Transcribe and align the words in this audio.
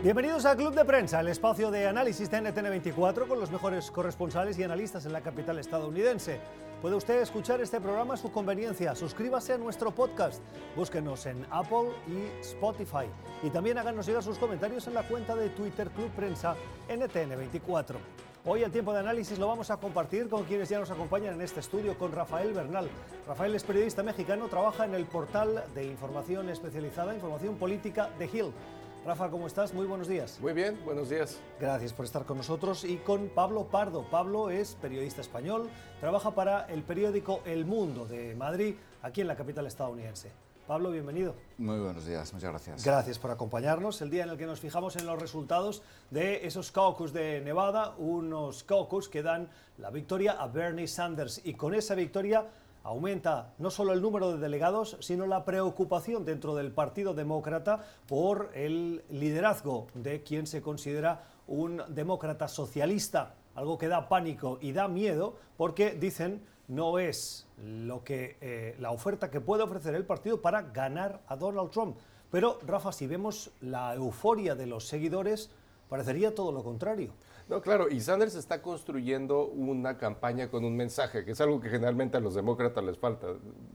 Bienvenidos 0.00 0.44
al 0.44 0.56
Club 0.56 0.76
de 0.76 0.84
Prensa, 0.84 1.18
el 1.18 1.26
espacio 1.26 1.72
de 1.72 1.88
análisis 1.88 2.30
de 2.30 2.40
NTN24 2.40 3.26
con 3.26 3.40
los 3.40 3.50
mejores 3.50 3.90
corresponsales 3.90 4.56
y 4.56 4.62
analistas 4.62 5.04
en 5.06 5.12
la 5.12 5.22
capital 5.22 5.58
estadounidense. 5.58 6.38
Puede 6.80 6.94
usted 6.94 7.20
escuchar 7.20 7.60
este 7.60 7.80
programa 7.80 8.14
a 8.14 8.16
su 8.16 8.30
conveniencia. 8.30 8.94
Suscríbase 8.94 9.54
a 9.54 9.58
nuestro 9.58 9.90
podcast. 9.90 10.40
Búsquenos 10.76 11.26
en 11.26 11.44
Apple 11.50 11.90
y 12.06 12.40
Spotify. 12.42 13.06
Y 13.42 13.50
también 13.50 13.76
háganos 13.76 14.06
llegar 14.06 14.22
sus 14.22 14.38
comentarios 14.38 14.86
en 14.86 14.94
la 14.94 15.02
cuenta 15.02 15.34
de 15.34 15.48
Twitter 15.48 15.90
Club 15.90 16.10
Prensa 16.10 16.54
NTN24. 16.88 17.96
Hoy 18.44 18.62
el 18.62 18.70
tiempo 18.70 18.92
de 18.92 19.00
análisis 19.00 19.36
lo 19.36 19.48
vamos 19.48 19.68
a 19.72 19.78
compartir 19.78 20.28
con 20.28 20.44
quienes 20.44 20.68
ya 20.68 20.78
nos 20.78 20.92
acompañan 20.92 21.34
en 21.34 21.42
este 21.42 21.58
estudio, 21.58 21.98
con 21.98 22.12
Rafael 22.12 22.52
Bernal. 22.52 22.88
Rafael 23.26 23.52
es 23.56 23.64
periodista 23.64 24.04
mexicano, 24.04 24.46
trabaja 24.46 24.84
en 24.84 24.94
el 24.94 25.06
portal 25.06 25.64
de 25.74 25.84
información 25.84 26.48
especializada, 26.48 27.14
información 27.14 27.56
política 27.56 28.10
de 28.16 28.26
Hill. 28.26 28.52
Rafa, 29.08 29.30
¿cómo 29.30 29.46
estás? 29.46 29.72
Muy 29.72 29.86
buenos 29.86 30.06
días. 30.06 30.38
Muy 30.38 30.52
bien, 30.52 30.78
buenos 30.84 31.08
días. 31.08 31.40
Gracias 31.58 31.94
por 31.94 32.04
estar 32.04 32.26
con 32.26 32.36
nosotros 32.36 32.84
y 32.84 32.98
con 32.98 33.30
Pablo 33.30 33.64
Pardo. 33.64 34.02
Pablo 34.10 34.50
es 34.50 34.74
periodista 34.74 35.22
español, 35.22 35.70
trabaja 35.98 36.34
para 36.34 36.66
el 36.66 36.82
periódico 36.82 37.40
El 37.46 37.64
Mundo 37.64 38.04
de 38.04 38.34
Madrid, 38.34 38.74
aquí 39.00 39.22
en 39.22 39.28
la 39.28 39.34
capital 39.34 39.66
estadounidense. 39.66 40.30
Pablo, 40.66 40.90
bienvenido. 40.90 41.34
Muy 41.56 41.78
buenos 41.78 42.04
días, 42.04 42.30
muchas 42.34 42.50
gracias. 42.50 42.84
Gracias 42.84 43.18
por 43.18 43.30
acompañarnos. 43.30 44.02
El 44.02 44.10
día 44.10 44.24
en 44.24 44.28
el 44.28 44.36
que 44.36 44.44
nos 44.44 44.60
fijamos 44.60 44.96
en 44.96 45.06
los 45.06 45.18
resultados 45.18 45.82
de 46.10 46.46
esos 46.46 46.70
caucus 46.70 47.14
de 47.14 47.40
Nevada, 47.40 47.94
unos 47.96 48.62
caucus 48.62 49.08
que 49.08 49.22
dan 49.22 49.48
la 49.78 49.88
victoria 49.88 50.32
a 50.32 50.48
Bernie 50.48 50.86
Sanders 50.86 51.40
y 51.46 51.54
con 51.54 51.72
esa 51.72 51.94
victoria 51.94 52.44
aumenta 52.82 53.54
no 53.58 53.70
solo 53.70 53.92
el 53.92 54.02
número 54.02 54.32
de 54.32 54.38
delegados, 54.38 54.96
sino 55.00 55.26
la 55.26 55.44
preocupación 55.44 56.24
dentro 56.24 56.54
del 56.54 56.72
Partido 56.72 57.14
Demócrata 57.14 57.84
por 58.06 58.50
el 58.54 59.02
liderazgo 59.10 59.86
de 59.94 60.22
quien 60.22 60.46
se 60.46 60.62
considera 60.62 61.24
un 61.46 61.82
demócrata 61.88 62.48
socialista, 62.48 63.34
algo 63.54 63.78
que 63.78 63.88
da 63.88 64.08
pánico 64.08 64.58
y 64.60 64.72
da 64.72 64.88
miedo 64.88 65.36
porque 65.56 65.92
dicen 65.92 66.42
no 66.68 66.98
es 66.98 67.46
lo 67.56 68.04
que 68.04 68.36
eh, 68.40 68.76
la 68.78 68.90
oferta 68.90 69.30
que 69.30 69.40
puede 69.40 69.62
ofrecer 69.62 69.94
el 69.94 70.04
partido 70.04 70.40
para 70.40 70.62
ganar 70.62 71.22
a 71.26 71.36
Donald 71.36 71.70
Trump. 71.70 71.96
Pero 72.30 72.58
Rafa, 72.66 72.92
si 72.92 73.06
vemos 73.06 73.50
la 73.62 73.94
euforia 73.94 74.54
de 74.54 74.66
los 74.66 74.86
seguidores, 74.86 75.50
parecería 75.88 76.34
todo 76.34 76.52
lo 76.52 76.62
contrario. 76.62 77.12
No, 77.48 77.62
claro, 77.62 77.88
y 77.88 78.00
Sanders 78.00 78.34
está 78.34 78.60
construyendo 78.60 79.46
una 79.46 79.96
campaña 79.96 80.50
con 80.50 80.66
un 80.66 80.76
mensaje, 80.76 81.24
que 81.24 81.30
es 81.30 81.40
algo 81.40 81.60
que 81.60 81.70
generalmente 81.70 82.18
a 82.18 82.20
los 82.20 82.34
demócratas 82.34 82.84
les 82.84 82.98
falta. 82.98 83.28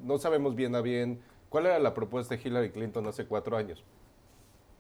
No 0.04 0.20
sabemos 0.20 0.56
bien 0.56 0.76
a 0.76 0.82
bien 0.82 1.22
cuál 1.50 1.66
era 1.66 1.80
la 1.80 1.96
propuesta 1.96 2.36
de 2.36 2.42
Hillary 2.44 2.70
Clinton 2.70 3.08
hace 3.08 3.26
cuatro 3.26 3.58
años. 3.58 3.84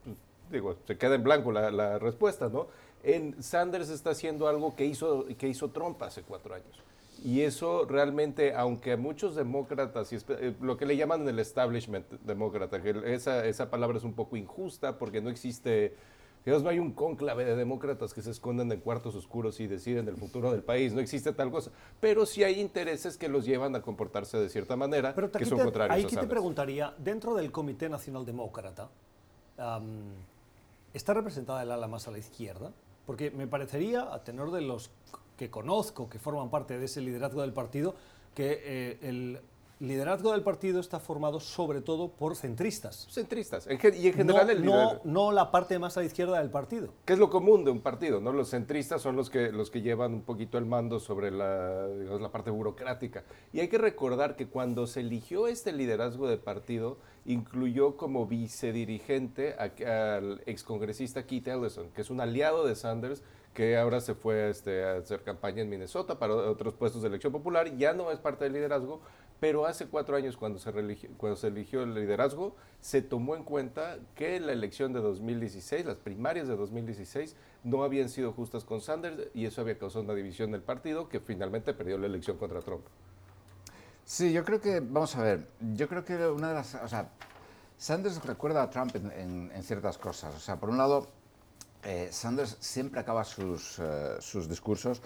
Pues, 0.03 0.17
digo, 0.52 0.75
se 0.86 0.95
queda 0.97 1.16
en 1.16 1.23
blanco 1.23 1.52
la, 1.52 1.97
respuesta, 1.97 2.49
¿no? 2.49 2.67
En 3.02 3.41
Sanders 3.41 3.89
está 3.89 4.11
haciendo 4.11 4.47
algo 4.47 4.75
que 4.75 4.86
hizo, 4.86 5.25
que 5.39 5.47
hizo 5.47 5.71
Trump 5.71 6.02
hace 6.03 6.21
cuatro 6.21 6.53
años. 6.53 6.83
Y 7.23 7.41
eso 7.41 7.86
realmente, 7.86 8.53
aunque 8.53 8.95
muchos 8.95 9.36
demócratas, 9.36 10.14
y 10.14 10.17
eh, 10.17 10.55
lo 10.61 10.77
que 10.77 10.86
le 10.86 10.97
llaman 10.97 11.27
el 11.27 11.39
establishment 11.39 12.08
demócrata, 12.21 12.81
que 12.81 12.94
esa, 13.05 13.45
esa 13.45 13.71
palabra 13.71 13.97
es 13.97 14.03
un 14.03 14.14
poco 14.14 14.38
injusta 14.38 14.99
porque 14.99 15.19
no 15.19 15.30
existe 15.30 15.95
no 16.45 16.69
hay 16.69 16.80
un 16.80 16.91
cónclave 16.91 17.45
de 17.45 17.55
demócratas 17.55 18.13
que 18.13 18.22
se 18.22 18.31
esconden 18.31 18.72
en 18.72 18.80
cuartos 18.80 19.16
oscuros 19.16 19.59
y 19.59 19.67
deciden 19.67 20.08
el 20.08 20.17
futuro 20.17 20.52
del 20.52 20.61
país. 20.61 20.94
No 20.94 20.99
existe 20.99 21.31
tal 21.31 21.52
cosa. 21.52 21.72
Pero 21.99 22.25
sí 22.25 22.44
hay 22.44 22.59
intereses 22.59 23.17
que 23.17 23.30
los 23.30 23.45
llevan 23.45 23.75
a 23.75 23.81
comportarse 23.81 24.38
de 24.38 24.49
cierta 24.49 24.75
manera 24.75 25.14
Pero 25.16 25.31
que 25.31 25.45
son 25.45 25.59
contrarios 25.59 25.95
ahí 25.95 26.05
que 26.05 26.17
te 26.17 26.27
preguntaría, 26.27 26.93
dentro 26.98 27.33
del 27.36 27.52
Comité 27.52 27.87
Nacional 27.87 28.26
Demócrata, 28.26 28.89
¿está 30.93 31.14
representada 31.14 31.64
el 31.64 31.71
ala 31.71 31.87
más 31.87 32.08
a 32.08 32.11
la 32.11 32.17
izquierda? 32.17 32.71
Porque 33.05 33.32
me 33.32 33.48
parecería, 33.48 34.14
a 34.14 34.23
tenor 34.23 34.52
de 34.52 34.61
los 34.61 34.89
que 35.37 35.49
conozco, 35.49 36.09
que 36.09 36.20
forman 36.20 36.49
parte 36.49 36.77
de 36.77 36.86
ese 36.86 37.02
liderazgo 37.02 37.42
del 37.42 37.53
partido, 37.53 37.95
que 38.36 38.61
eh, 38.64 38.99
el 39.02 39.39
liderazgo 39.88 40.32
del 40.32 40.44
partido 40.44 40.80
está 40.80 40.99
formado 40.99 41.39
sobre 41.39 41.82
todo 41.82 42.10
por 42.10 42.36
centristas. 42.36 43.08
Centristas. 43.11 43.67
y 43.67 44.08
en 44.08 44.14
general 44.14 44.48
no, 44.48 44.52
el 44.52 44.66
no, 44.66 45.02
no, 45.04 45.32
la 45.32 45.52
parte 45.52 45.77
más 45.80 45.98
a 45.98 45.99
la 45.99 46.05
izquierda 46.05 46.39
del 46.39 46.49
partido. 46.49 46.94
Que 47.05 47.14
es 47.14 47.20
lo 47.20 47.30
común 47.30 47.66
de 47.66 47.71
un 47.71 47.82
partido, 47.82 48.21
¿no? 48.21 48.32
Los 48.32 48.52
centristas 48.52 49.02
son 49.02 49.16
los 49.16 49.30
que, 49.30 49.52
los 49.52 49.70
que 49.70 49.82
llevan 49.82 50.14
un 50.14 50.21
poquito 50.21 50.58
el 50.58 50.66
mando 50.66 50.99
sobre 50.99 51.32
la, 51.32 51.88
la 51.88 52.32
parte 52.32 52.49
burocrática. 52.49 53.23
Y 53.52 53.60
hay 53.60 53.67
que 53.67 53.77
recordar 53.77 54.36
que 54.36 54.48
cuando 54.48 54.88
se 54.88 55.02
eligió 55.02 55.48
este 55.48 55.73
liderazgo 55.73 56.27
de 56.27 56.38
partido, 56.38 56.98
incluyó 57.26 57.98
como 57.98 58.26
vicedirigente 58.26 59.54
al 59.54 60.42
excongresista 60.45 61.26
Keith 61.26 61.48
Ellison, 61.48 61.89
que 61.92 62.02
es 62.02 62.10
un 62.10 62.21
aliado 62.21 62.65
de 62.65 62.76
Sanders, 62.76 63.23
que 63.54 63.77
ahora 63.77 64.02
se 64.02 64.15
fue 64.15 64.50
este, 64.50 64.83
a 64.83 64.98
hacer 64.98 65.21
campaña 65.23 65.61
en 65.61 65.70
Minnesota 65.70 66.17
para 66.17 66.36
otros 66.36 66.73
puestos 66.73 67.02
de 67.02 67.08
elección 67.08 67.32
popular, 67.32 67.77
ya 67.77 67.94
no 67.94 68.11
es 68.11 68.20
parte 68.20 68.45
del 68.45 68.54
liderazgo, 68.54 69.02
pero 69.43 69.65
hace 69.65 69.87
cuatro 69.87 70.15
años 70.15 70.37
cuando 70.37 70.58
se, 70.58 70.70
eligió 71.49 71.83
el 71.83 71.93
liderazgo, 71.93 72.55
se 72.80 73.02
tomó 73.02 73.36
en 73.36 73.43
cuenta 73.43 73.98
que 74.15 74.39
la 74.39 74.54
elección 74.54 74.93
de 74.93 75.02
2016, 75.02 75.86
las 75.86 75.98
primarias 75.98 76.48
de 76.48 76.55
2016, 76.55 77.36
no 77.65 77.83
habían 77.83 78.08
sido 78.08 78.32
justas 78.32 78.64
con 78.64 78.80
Sanders 78.80 79.27
y 79.33 79.45
eso 79.45 79.59
había 79.59 79.77
causado 79.77 80.05
una 80.05 80.14
división 80.14 80.52
del 80.52 80.61
partido 80.61 81.09
que 81.09 81.20
finalmente 81.20 81.73
perdió 81.73 81.98
la 81.98 82.05
elección 82.05 82.37
contra 82.37 82.61
Trump. 82.61 82.86
Sí, 84.05 84.32
yo 84.32 84.45
creo 84.45 84.61
que, 84.61 84.80
vamos 84.80 85.14
a 85.17 85.23
ver, 85.23 85.45
yo 85.73 85.89
creo 85.89 86.05
que 86.05 86.15
una 86.26 86.48
de 86.48 86.53
las, 86.53 86.76
o 86.76 86.87
sea, 86.87 87.09
Sanders 87.77 88.23
recuerda 88.23 88.64
a 88.64 88.70
Trump 88.70 88.95
en, 88.95 89.52
ciertas 89.61 89.98
cosas. 89.98 90.33
O 90.37 90.39
sea, 90.39 90.58
por 90.58 90.70
un 90.70 90.77
lado, 90.77 91.09
eh, 91.83 92.08
Sanders 92.14 92.55
siempre 92.61 93.02
acaba 93.02 93.26
sus, 93.26 93.77
eh, 93.80 94.15
sus 94.21 94.48
discursos 94.48 95.02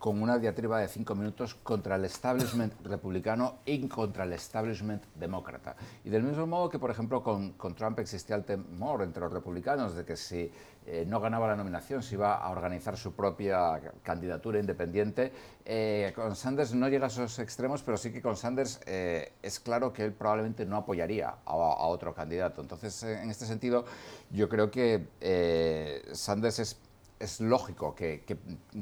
con 0.00 0.22
una 0.22 0.38
diatriba 0.38 0.80
de 0.80 0.88
cinco 0.88 1.14
minutos 1.14 1.54
contra 1.54 1.96
el 1.96 2.06
establishment 2.06 2.72
republicano 2.84 3.58
y 3.66 3.86
contra 3.86 4.24
el 4.24 4.32
establishment 4.32 5.04
demócrata. 5.14 5.76
Y 6.04 6.08
del 6.08 6.22
mismo 6.22 6.46
modo 6.46 6.70
que, 6.70 6.78
por 6.78 6.90
ejemplo, 6.90 7.22
con, 7.22 7.54
Trump 7.76 7.98
existía 7.98 8.34
el 8.34 8.44
temor 8.44 9.02
entre 9.02 9.20
los 9.20 9.30
republicanos 9.30 9.94
de 9.94 10.06
que 10.06 10.16
si 10.16 10.50
eh, 10.86 11.04
no 11.06 11.20
ganaba 11.20 11.48
la 11.48 11.54
nominación 11.54 12.02
se 12.02 12.14
iba 12.14 12.34
a 12.34 12.48
organizar 12.48 12.96
su 12.96 13.12
propia 13.12 13.78
candidatura 14.02 14.58
independiente, 14.58 15.32
eh, 15.66 16.10
con 16.14 16.34
Sanders 16.34 16.72
no 16.72 16.88
llega 16.88 17.04
a 17.04 17.08
esos 17.08 17.38
extremos, 17.38 17.82
pero 17.82 17.98
sí 17.98 18.10
que 18.10 18.22
con 18.22 18.38
Sanders 18.38 18.80
eh, 18.86 19.34
es 19.42 19.60
claro 19.60 19.92
que 19.92 20.06
él 20.06 20.14
probablemente 20.14 20.64
no 20.64 20.78
apoyaría 20.78 21.28
a, 21.28 21.34
a 21.44 21.86
otro 21.86 22.14
candidato. 22.14 22.62
Entonces, 22.62 23.02
en 23.02 23.28
este 23.28 23.44
sentido, 23.44 23.84
yo 24.30 24.48
creo 24.48 24.70
que 24.70 26.00
Sanders 26.14 26.58
es 26.58 26.89
es 27.20 27.40
lógico 27.40 27.94
que, 27.94 28.24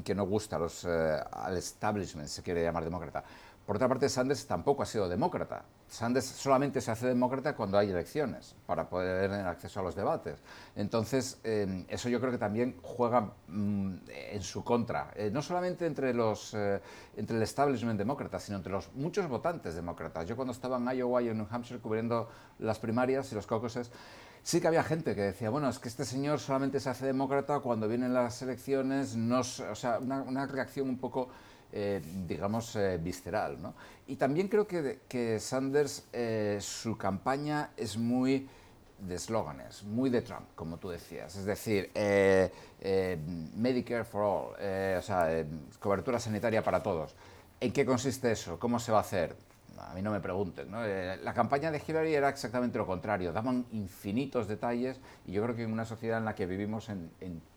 que, 0.03 0.15
no 0.15 0.25
gusta 0.25 0.57
los, 0.57 0.85
eh, 0.85 1.19
al 1.31 1.57
establishment, 1.57 2.27
se 2.29 2.41
quiere 2.41 2.63
llamar 2.63 2.85
demócrata. 2.85 3.23
Por 3.65 3.75
otra 3.75 3.87
parte, 3.87 4.09
Sanders 4.09 4.47
tampoco 4.47 4.81
ha 4.81 4.85
sido 4.85 5.07
demócrata. 5.07 5.63
Sanders 5.87 6.25
solamente 6.25 6.81
se 6.81 6.89
hace 6.89 7.07
demócrata 7.07 7.55
cuando 7.55 7.77
hay 7.77 7.91
elecciones, 7.91 8.55
para 8.65 8.89
poder 8.89 9.29
tener 9.29 9.45
acceso 9.45 9.81
a 9.81 9.83
los 9.83 9.95
debates. 9.95 10.39
Entonces, 10.75 11.39
eh, 11.43 11.85
eso 11.89 12.09
yo 12.09 12.19
creo 12.19 12.31
que 12.31 12.37
también 12.39 12.77
juega 12.81 13.31
mm, 13.47 13.95
en 14.07 14.41
su 14.41 14.63
contra, 14.63 15.11
eh, 15.15 15.29
no 15.31 15.41
solamente 15.41 15.85
entre, 15.85 16.13
los, 16.13 16.55
entre 17.15 17.37
el 17.37 17.43
establishment 17.43 17.99
demócrata, 17.99 18.39
sino 18.39 18.57
entre 18.57 18.71
los 18.71 18.91
muchos 18.95 19.27
votantes 19.27 19.75
demócratas. 19.75 20.27
Yo 20.27 20.35
cuando 20.35 20.53
estaba 20.53 20.77
en 20.77 20.97
Iowa 20.97 21.21
y 21.21 21.27
en 21.27 21.37
New 21.37 21.47
Hampshire 21.51 21.79
cubriendo 21.79 22.29
las 22.57 22.79
primarias 22.79 23.31
y 23.31 23.35
los 23.35 23.45
caucuses, 23.45 23.91
Sí 24.49 24.59
que 24.59 24.67
había 24.67 24.83
gente 24.83 25.13
que 25.13 25.21
decía, 25.21 25.51
bueno, 25.51 25.69
es 25.69 25.77
que 25.77 25.89
este 25.89 26.05
señor 26.05 26.39
solamente 26.39 26.79
se 26.79 26.89
hace 26.89 27.05
demócrata 27.05 27.59
cuando 27.59 27.87
vienen 27.87 28.15
las 28.15 28.41
elecciones, 28.41 29.15
no, 29.15 29.41
o 29.41 29.75
sea, 29.75 29.99
una, 29.99 30.47
reacción 30.47 30.89
un 30.89 30.97
poco, 30.97 31.29
eh, 31.71 32.01
digamos, 32.27 32.75
eh, 32.75 32.97
visceral. 32.97 33.61
¿no? 33.61 33.75
Y 34.07 34.15
también 34.15 34.47
creo 34.47 34.65
que, 34.65 35.01
que 35.07 35.39
Sanders, 35.39 36.05
eh, 36.11 36.57
su 36.61 36.97
campaña 36.97 37.73
es 37.77 37.95
muy 37.95 38.49
de 38.97 39.13
eslóganes, 39.13 39.83
muy 39.83 40.09
de 40.09 40.23
Trump, 40.23 40.47
como 40.55 40.77
tú 40.77 40.89
decías. 40.89 41.35
Es 41.35 41.45
decir, 41.45 41.91
Medicare 43.55 44.03
for 44.03 44.23
all, 44.23 44.97
o 44.97 45.01
sea, 45.03 45.45
cobertura 45.79 46.19
sanitaria 46.19 46.63
para 46.63 46.81
todos. 46.81 47.15
¿En 47.59 47.71
qué 47.71 47.85
consiste 47.85 48.31
eso? 48.31 48.57
¿Cómo 48.57 48.79
se 48.79 48.91
va 48.91 48.97
a 48.97 49.01
hacer? 49.01 49.35
A 49.87 49.93
mí 49.93 50.01
no 50.01 50.11
me 50.11 50.19
pregunten. 50.19 50.69
¿no? 50.71 50.85
Eh, 50.85 51.17
la 51.23 51.33
campaña 51.33 51.71
de 51.71 51.81
Hillary 51.85 52.13
era 52.13 52.29
exactamente 52.29 52.77
lo 52.77 52.85
contrario, 52.85 53.31
daban 53.31 53.65
infinitos 53.71 54.47
detalles 54.47 54.99
y 55.25 55.31
yo 55.31 55.43
creo 55.43 55.55
que 55.55 55.63
en 55.63 55.71
una 55.71 55.85
sociedad 55.85 56.19
en 56.19 56.25
la 56.25 56.35
que 56.35 56.45
vivimos 56.45 56.89
en, 56.89 57.09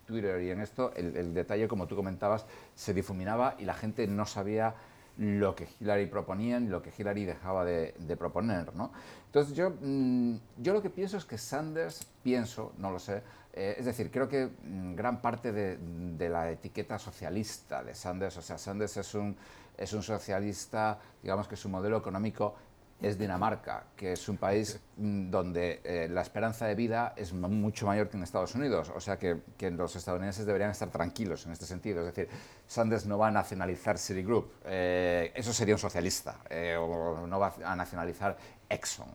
Twitter 0.07 0.43
y 0.43 0.51
en 0.51 0.61
esto, 0.61 0.93
el, 0.95 1.33
detalle, 1.33 1.69
como 1.69 1.87
tú 1.87 1.97
comentabas, 1.97 2.45
se 2.75 2.93
difuminaba 2.93 3.55
y 3.59 3.65
la 3.65 3.73
gente 3.73 4.07
no 4.07 4.27
sabía 4.27 4.75
lo 5.17 5.55
que 5.55 5.69
Hillary 5.81 6.07
proponía 6.07 6.59
ni 6.59 6.69
lo 6.69 6.83
que 6.83 6.93
Hillary 6.97 7.25
dejaba 7.25 7.65
de, 7.65 8.17
proponer. 8.19 8.75
¿no? 8.75 8.93
Entonces 9.27 9.55
yo, 9.55 9.71
mm, 9.81 10.35
yo 10.59 10.73
lo 10.73 10.83
que 10.83 10.91
pienso 10.91 11.17
es 11.17 11.25
que 11.25 11.39
Sanders, 11.39 12.05
pienso, 12.23 12.73
no 12.79 12.91
lo 12.91 12.99
sé, 12.99 13.23
eh, 13.55 13.77
es 13.79 13.85
decir, 13.87 14.11
creo 14.11 14.29
que 14.29 14.47
mm, 14.47 14.95
gran 14.97 15.23
parte 15.23 15.53
de, 15.53 15.79
de 15.79 16.29
la 16.29 16.51
etiqueta 16.51 16.99
socialista 16.99 17.83
de 17.83 17.95
Sanders, 17.95 18.37
o 18.39 18.43
sea, 18.43 18.59
Sanders 18.59 18.97
es 18.97 19.15
un 19.15 19.37
es 19.77 19.93
un 19.93 20.03
socialista, 20.03 20.99
digamos 21.23 21.49
que 21.49 21.57
su 21.57 21.69
modelo 21.69 21.97
económico 21.97 22.55
es 23.03 23.19
Dinamarca, 23.19 23.85
que 23.97 24.13
es 24.13 24.29
un 24.29 24.37
país 24.37 24.79
mm, 24.97 25.31
donde 25.31 25.81
eh, 25.85 26.09
la 26.09 26.23
esperanza 26.23 26.67
de 26.67 26.77
vida 26.77 27.15
es 27.17 27.33
mucho 27.33 27.85
mayor 27.87 28.09
que 28.09 28.17
en 28.17 28.23
Estados 28.23 28.55
Unidos. 28.55 28.93
O 28.95 29.01
sea 29.01 29.19
que, 29.19 29.41
los 29.73 29.97
estadounidenses 29.97 30.47
deberían 30.47 30.71
estar 30.71 30.89
tranquilos 30.91 31.45
en 31.47 31.53
este 31.53 31.67
sentido. 31.67 32.01
Es 32.01 32.15
decir, 32.15 32.29
Sanders 32.67 33.07
no 33.07 33.19
va 33.19 33.29
a 33.29 33.31
nacionalizar 33.31 33.99
Citigroup, 33.99 34.53
eh, 34.65 35.33
eso 35.35 35.53
sería 35.53 35.75
un 35.75 35.81
socialista, 35.81 36.39
eh, 36.49 36.77
o 36.79 37.27
no 37.27 37.41
va 37.41 37.55
a 37.65 37.75
nacionalizar 37.75 38.37
Exxon. 38.69 39.09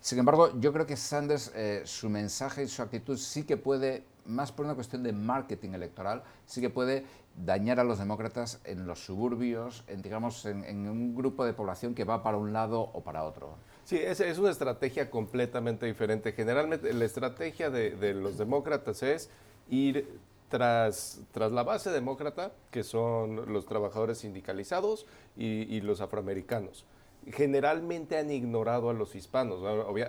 sin 0.00 0.18
embargo, 0.18 0.58
yo 0.58 0.72
creo 0.72 0.84
que 0.84 0.96
Sanders, 0.96 1.52
su 1.84 2.10
mensaje 2.10 2.64
y 2.64 2.68
su 2.68 2.82
actitud 2.82 3.16
sí 3.16 3.44
que 3.44 3.56
puede, 3.56 4.04
más 4.26 4.52
por 4.52 4.64
una 4.64 4.74
cuestión 4.74 5.02
de 5.02 5.12
marketing 5.12 5.70
electoral, 5.70 6.22
sí 6.46 6.60
que 6.60 6.70
puede 6.70 7.04
dañar 7.36 7.80
a 7.80 7.84
los 7.84 7.98
demócratas 7.98 8.60
en 8.64 8.86
los 8.86 9.04
suburbios, 9.04 9.84
en, 9.86 10.02
digamos, 10.02 10.44
en, 10.46 10.88
un 10.88 11.14
grupo 11.14 11.44
de 11.44 11.52
población 11.52 11.94
que 11.94 12.04
va 12.04 12.22
para 12.22 12.36
un 12.36 12.52
lado 12.52 12.80
o 12.80 13.02
para 13.02 13.24
otro. 13.24 13.56
Sí, 13.84 13.96
es, 13.96 14.20
es 14.20 14.38
una 14.38 14.50
estrategia 14.50 15.10
completamente 15.10 15.86
diferente. 15.86 16.32
Generalmente 16.32 16.92
la 16.92 17.04
estrategia 17.04 17.70
de, 17.70 18.14
los 18.14 18.38
demócratas 18.38 19.02
es 19.02 19.30
ir 19.68 20.20
tras, 20.48 21.20
tras, 21.32 21.50
la 21.50 21.62
base 21.62 21.90
demócrata, 21.90 22.52
que 22.70 22.84
son 22.84 23.52
los 23.52 23.66
trabajadores 23.66 24.18
sindicalizados 24.18 25.06
y 25.36 25.80
los 25.80 26.00
afroamericanos 26.00 26.84
generalmente 27.30 28.18
han 28.18 28.30
ignorado 28.30 28.90
a 28.90 28.92
los 28.92 29.14
hispanos. 29.14 29.60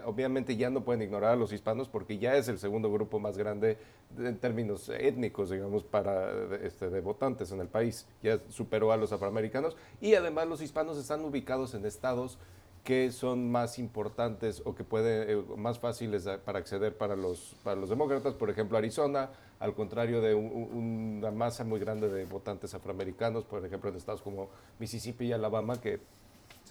obviamente 0.06 0.56
ya 0.56 0.70
no 0.70 0.84
pueden 0.84 1.02
ignorar 1.04 1.34
a 1.34 1.36
los 1.36 1.54
hispanos 1.54 1.88
porque 1.88 2.18
ya 2.18 2.36
es 2.36 2.48
el 2.48 2.58
segundo 2.58 2.92
grupo 2.92 3.20
más 3.20 3.38
grande 3.38 3.78
en 4.18 4.38
términos 4.38 4.90
étnicos, 4.90 5.50
digamos, 5.50 5.84
para 5.84 6.32
este, 6.58 6.90
de 6.90 7.02
votantes 7.02 7.52
en 7.52 7.60
el 7.60 7.68
país. 7.68 8.08
Ya 8.22 8.40
superó 8.50 8.92
a 8.92 8.98
los 8.98 9.12
afroamericanos 9.12 9.78
y 10.02 10.16
además 10.16 10.48
los 10.48 10.62
hispanos 10.62 10.98
están 10.98 11.24
ubicados 11.24 11.74
en 11.76 11.86
estados 11.86 12.40
que 12.84 13.12
son 13.12 13.50
más 13.50 13.80
importantes 13.80 14.62
o 14.66 14.76
que 14.76 14.84
pueden 14.84 15.30
eh, 15.30 15.44
más 15.56 15.80
fáciles 15.80 16.28
para 16.44 16.60
acceder 16.60 16.98
para 16.98 17.16
los 17.16 17.56
para 17.64 17.80
los 17.80 17.90
demócratas, 17.90 18.34
por 18.34 18.50
ejemplo 18.50 18.78
Arizona, 18.78 19.30
al 19.60 19.74
contrario 19.74 20.20
de 20.20 20.36
una 20.36 21.32
masa 21.32 21.64
muy 21.64 21.80
grande 21.80 22.10
de 22.10 22.26
votantes 22.26 22.74
afroamericanos, 22.74 23.46
por 23.46 23.66
ejemplo 23.66 23.90
en 23.90 23.96
estados 23.96 24.22
como 24.22 24.50
Mississippi 24.80 25.28
y 25.28 25.32
Alabama 25.32 25.80
que 25.80 26.02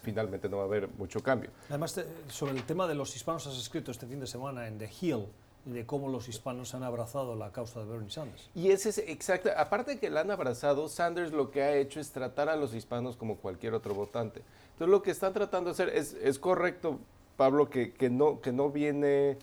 finalmente 0.03 0.49
no 0.49 0.57
va 0.57 0.63
a 0.63 0.65
haber 0.67 0.89
mucho 0.97 1.21
cambio. 1.21 1.49
Además, 1.69 1.99
sobre 2.27 2.53
el 2.53 2.63
tema 2.63 2.85
de 2.87 2.93
los 2.93 3.15
hispanos 3.15 3.47
has 3.47 3.57
escrito 3.57 3.89
este 3.89 4.05
fin 4.05 4.19
de 4.19 4.27
semana 4.27 4.67
en 4.67 4.77
The 4.77 4.89
Hill, 5.01 5.25
de 5.65 5.85
cómo 5.85 6.09
los 6.09 6.27
hispanos 6.27 6.75
han 6.75 6.83
abrazado 6.83 7.35
la 7.35 7.51
causa 7.51 7.79
de 7.79 7.85
Bernie 7.85 8.11
Sanders. 8.11 8.49
Y 8.53 8.71
ese 8.71 8.89
es 8.89 8.97
exacto, 8.97 9.49
aparte 9.55 9.91
de 9.91 9.99
que 9.99 10.09
la 10.09 10.19
han 10.19 10.29
abrazado, 10.29 10.89
Sanders 10.89 11.31
lo 11.31 11.51
que 11.51 11.61
ha 11.61 11.75
hecho 11.77 12.01
es 12.01 12.11
tratar 12.11 12.49
a 12.49 12.57
los 12.57 12.73
hispanos 12.73 13.15
como 13.15 13.37
cualquier 13.37 13.73
otro 13.73 13.95
votante. 13.95 14.41
Entonces 14.73 14.89
lo 14.89 15.01
que 15.01 15.11
están 15.11 15.33
tratando 15.33 15.69
de 15.69 15.71
hacer 15.71 15.89
es, 15.89 16.13
es 16.21 16.37
correcto, 16.37 16.99
Pablo, 17.37 17.69
que, 17.69 17.93
que, 17.93 18.09
no, 18.09 18.41
que 18.41 18.51
no 18.51 18.71
viene, 18.71 19.37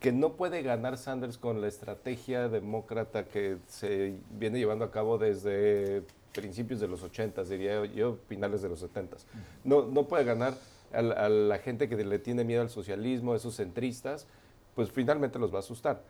que 0.00 0.12
no 0.12 0.32
puede 0.32 0.62
ganar 0.62 0.96
Sanders 0.96 1.36
con 1.36 1.60
la 1.60 1.68
estrategia 1.68 2.48
demócrata 2.48 3.26
que 3.26 3.58
se 3.68 4.14
viene 4.30 4.58
llevando 4.58 4.86
a 4.86 4.90
cabo 4.90 5.18
desde 5.18 6.04
principios 6.34 6.80
de 6.80 6.88
los 6.88 7.02
80, 7.02 7.44
diría 7.44 7.84
yo, 7.86 8.18
finales 8.28 8.62
de 8.62 8.68
los 8.68 8.80
70. 8.80 9.16
No, 9.64 9.86
no 9.86 10.06
puede 10.06 10.24
ganar 10.24 10.54
a 10.92 11.28
la, 11.28 11.58
gente 11.58 11.88
que 11.88 11.96
le 11.96 12.18
tiene 12.18 12.44
miedo 12.44 12.62
al 12.62 12.70
socialismo, 12.70 13.34
esos 13.34 13.56
centristas, 13.56 14.26
pues 14.74 14.90
finalmente 14.90 15.38
los 15.38 15.52
va 15.52 15.56
a 15.56 15.60
asustar. 15.60 16.02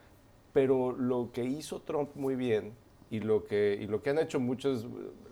Pero 0.53 0.93
lo 0.93 1.31
que 1.33 1.45
hizo 1.45 1.81
Trump 1.81 2.11
muy 2.15 2.37
bien 2.37 2.73
y 3.11 3.21
lo 3.21 3.45
que, 3.45 3.79
y 3.81 3.87
lo 3.87 4.03
que 4.03 4.11
han 4.11 4.19
hecho 4.19 4.41
muchas, 4.41 4.85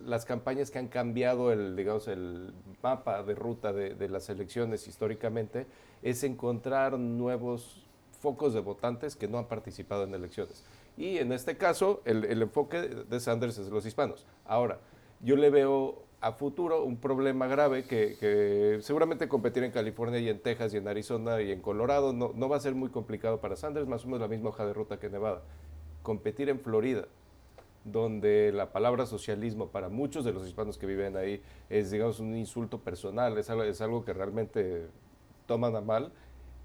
las 0.05 0.25
campañas 0.25 0.71
que 0.71 0.79
han 0.79 0.89
cambiado 0.89 1.53
el, 1.53 1.77
digamos, 1.77 2.09
el 2.09 2.53
mapa 2.83 3.23
de 3.23 3.35
ruta 3.35 3.73
de 3.73 4.09
las 4.09 4.29
elecciones 4.29 4.87
históricamente, 4.89 5.67
es 6.03 6.25
encontrar 6.25 6.99
nuevos 6.99 7.87
focos 8.21 8.55
de 8.55 8.61
votantes 8.61 9.17
que 9.17 9.29
no 9.29 9.39
han 9.39 9.47
participado 9.47 10.05
en 10.05 10.15
elecciones. 10.15 10.65
Y 10.97 11.19
en 11.19 11.33
este 11.33 11.56
caso, 11.56 12.03
el, 12.05 12.43
enfoque 12.43 12.81
de 12.81 13.21
Sanders 13.21 13.59
es 13.59 13.69
los 13.71 13.87
hispanos. 13.87 14.27
Ahora, 14.44 14.79
yo 15.21 15.37
le 15.37 15.50
veo 15.50 16.03
a 16.21 16.33
futuro 16.33 16.85
un 16.85 16.99
problema 16.99 17.47
grave 17.47 17.85
que, 17.85 18.79
seguramente 18.83 19.29
competir 19.29 19.65
en 19.65 19.73
California 19.73 20.21
y 20.21 20.29
en 20.29 20.41
Texas 20.41 20.75
y 20.75 20.77
en 20.77 20.87
Arizona 20.87 21.41
y 21.41 21.50
en 21.50 21.61
Colorado 21.61 22.12
no, 22.12 22.33
no 22.35 22.49
va 22.49 22.56
a 22.56 22.61
ser 22.61 22.75
muy 22.75 22.91
complicado 22.91 23.41
para 23.41 23.56
Sanders, 23.56 23.89
más 23.89 24.05
o 24.05 24.06
menos 24.06 24.21
la 24.21 24.29
misma 24.29 24.50
hoja 24.50 24.67
de 24.67 24.73
ruta 24.73 24.99
que 24.99 25.09
Nevada. 25.09 25.43
Competir 26.03 26.49
en 26.49 26.61
Florida, 26.61 27.06
donde 27.85 28.53
la 28.53 28.71
palabra 28.71 29.06
socialismo 29.06 29.69
para 29.69 29.89
muchos 29.89 30.25
de 30.25 30.33
los 30.33 30.47
hispanos 30.47 30.79
que 30.79 30.87
viven 30.87 31.17
ahí 31.17 31.43
es, 31.69 31.91
digamos, 31.91 32.21
un 32.21 32.37
insulto 32.37 32.79
personal, 32.79 33.37
es 33.39 33.50
algo, 33.50 33.65
es 33.65 33.81
algo 33.81 34.05
que 34.05 34.12
realmente 34.12 34.87
toman 35.47 35.75
a 35.75 35.81
mal 35.81 36.12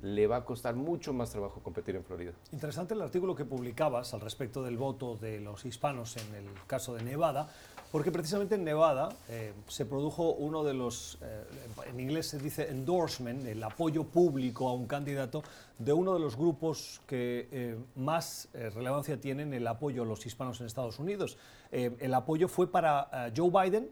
le 0.02 0.28
va 0.28 0.38
a 0.38 0.46
costar 0.46 0.76
mucho 0.76 1.14
más 1.14 1.32
trabajo 1.32 1.62
competir 1.62 1.96
en 1.96 2.04
Florida. 2.04 2.32
Interesante 2.52 2.94
el 2.94 3.02
artículo 3.02 3.36
que 3.36 3.46
publicabas 3.46 4.14
al 4.14 4.22
respecto 4.22 4.64
del 4.64 4.78
voto 4.78 5.16
de 5.16 5.40
los 5.40 5.66
hispanos 5.66 6.18
en 6.18 6.36
el 6.36 6.46
caso 6.68 6.94
de 6.94 7.04
Nevada, 7.04 7.50
porque 7.92 8.12
precisamente 8.12 8.56
en 8.56 8.64
Nevada 8.64 9.10
eh, 9.30 9.54
se 9.68 9.86
produjo 9.86 10.34
uno 10.34 10.64
de 10.64 10.74
los, 10.74 11.18
eh, 11.22 11.44
en 11.90 12.00
inglés 12.00 12.28
se 12.28 12.38
dice 12.38 12.70
endorsement, 12.70 13.46
el 13.48 13.64
apoyo 13.64 14.04
público 14.04 14.68
a 14.68 14.74
un 14.74 14.88
candidato 14.88 15.42
de 15.80 15.94
uno 15.94 16.14
de 16.14 16.20
los 16.20 16.36
grupos 16.36 17.02
que 17.08 17.48
eh, 17.52 17.78
más 17.96 18.50
relevancia 18.54 19.20
tienen 19.20 19.54
el 19.54 19.66
apoyo 19.68 20.04
a 20.04 20.06
los 20.06 20.26
hispanos 20.26 20.60
en 20.60 20.68
Estados 20.68 21.00
Unidos. 21.00 21.38
el 21.72 22.14
apoyo 22.14 22.48
fue 22.48 22.70
para 22.72 23.32
Joe 23.36 23.50
Biden, 23.50 23.90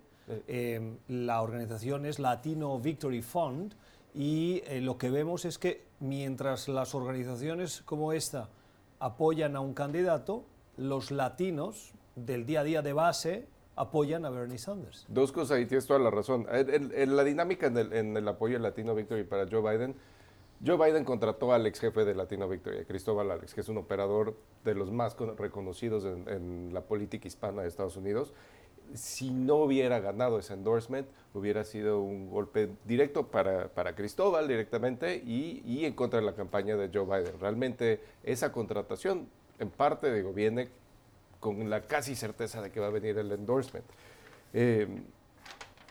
la 1.07 1.41
organización 1.41 2.05
es 2.05 2.19
Latino 2.19 2.79
Victory 2.79 3.21
Fund, 3.21 3.75
y 4.15 4.61
lo 4.81 4.97
que 4.97 5.09
vemos 5.09 5.45
es 5.45 5.57
que 5.57 5.83
mientras 5.99 6.67
las 6.67 6.95
organizaciones 6.95 7.81
como 7.81 8.13
esta 8.13 8.49
apoyan 8.99 9.55
a 9.55 9.59
un 9.59 9.73
candidato, 9.73 10.45
los 10.77 11.11
latinos 11.11 11.93
del 12.15 12.45
día 12.45 12.61
a 12.61 12.63
día 12.63 12.81
de 12.81 12.93
base 12.93 13.47
apoyan 13.75 14.25
a 14.25 14.29
Bernie 14.29 14.57
Sanders. 14.57 15.05
Dos 15.09 15.31
cosas, 15.31 15.59
y 15.59 15.65
tienes 15.65 15.85
toda 15.85 15.99
la 15.99 16.09
razón. 16.09 16.47
En, 16.49 17.15
la 17.15 17.23
dinámica 17.23 17.67
en 17.67 18.17
el, 18.17 18.27
apoyo 18.27 18.57
a 18.57 18.59
Latino 18.59 18.95
Victory 18.95 19.23
para 19.23 19.47
Joe 19.49 19.61
Biden, 19.61 19.95
Joe 20.65 20.77
Biden 20.77 21.03
contrató 21.03 21.51
al 21.51 21.65
ex 21.65 21.79
jefe 21.79 22.05
de 22.05 22.15
Latino 22.15 22.47
Victory, 22.47 22.85
Cristóbal 22.85 23.29
Alex, 23.29 23.53
que 23.53 23.61
es 23.61 23.69
un 23.69 23.77
operador 23.77 24.37
de 24.63 24.73
los 24.73 24.91
más 24.91 25.17
reconocidos 25.37 26.05
en, 26.05 26.27
en 26.29 26.73
la 26.73 26.81
política 26.81 27.27
hispana 27.27 27.61
de 27.61 27.67
Estados 27.67 27.97
Unidos, 27.97 28.33
si 28.93 29.31
no 29.31 29.55
hubiera 29.55 29.99
ganado 29.99 30.39
ese 30.39 30.53
endorsement, 30.53 31.07
hubiera 31.33 31.63
sido 31.63 32.01
un 32.01 32.29
golpe 32.29 32.69
directo 32.85 33.27
para, 33.27 33.67
para 33.67 33.95
Cristóbal 33.95 34.47
directamente 34.47 35.21
y, 35.25 35.61
y, 35.65 35.85
en 35.85 35.93
contra 35.93 36.19
de 36.19 36.25
la 36.25 36.33
campaña 36.33 36.75
de 36.75 36.89
Joe 36.93 37.05
Biden. 37.05 37.39
Realmente 37.39 37.99
esa 38.23 38.51
contratación, 38.51 39.27
en 39.59 39.69
parte, 39.69 40.13
digo, 40.13 40.33
viene 40.33 40.69
con 41.39 41.69
la 41.69 41.81
casi 41.81 42.15
certeza 42.15 42.61
de 42.61 42.71
que 42.71 42.79
va 42.79 42.87
a 42.87 42.91
venir 42.91 43.17
el 43.17 43.31
endorsement. 43.31 43.85
Eh, 44.53 44.87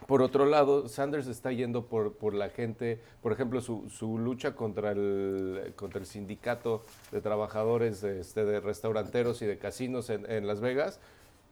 por 0.07 0.21
otro 0.21 0.45
lado, 0.45 0.89
Sanders 0.89 1.27
está 1.29 1.53
yendo 1.53 1.87
por, 1.87 2.15
por 2.15 2.35
la 2.35 2.51
gente, 2.51 3.01
por 3.23 3.33
ejemplo, 3.33 3.61
su, 3.61 3.89
su, 3.89 4.19
lucha 4.19 4.55
contra 4.55 4.93
el, 4.93 5.73
contra 5.77 6.01
el 6.01 6.07
sindicato 6.07 6.85
de 7.11 7.23
trabajadores 7.23 8.03
este, 8.03 8.45
de 8.45 8.61
restauranteros 8.61 9.41
y 9.41 9.47
de 9.47 9.57
casinos 9.57 10.11
en 10.11 10.47
Las 10.47 10.61
Vegas, 10.61 11.01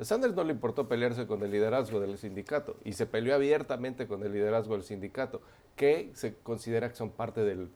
a 0.02 0.04
Sanders 0.04 0.34
no 0.34 0.44
le 0.44 0.52
importó 0.52 0.88
pelearse 0.88 1.26
con 1.26 1.42
el 1.42 1.50
liderazgo 1.50 2.00
del 2.00 2.18
sindicato 2.18 2.76
y 2.84 2.92
se 2.92 3.06
peleó 3.06 3.34
abiertamente 3.34 4.06
con 4.06 4.22
el 4.22 4.32
liderazgo 4.32 4.74
del 4.74 4.82
sindicato, 4.82 5.40
que 5.76 6.10
se 6.14 6.34
considera 6.36 6.88
que 6.88 6.96
son 6.96 7.10
parte 7.10 7.42
del, 7.42 7.68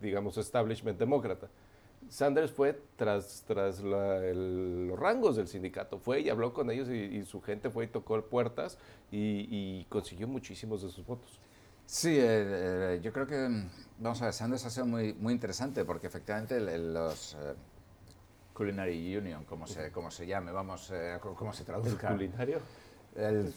digamos, 0.00 0.38
establishment 0.38 0.98
demócrata. 0.98 1.48
Sanders 2.08 2.52
fue 2.52 2.80
tras, 2.96 3.44
tras 3.46 3.80
los 3.80 4.98
rangos 4.98 5.36
del 5.36 5.48
sindicato, 5.48 5.98
fue 5.98 6.20
y 6.20 6.30
habló 6.30 6.54
con 6.54 6.70
ellos 6.70 6.88
y, 6.88 7.24
su 7.24 7.42
gente 7.42 7.68
fue 7.68 7.84
y 7.84 7.88
tocó 7.88 8.22
puertas 8.22 8.78
y, 9.10 9.84
consiguió 9.88 10.26
muchísimos 10.26 10.82
de 10.82 10.88
sus 10.88 11.04
votos. 11.04 11.40
Sí, 11.84 12.16
eh, 12.16 12.24
eh, 12.26 13.00
yo 13.02 13.12
creo 13.12 13.26
que, 13.26 13.48
vamos 13.98 14.20
a 14.22 14.26
ver, 14.26 14.34
Sanders 14.34 14.64
ha 14.64 14.70
sido 14.70 14.86
muy, 14.86 15.12
muy 15.14 15.34
interesante 15.34 15.84
porque 15.84 16.06
efectivamente 16.06 16.58
los... 16.78 17.34
Eh, 17.34 17.54
Culinary 18.56 19.16
Union, 19.16 19.44
como 19.44 19.66
se, 19.66 19.92
como 19.92 20.10
se 20.10 20.26
llame, 20.26 20.50
vamos, 20.50 20.90
eh, 20.90 21.18
cómo 21.20 21.52
se 21.52 21.64
traduzca. 21.64 22.08
¿El 22.08 22.14
culinario? 22.14 22.60
El 23.14 23.54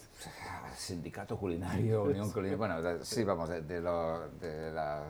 sindicato 0.76 1.38
culinario, 1.38 2.04
Unión 2.06 2.32
Culinaria, 2.32 2.58
bueno, 2.58 3.04
sí, 3.04 3.24
vamos, 3.24 3.50
de, 3.50 3.82
la 3.82 5.04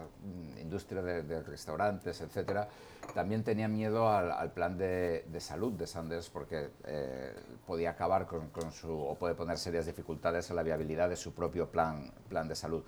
industria 0.59 1.01
de, 1.01 1.41
restaurantes, 1.43 2.21
etcétera, 2.21 2.67
también 3.13 3.43
tenía 3.43 3.67
miedo 3.67 4.09
al, 4.09 4.51
plan 4.51 4.77
de, 4.77 5.25
salud 5.39 5.73
de 5.73 5.87
Sanders 5.87 6.29
porque 6.29 6.69
eh, 6.85 7.33
podía 7.65 7.91
acabar 7.91 8.27
con, 8.27 8.71
su, 8.71 8.91
o 8.91 9.15
puede 9.15 9.33
poner 9.33 9.57
serias 9.57 9.87
dificultades 9.87 10.49
en 10.51 10.55
la 10.55 10.63
viabilidad 10.63 11.09
de 11.09 11.15
su 11.15 11.33
propio 11.33 11.67
plan, 11.67 12.11
plan 12.27 12.47
de 12.47 12.55
salud. 12.55 12.83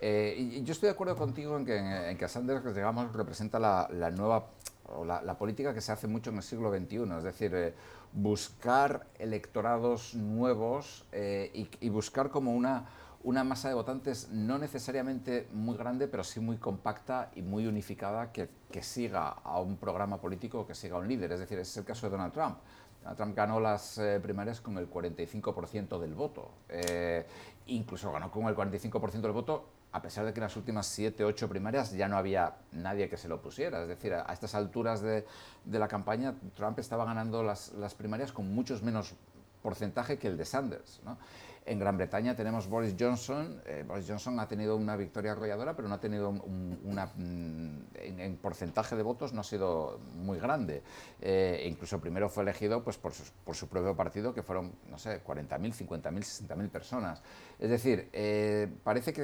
Eh, 0.00 0.34
y 0.36 0.62
yo 0.64 0.72
estoy 0.72 0.88
de 0.88 0.92
acuerdo 0.92 1.16
contigo 1.16 1.56
en 1.56 1.64
que, 1.64 2.10
en 2.10 2.18
que 2.18 2.28
Sanders, 2.28 2.74
digamos, 2.74 3.12
representa 3.12 3.58
la, 3.58 3.88
la 3.92 4.10
nueva 4.10 4.46
la, 5.04 5.38
política 5.38 5.74
que 5.74 5.80
se 5.80 5.90
hace 5.90 6.06
mucho 6.06 6.30
en 6.30 6.36
el 6.36 6.42
siglo 6.42 6.70
XXI, 6.70 7.16
es 7.16 7.24
decir, 7.24 7.54
eh, 7.54 7.74
buscar 8.12 9.06
electorados 9.18 10.14
nuevos 10.14 11.06
eh, 11.10 11.68
y, 11.80 11.88
buscar 11.88 12.30
como 12.30 12.54
una, 12.54 12.86
una 13.24 13.42
masa 13.42 13.68
de 13.68 13.74
votantes 13.74 14.28
no 14.30 14.58
necesariamente 14.58 15.48
muy 15.52 15.76
grande, 15.76 16.06
pero 16.06 16.22
sí 16.22 16.38
muy 16.38 16.58
compacta 16.58 17.30
y 17.34 17.42
muy 17.42 17.66
unificada 17.66 18.30
que, 18.30 18.48
que 18.70 18.82
siga 18.82 19.28
a 19.30 19.60
un 19.60 19.76
programa 19.76 20.20
político, 20.20 20.66
que 20.66 20.74
siga 20.74 20.96
a 20.96 21.00
un 21.00 21.08
líder. 21.08 21.32
Es 21.32 21.40
decir, 21.40 21.58
es 21.58 21.76
el 21.76 21.84
caso 21.84 22.06
de 22.06 22.10
Donald 22.12 22.32
Trump. 22.32 22.58
Donald 23.00 23.16
Trump 23.16 23.36
ganó 23.36 23.58
las 23.58 23.98
eh, 23.98 24.20
primarias 24.22 24.60
con 24.60 24.78
el 24.78 24.88
45% 24.88 25.98
del 25.98 26.14
voto. 26.14 26.52
Incluso 27.66 28.12
ganó 28.12 28.30
con 28.30 28.46
el 28.46 28.54
45% 28.54 29.20
del 29.20 29.32
voto 29.32 29.64
a 29.94 30.02
pesar 30.02 30.26
de 30.26 30.32
que 30.32 30.40
en 30.40 30.44
las 30.44 30.56
últimas 30.56 30.88
7, 30.88 31.24
8 31.24 31.48
primarias 31.48 31.92
ya 31.92 32.08
no 32.08 32.16
había 32.16 32.56
nadie 32.72 33.08
que 33.08 33.16
se 33.16 33.28
lo 33.28 33.40
pusiera. 33.40 33.80
Es 33.80 33.86
decir, 33.86 34.12
a, 34.12 34.32
estas 34.32 34.56
alturas 34.56 35.00
de, 35.00 35.24
la 35.70 35.86
campaña, 35.86 36.34
Trump 36.56 36.80
estaba 36.80 37.04
ganando 37.04 37.44
las, 37.44 37.72
las 37.74 37.94
primarias 37.94 38.32
con 38.32 38.52
muchos 38.52 38.82
menos 38.82 39.14
porcentaje 39.62 40.18
que 40.18 40.26
el 40.26 40.36
de 40.36 40.46
Sanders. 40.46 41.00
¿no? 41.04 41.16
En 41.66 41.78
Gran 41.78 41.96
Bretaña 41.96 42.36
tenemos 42.36 42.68
Boris 42.68 42.94
Johnson. 42.98 43.62
Eh, 43.64 43.84
Boris 43.88 44.04
Johnson 44.06 44.38
ha 44.38 44.46
tenido 44.46 44.76
una 44.76 44.96
victoria 44.96 45.32
arrolladora, 45.32 45.74
pero 45.74 45.88
no 45.88 45.94
ha 45.94 46.00
tenido 46.00 46.28
un. 46.28 46.78
Mm, 46.84 47.96
en, 47.96 48.20
en, 48.20 48.36
porcentaje 48.36 48.94
de 48.96 49.02
votos 49.02 49.32
no 49.32 49.40
ha 49.40 49.44
sido 49.44 49.98
muy 50.14 50.38
grande. 50.38 50.82
Eh, 51.22 51.66
incluso 51.66 51.98
primero 52.00 52.28
fue 52.28 52.42
elegido 52.42 52.84
pues, 52.84 52.98
por, 52.98 53.14
su, 53.14 53.24
por 53.44 53.56
su 53.56 53.66
propio 53.68 53.96
partido, 53.96 54.34
que 54.34 54.42
fueron, 54.42 54.72
no 54.90 54.98
sé, 54.98 55.24
40.000, 55.24 55.72
50.000, 55.72 56.02
60.000 56.46 56.68
personas. 56.68 57.22
Es 57.58 57.70
decir, 57.70 58.10
eh, 58.12 58.70
parece 58.82 59.14
que 59.14 59.22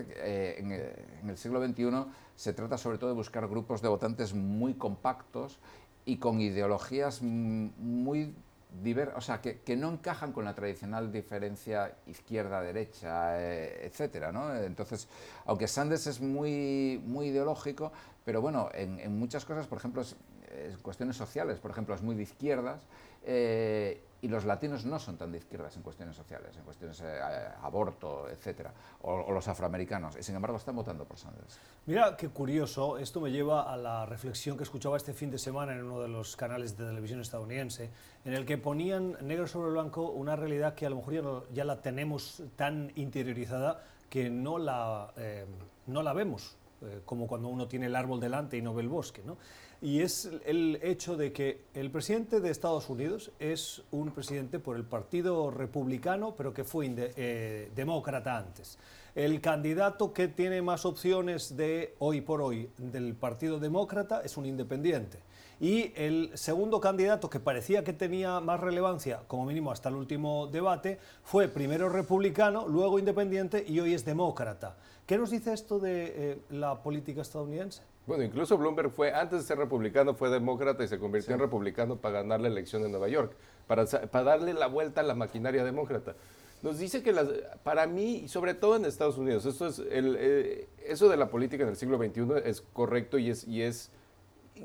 en, 0.59 0.73
en 0.73 1.29
el 1.29 1.37
siglo 1.37 1.63
XXI 1.63 2.07
se 2.37 2.55
trata 2.55 2.79
sobre 2.79 2.97
todo 2.97 3.11
de 3.11 3.17
buscar 3.17 3.47
grupos 3.49 3.83
de 3.83 3.89
votantes 3.89 4.33
muy 4.33 4.75
compactos 4.75 5.61
y 6.07 6.17
con 6.17 6.41
ideologías 6.41 7.21
muy 7.21 8.35
diver, 8.83 9.13
o 9.17 9.21
sea, 9.21 9.41
que, 9.41 9.61
que, 9.61 9.77
no 9.77 9.91
encajan 9.91 10.33
con 10.33 10.45
la 10.45 10.55
tradicional 10.55 11.13
diferencia 11.13 11.97
izquierda-derecha, 12.07 13.41
eh, 13.41 13.87
etcétera, 13.87 14.33
¿no? 14.33 14.55
Entonces, 14.57 15.09
aunque 15.45 15.69
Sanders 15.69 16.07
es 16.07 16.21
muy, 16.21 17.03
muy 17.05 17.29
ideológico, 17.29 17.93
pero 18.25 18.41
bueno, 18.41 18.69
en, 18.73 19.01
en 19.01 19.19
muchas 19.19 19.45
cosas, 19.45 19.67
por 19.67 19.79
ejemplo, 19.79 20.03
es, 20.03 20.17
es, 20.51 20.77
cuestiones 20.79 21.17
sociales, 21.17 21.59
por 21.59 21.71
ejemplo, 21.71 21.95
es 21.95 22.03
muy 22.03 22.15
de 22.15 22.23
izquierdas, 22.23 22.83
eh, 23.25 24.01
y 24.23 24.29
los 24.29 24.45
latinos 24.45 24.85
no 24.85 24.99
son 24.99 25.17
tan 25.17 25.33
de 25.33 25.39
izquierdas 25.39 25.77
en 25.77 25.83
cuestiones 25.83 26.17
sociales, 26.17 26.57
en 26.57 26.65
cuestiones 26.65 27.01
eh, 27.01 27.21
aborto, 27.63 28.29
etcétera, 28.29 28.73
o, 29.03 29.33
los 29.33 29.49
afroamericanos, 29.49 30.17
y 30.17 30.23
sin 30.23 30.35
embargo 30.35 30.57
están 30.57 30.77
votando 30.77 31.05
por 31.05 31.19
Sanders. 31.19 31.59
Mira 31.87 32.17
qué 32.17 32.29
curioso, 32.29 32.99
esto 32.99 33.21
me 33.21 33.31
lleva 33.31 33.73
a 33.73 33.77
la 33.77 34.07
reflexión 34.07 34.57
que 34.57 34.65
escuchaba 34.65 34.97
este 34.97 35.15
fin 35.15 35.31
de 35.31 35.39
semana 35.39 35.73
en 35.73 35.83
uno 35.85 36.01
de 36.01 36.09
los 36.09 36.37
canales 36.37 36.77
de 36.77 36.85
televisión 36.85 37.21
estadounidense, 37.21 37.91
en 38.25 38.35
el 38.35 38.45
que 38.45 38.59
ponían 38.59 39.17
negro 39.23 39.47
sobre 39.47 39.71
blanco 39.71 40.11
una 40.11 40.37
realidad 40.37 40.75
que 40.75 40.87
a 40.87 40.91
lo 40.91 40.97
mejor 40.97 41.15
ya, 41.15 41.55
ya 41.55 41.65
la 41.65 41.81
tenemos 41.81 42.43
tan 42.57 42.93
interiorizada 42.97 43.83
que 44.11 44.29
no 44.29 44.59
la, 44.59 45.13
eh, 45.17 45.47
no 45.87 46.03
la 46.03 46.13
vemos, 46.13 46.57
eh, 46.83 47.01
como 47.05 47.27
cuando 47.27 47.49
uno 47.49 47.69
tiene 47.69 47.87
el 47.87 47.97
árbol 47.97 48.21
delante 48.21 48.57
y 48.57 48.63
no 48.63 48.75
ve 48.75 48.83
el 48.83 48.89
bosque, 48.89 49.23
¿no? 49.25 49.37
Y 49.83 50.03
es 50.03 50.31
el 50.45 50.79
hecho 50.83 51.17
de 51.17 51.33
que 51.33 51.63
el 51.75 51.91
presidente 51.91 52.41
de 52.41 52.51
Estados 52.51 52.91
Unidos 52.91 53.31
es 53.39 53.83
un 53.91 54.11
presidente 54.11 54.59
por 54.59 54.77
el 54.77 54.85
Partido 54.85 55.51
Republicano, 55.51 56.35
pero 56.37 56.53
que 56.53 56.65
fue 56.65 56.93
eh, 56.97 57.71
demócrata 57.75 58.37
antes. 58.37 58.79
El 59.15 59.41
candidato 59.41 60.13
que 60.13 60.29
tiene 60.29 60.61
más 60.63 60.85
opciones 60.85 61.57
de 61.57 61.95
hoy 61.99 62.21
por 62.21 62.43
hoy 62.43 62.71
del 62.77 63.15
Partido 63.15 63.59
Demócrata 63.59 64.21
es 64.23 64.37
un 64.37 64.47
independiente. 64.47 65.19
Y 65.59 65.93
el 65.97 66.31
segundo 66.35 66.81
candidato 66.81 67.29
que 67.29 67.41
parecía 67.41 67.83
que 67.83 67.93
tenía 67.93 68.41
más 68.41 68.61
relevancia, 68.61 69.23
como 69.27 69.45
mínimo 69.45 69.73
hasta 69.73 69.89
el 69.89 69.97
último 69.97 70.47
debate, 70.47 70.99
fue 71.23 71.49
primero 71.49 71.89
republicano, 71.89 72.69
luego 72.69 72.99
independiente 72.99 73.65
y 73.67 73.81
hoy 73.81 73.95
es 73.95 74.05
demócrata. 74.05 74.77
¿Qué 75.07 75.19
nos 75.19 75.31
dice 75.31 75.53
esto 75.53 75.79
de 75.79 76.13
eh, 76.15 76.39
la 76.51 76.83
política 76.83 77.23
estadounidense? 77.23 77.90
Bueno, 78.07 78.25
incluso 78.25 78.59
Bloomberg 78.59 78.91
fue, 78.91 79.13
antes 79.13 79.41
de 79.41 79.45
ser 79.45 79.59
republicano, 79.59 80.15
fue 80.15 80.31
demócrata 80.31 80.83
y 80.83 80.89
se 80.89 80.99
convirtió 80.99 81.29
sí. 81.29 81.33
en 81.35 81.39
republicano 81.39 81.97
para 81.97 82.23
ganar 82.23 82.41
la 82.41 82.49
elección 82.49 82.85
en 82.85 82.91
Nueva 82.91 83.09
York, 83.09 83.33
para, 83.67 83.85
para 83.87 84.25
darle 84.25 84.55
la 84.55 84.67
vuelta 84.67 85.01
a 85.01 85.05
la 85.05 85.15
maquinaria 85.15 85.65
demócrata. 85.65 86.17
Nos 86.63 86.79
dice 86.79 87.03
que 87.03 87.13
las, 87.13 87.29
para 87.63 87.87
mí, 87.87 88.17
y 88.25 88.29
sobre 88.29 88.55
todo 88.55 88.77
en 88.77 88.85
Estados 88.85 89.17
Unidos, 89.17 89.47
esto 89.47 89.67
es 89.67 89.79
el, 89.79 90.17
eh, 90.19 90.69
eso 90.85 91.09
de 91.09 91.17
la 91.17 91.31
política 91.31 91.63
en 91.63 91.71
el 91.71 91.77
siglo 91.77 91.97
XXI 91.97 92.43
es 92.45 92.61
correcto 92.61 93.19
y 93.19 93.31
es, 93.31 93.49
y 93.49 93.63
es 93.63 93.91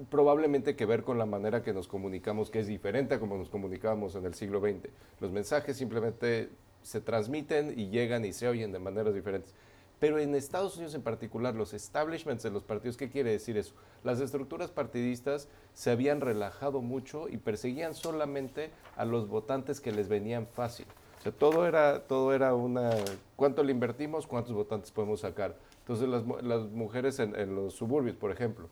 probablemente 0.10 0.76
que 0.76 0.86
ver 0.86 1.04
con 1.04 1.18
la 1.18 1.26
manera 1.26 1.64
que 1.64 1.74
nos 1.74 1.88
comunicamos, 1.88 2.50
que 2.50 2.60
es 2.60 2.68
diferente 2.68 3.16
a 3.16 3.20
como 3.20 3.38
nos 3.38 3.50
comunicábamos 3.50 4.16
en 4.16 4.26
el 4.26 4.34
siglo 4.34 4.60
XX. 4.60 4.90
Los 5.22 5.32
mensajes 5.32 5.78
simplemente 5.78 6.50
se 6.82 7.00
transmiten 7.00 7.74
y 7.80 7.90
llegan 7.90 8.26
y 8.26 8.34
se 8.34 8.48
oyen 8.48 8.74
de 8.74 8.80
maneras 8.80 9.14
diferentes. 9.14 9.54
Pero 10.00 10.20
en 10.20 10.36
Estados 10.36 10.76
Unidos 10.76 10.94
en 10.94 11.02
particular, 11.02 11.56
los 11.56 11.74
establishments 11.74 12.44
de 12.44 12.52
los 12.52 12.64
partidos, 12.64 12.98
¿qué 12.98 13.10
quiere 13.10 13.32
decir 13.32 13.58
eso? 13.58 13.74
Las 14.04 14.20
estructuras 14.20 14.70
partidistas 14.72 15.48
se 15.74 15.92
habían 15.92 16.22
relajado 16.22 16.82
mucho 16.82 17.30
y 17.30 17.38
perseguían 17.38 17.96
solamente 17.96 18.72
a 18.98 19.06
los 19.06 19.28
votantes 19.28 19.80
que 19.80 19.92
les 19.92 20.10
venían 20.10 20.48
fácil. 20.48 20.86
O 21.20 21.22
sea, 21.24 21.32
todo 21.32 21.66
era, 21.66 22.04
todo 22.08 22.34
era 22.34 22.54
una, 22.54 22.92
¿cuánto 23.36 23.64
le 23.64 23.72
invertimos? 23.72 24.28
¿Cuántos 24.28 24.54
votantes 24.54 24.92
podemos 24.92 25.22
sacar? 25.22 25.56
Entonces 25.80 26.10
las, 26.10 26.24
las 26.44 26.64
mujeres 26.70 27.20
en, 27.20 27.36
en, 27.36 27.56
los 27.56 27.74
suburbios, 27.74 28.16
por 28.16 28.32
ejemplo, 28.32 28.68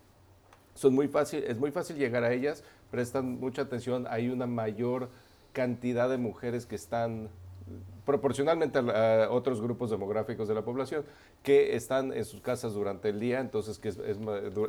son 0.73 0.93
muy 0.93 1.07
fácil, 1.07 1.43
es 1.43 1.57
muy 1.57 1.71
fácil 1.71 1.97
llegar 1.97 2.23
a 2.23 2.33
ellas, 2.33 2.63
prestan 2.91 3.39
mucha 3.39 3.63
atención, 3.63 4.07
hay 4.09 4.29
una 4.29 4.47
mayor 4.47 5.09
cantidad 5.53 6.09
de 6.09 6.17
mujeres 6.17 6.65
que 6.65 6.75
están 6.75 7.29
proporcionalmente 8.05 8.79
a, 8.79 9.29
otros 9.31 9.61
grupos 9.61 9.89
demográficos 9.89 10.47
de 10.47 10.53
la 10.53 10.63
población 10.63 11.05
que 11.41 11.75
están 11.75 12.13
en 12.13 12.25
sus 12.25 12.41
casas 12.41 12.73
durante 12.73 13.09
el 13.09 13.19
día, 13.19 13.39
entonces 13.39 13.79
que 13.79 13.89
es, 13.89 13.99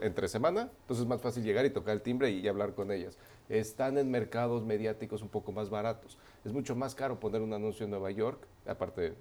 entre 0.02 0.28
semana, 0.28 0.70
entonces 0.80 1.02
es 1.02 1.08
más 1.08 1.20
fácil 1.20 1.42
llegar 1.42 1.64
y 1.66 1.70
tocar 1.70 1.94
el 1.94 2.02
timbre 2.02 2.30
y, 2.30 2.46
hablar 2.48 2.74
con 2.74 2.90
ellas. 2.92 3.18
Están 3.48 3.98
en 3.98 4.10
mercados 4.10 4.64
mediáticos 4.64 5.22
un 5.22 5.28
poco 5.28 5.52
más 5.52 5.70
baratos. 5.70 6.18
Es 6.44 6.52
mucho 6.52 6.76
más 6.76 6.94
caro 6.94 7.18
poner 7.18 7.42
un 7.42 7.52
anuncio 7.52 7.84
en 7.84 7.90
Nueva 7.90 8.10
York, 8.10 8.46
aparte 8.66 9.14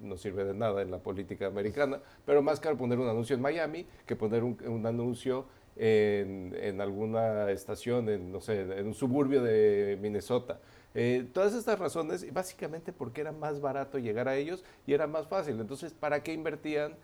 no 0.00 0.16
sirve 0.16 0.44
de 0.44 0.54
nada 0.54 0.82
en 0.82 0.90
la 0.90 0.98
política 0.98 1.46
americana, 1.46 2.00
pero 2.26 2.42
más 2.42 2.60
caro 2.60 2.76
poner 2.76 2.98
un 2.98 3.08
anuncio 3.08 3.34
en 3.34 3.42
Miami 3.42 3.86
que 4.06 4.16
poner 4.16 4.44
un, 4.44 4.58
un 4.66 4.86
anuncio 4.86 5.46
en, 5.76 6.54
en, 6.60 6.80
alguna 6.80 7.50
estación, 7.50 8.08
en, 8.08 8.30
no 8.30 8.40
sé, 8.40 8.60
en 8.60 8.86
un 8.86 8.94
suburbio 8.94 9.42
de 9.42 9.98
Minnesota. 10.00 10.60
Eh, 10.94 11.28
todas 11.32 11.54
estas 11.54 11.78
razones, 11.78 12.32
básicamente 12.32 12.92
porque 12.92 13.20
era 13.20 13.32
más 13.32 13.60
barato 13.60 13.98
llegar 13.98 14.28
a 14.28 14.36
ellos 14.36 14.64
y 14.86 14.94
era 14.94 15.06
más 15.06 15.26
fácil. 15.26 15.60
Entonces, 15.60 15.92
¿para 15.92 16.22
qué 16.22 16.32
invertían 16.32 16.94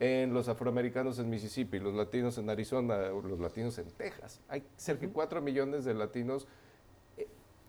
en 0.00 0.34
los 0.34 0.48
afroamericanos 0.48 1.18
en 1.20 1.30
Mississippi, 1.30 1.78
los 1.78 1.94
latinos 1.94 2.36
en 2.38 2.50
Arizona, 2.50 3.08
los 3.08 3.38
latinos 3.38 3.78
en 3.78 3.88
Texas? 3.92 4.40
Hay 4.48 4.64
cerca 4.76 5.06
de 5.06 5.12
4 5.12 5.40
millones 5.40 5.84
de 5.84 5.94
latinos 5.94 6.48
eh, 7.16 7.28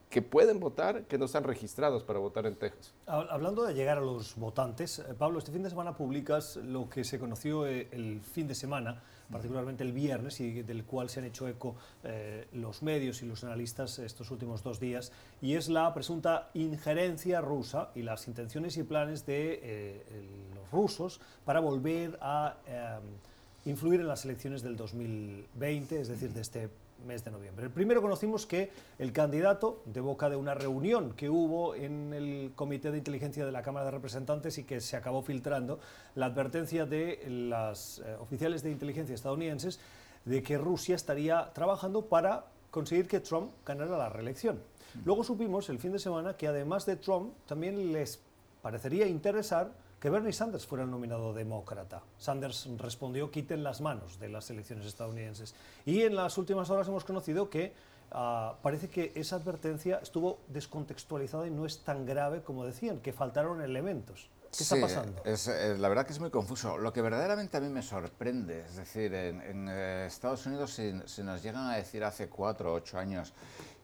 que 0.10 0.24
pueden 0.24 0.60
votar, 0.60 1.03
que 1.03 1.19
no 1.19 1.25
están 1.25 1.43
registrados 1.43 2.03
para 2.03 2.17
votar 2.17 2.48
en 2.48 2.55
Texas. 2.55 2.96
Hablando 3.05 3.63
de 3.63 3.75
llegar 3.75 4.00
a 4.00 4.01
los 4.01 4.36
votantes, 4.36 4.98
eh, 4.98 5.13
Pablo, 5.15 5.38
este 5.38 5.51
fin 5.51 5.62
de 5.62 5.69
semana 5.69 5.96
publicas 5.96 6.55
lo 6.55 6.89
que 6.89 7.03
se 7.03 7.19
conoció 7.19 7.67
el 7.67 8.22
fin 8.22 8.48
de 8.48 8.55
semana, 8.55 9.03
particularmente 9.31 9.84
el 9.84 9.91
viernes, 9.91 10.39
y 10.39 10.62
del 10.63 10.84
cual 10.84 11.10
se 11.10 11.19
han 11.19 11.25
hecho 11.25 11.48
eco 11.48 11.75
eh, 12.03 12.48
los 12.53 12.81
medios 12.81 13.22
y 13.22 13.25
los 13.25 13.43
analistas 13.43 14.00
estos 14.00 14.31
últimos 14.31 14.63
dos 14.63 14.79
días, 14.79 15.12
y 15.41 15.55
es 15.55 15.69
la 15.69 15.93
presunta 15.93 16.50
injerencia 16.53 17.41
rusa 17.41 17.91
y 17.96 18.03
las 18.03 18.27
intenciones 18.27 18.77
y 18.77 18.84
planes 18.84 19.25
de 19.25 19.60
eh, 19.62 20.03
los 20.55 20.72
rusos 20.72 21.19
para 21.46 21.60
volver 21.60 22.17
a 22.22 22.55
eh, 22.67 22.98
influir 23.65 24.01
en 24.01 24.07
las 24.07 24.25
elecciones 24.25 24.62
del 24.62 24.77
2020, 24.77 26.01
es 26.01 26.07
decir, 26.07 26.34
de 26.34 26.41
este 26.41 26.69
mes 27.06 27.24
de 27.24 27.32
noviembre. 27.32 27.66
El 27.66 27.72
primero 27.72 28.01
conocimos 28.01 28.46
que 28.46 28.72
el 29.00 29.12
candidato, 29.12 29.82
de 29.86 30.01
boca 30.01 30.30
de 30.30 30.36
una 30.36 30.54
reunión 30.54 31.13
que 31.13 31.30
hubo 31.30 31.75
en 31.75 32.13
el 32.13 32.51
Comité 32.56 32.92
de 32.92 32.98
Inteligencia 32.98 33.46
de 33.46 33.51
la 33.51 33.62
Cámara 33.62 33.86
de 33.86 33.92
Representantes 33.92 34.58
y 34.58 34.63
que 34.63 34.82
se 34.82 34.98
acabó 34.98 35.22
filtrando, 35.22 35.80
la 36.16 36.27
advertencia 36.27 36.86
de 36.86 37.24
las 37.27 38.00
eh, 38.00 38.16
oficiales 38.20 38.63
de 38.63 38.72
inteligencia 38.72 39.16
estadounidenses 39.16 39.80
de 40.25 40.44
que 40.44 40.58
Rusia 40.58 40.96
estaría 40.96 41.51
trabajando 41.54 42.06
para 42.06 42.46
conseguir 42.72 43.08
que 43.08 43.20
Trump 43.20 43.51
ganara 43.66 43.98
la 43.98 44.10
reelección. 44.10 44.60
Luego 45.06 45.24
supimos 45.24 45.70
el 45.70 45.80
fin 45.80 45.92
de 45.92 46.00
semana 46.00 46.36
que 46.36 46.48
además 46.48 46.86
de 46.86 46.96
Trump 46.96 47.34
también 47.46 47.94
les 47.94 48.20
parecería 48.62 49.08
interesar 49.08 49.72
que 50.00 50.10
Bernie 50.10 50.34
Sanders 50.34 50.66
fuera 50.66 50.84
el 50.84 50.92
nominado 50.92 51.34
demócrata. 51.34 52.04
Sanders 52.18 52.70
respondió 52.77 53.32
quiten 53.32 53.63
las 53.63 53.82
manos 53.82 54.20
de 54.20 54.30
las 54.30 54.50
elecciones 54.50 54.86
estadounidenses. 54.86 55.56
Y 55.86 56.04
en 56.04 56.16
las 56.16 56.38
últimas 56.38 56.70
horas 56.70 56.88
hemos 56.88 57.04
conocido 57.04 57.50
que 57.50 57.74
uh, 58.12 58.62
parece 58.62 58.89
que 58.89 59.12
esa 59.16 59.38
advertencia 59.38 60.00
estuvo 60.01 60.39
descontextualizada 60.48 61.48
y 61.48 61.51
no 61.51 61.66
es 61.66 61.84
tan 61.84 62.06
grave 62.06 62.44
como 62.44 62.66
decían, 62.66 63.00
que 63.00 63.12
faltaron 63.12 63.62
elementos. 63.62 64.30
¿Qué 64.51 64.63
sí, 64.63 64.75
está 64.75 64.80
pasando? 64.80 65.22
Es, 65.25 65.48
la 65.48 65.89
verdad 65.89 66.06
que 66.06 66.13
es 66.13 66.20
muy 66.20 66.30
confuso. 66.30 66.77
Lo 66.77 66.94
que 66.94 67.01
verdaderamente 67.01 67.58
a 67.58 67.60
mí 67.60 67.68
me 67.68 67.82
sorprende, 67.82 68.62
es 68.62 68.77
decir, 68.77 69.13
en, 69.13 69.42
en 69.42 69.68
eh, 69.68 70.06
Estados 70.06 70.46
Unidos 70.46 70.72
si, 70.74 70.94
si, 71.06 71.22
nos 71.22 71.44
llegan 71.44 71.68
a 71.68 71.75
decir 71.75 72.04
hace 72.04 72.30
cuatro 72.30 72.72
o 72.72 72.75
ocho 72.75 72.98
años 72.98 73.34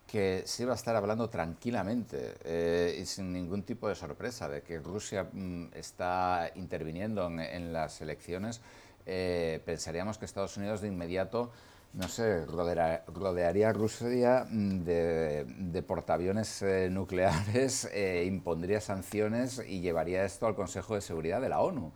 que 0.07 0.43
se 0.45 0.63
iba 0.63 0.74
a 0.74 0.75
estar 0.75 0.95
hablando 0.95 1.29
tranquilamente 1.29 2.36
eh, 2.43 3.00
y 3.01 3.05
sin 3.05 3.33
ningún 3.33 3.63
tipo 3.63 3.88
de 3.88 3.95
sorpresa 3.95 4.48
de 4.48 4.62
que 4.62 4.79
Rusia 4.79 5.27
mm, 5.31 5.67
está 5.74 6.51
interviniendo 6.55 7.27
en, 7.27 7.74
las 7.74 8.01
elecciones, 8.01 8.62
eh, 9.05 9.62
pensaríamos 9.65 10.17
que 10.17 10.25
Estados 10.25 10.57
Unidos 10.57 10.81
de 10.81 10.88
inmediato 10.88 11.51
no 11.93 12.07
sé, 12.07 12.43
rodearía 12.45 13.69
a 13.69 13.74
Rusia 13.74 14.48
mm, 14.50 14.83
de, 14.83 15.83
portaaviones 15.86 16.62
eh, 16.63 16.89
nucleares, 16.91 17.88
eh, 17.93 18.25
impondría 18.25 18.81
sanciones 18.81 19.62
y 19.67 19.79
llevaría 19.79 20.25
esto 20.25 20.48
al 20.48 20.55
Consejo 20.55 20.95
de 20.95 21.01
Seguridad 21.01 21.39
de 21.39 21.50
la 21.50 21.62
ONU. 21.62 21.91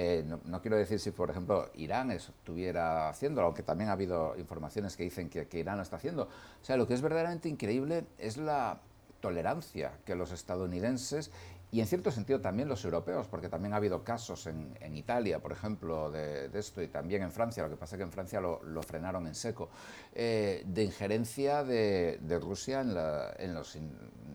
Eh, 0.00 0.22
no, 0.44 0.62
quiero 0.62 0.76
decir 0.76 1.00
si, 1.00 1.10
por 1.10 1.28
ejemplo, 1.28 1.70
Irán 1.74 2.12
estuviera 2.12 3.08
haciéndolo, 3.08 3.48
aunque 3.48 3.64
también 3.64 3.90
ha 3.90 3.94
habido 3.94 4.38
informaciones 4.38 4.96
que 4.96 5.02
dicen 5.02 5.28
que, 5.28 5.48
Irán 5.58 5.76
lo 5.76 5.82
está 5.82 5.96
haciendo. 5.96 6.22
O 6.22 6.64
sea, 6.64 6.76
lo 6.76 6.86
que 6.86 6.94
es 6.94 7.02
verdaderamente 7.02 7.48
increíble 7.48 8.04
es 8.16 8.36
la 8.36 8.78
tolerancia 9.20 9.90
que 10.04 10.14
los 10.14 10.30
estadounidenses 10.30 11.32
y 11.72 11.80
en 11.80 11.88
cierto 11.88 12.12
sentido 12.12 12.40
también 12.40 12.68
los 12.68 12.84
europeos, 12.84 13.26
porque 13.26 13.48
también 13.48 13.72
ha 13.74 13.76
habido 13.78 14.04
casos 14.04 14.46
en, 14.46 14.96
Italia, 14.96 15.40
por 15.40 15.50
ejemplo, 15.50 16.12
de, 16.12 16.48
esto, 16.54 16.80
y 16.80 16.86
también 16.86 17.22
en 17.22 17.32
Francia, 17.32 17.64
lo 17.64 17.68
que 17.68 17.76
pasa 17.76 17.96
es 17.96 17.98
que 17.98 18.04
en 18.04 18.12
Francia 18.12 18.40
lo, 18.40 18.82
frenaron 18.82 19.26
en 19.26 19.34
seco, 19.34 19.68
eh, 20.14 20.62
de 20.64 20.84
injerencia 20.84 21.64
de, 21.64 22.38
Rusia 22.40 22.82
en 22.82 22.94
la, 22.94 23.34
en, 23.36 23.52
los, 23.52 23.76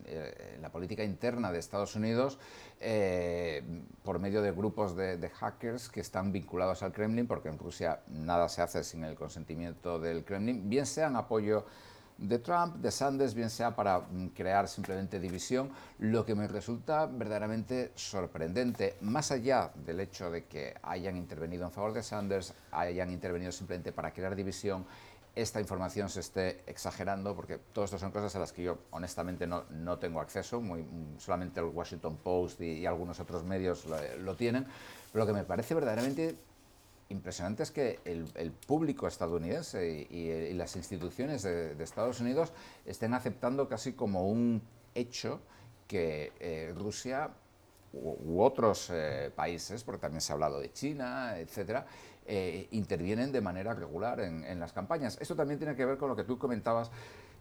eh, 0.04 0.58
la, 0.60 0.70
política 0.70 1.02
interna 1.02 1.50
de 1.50 1.58
Estados 1.58 1.96
Unidos 1.96 2.38
eh, 2.80 3.62
por 4.02 4.18
medio 4.18 4.42
de 4.42 4.52
grupos 4.52 4.96
de, 4.96 5.30
hackers 5.30 5.88
que 5.88 6.00
están 6.00 6.32
vinculados 6.32 6.82
al 6.82 6.92
Kremlin, 6.92 7.26
porque 7.26 7.48
en 7.48 7.58
Rusia 7.58 8.00
nada 8.08 8.48
se 8.48 8.62
hace 8.62 8.84
sin 8.84 9.04
el 9.04 9.14
consentimiento 9.14 9.98
del 9.98 10.24
Kremlin, 10.24 10.68
bien 10.68 10.86
sea 10.86 11.08
en 11.08 11.16
apoyo 11.16 11.64
de 12.18 12.38
Trump, 12.38 12.76
de 12.76 12.90
Sanders, 12.90 13.34
bien 13.34 13.50
sea 13.50 13.74
para 13.74 14.00
mm, 14.00 14.28
crear 14.28 14.68
simplemente 14.68 15.18
división, 15.18 15.70
lo 15.98 16.24
que 16.24 16.34
me 16.34 16.46
resulta 16.46 17.06
verdaderamente 17.06 17.92
sorprendente, 17.94 18.96
más 19.00 19.30
allá 19.32 19.70
del 19.74 20.00
hecho 20.00 20.30
de 20.30 20.44
que 20.44 20.74
hayan 20.82 21.16
intervenido 21.16 21.64
en 21.64 21.72
favor 21.72 21.92
de 21.92 22.02
Sanders, 22.02 22.54
hayan 22.70 23.10
intervenido 23.10 23.50
simplemente 23.50 23.92
para 23.92 24.12
crear 24.12 24.36
división, 24.36 24.84
esta 25.34 25.60
información 25.60 26.08
se 26.08 26.20
esté 26.20 26.62
exagerando, 26.66 27.34
porque 27.34 27.58
todo 27.58 27.84
esto 27.84 27.98
son 27.98 28.12
cosas 28.12 28.34
a 28.36 28.38
las 28.38 28.52
que 28.52 28.62
yo 28.62 28.78
honestamente 28.90 29.46
no, 29.46 29.64
no 29.70 29.98
tengo 29.98 30.20
acceso, 30.20 30.60
mm, 30.60 31.18
solamente 31.18 31.60
el 31.60 31.66
Washington 31.66 32.16
Post 32.18 32.60
y, 32.60 32.86
algunos 32.86 33.18
otros 33.20 33.44
medios 33.44 33.86
lo, 33.86 33.96
lo 34.18 34.36
tienen, 34.36 34.66
lo 35.12 35.26
que 35.26 35.32
me 35.32 35.44
parece 35.44 35.74
verdaderamente 35.74 36.36
impresionante 37.08 37.62
es 37.62 37.70
que 37.70 38.00
el, 38.04 38.52
público 38.66 39.06
estadounidense 39.06 40.06
y, 40.10 40.52
las 40.54 40.76
instituciones 40.76 41.42
de, 41.42 41.82
Estados 41.82 42.20
Unidos 42.20 42.52
estén 42.86 43.14
aceptando 43.14 43.68
casi 43.68 43.92
como 43.92 44.28
un 44.28 44.62
hecho 44.94 45.40
que 45.86 46.32
eh, 46.40 46.72
Rusia 46.76 47.30
u, 47.92 48.40
otros 48.40 48.90
eh, 48.90 49.30
países, 49.34 49.84
porque 49.84 50.00
también 50.00 50.20
se 50.20 50.32
ha 50.32 50.34
hablado 50.34 50.60
de 50.60 50.72
China, 50.72 51.38
etcétera, 51.38 51.86
eh, 52.26 52.68
intervienen 52.70 53.32
de 53.32 53.40
manera 53.40 53.74
regular 53.74 54.20
en, 54.20 54.58
las 54.58 54.72
campañas. 54.72 55.18
Esto 55.20 55.34
también 55.34 55.58
tiene 55.58 55.76
que 55.76 55.84
ver 55.84 55.98
con 55.98 56.08
lo 56.08 56.16
que 56.16 56.24
tú 56.24 56.38
comentabas 56.38 56.90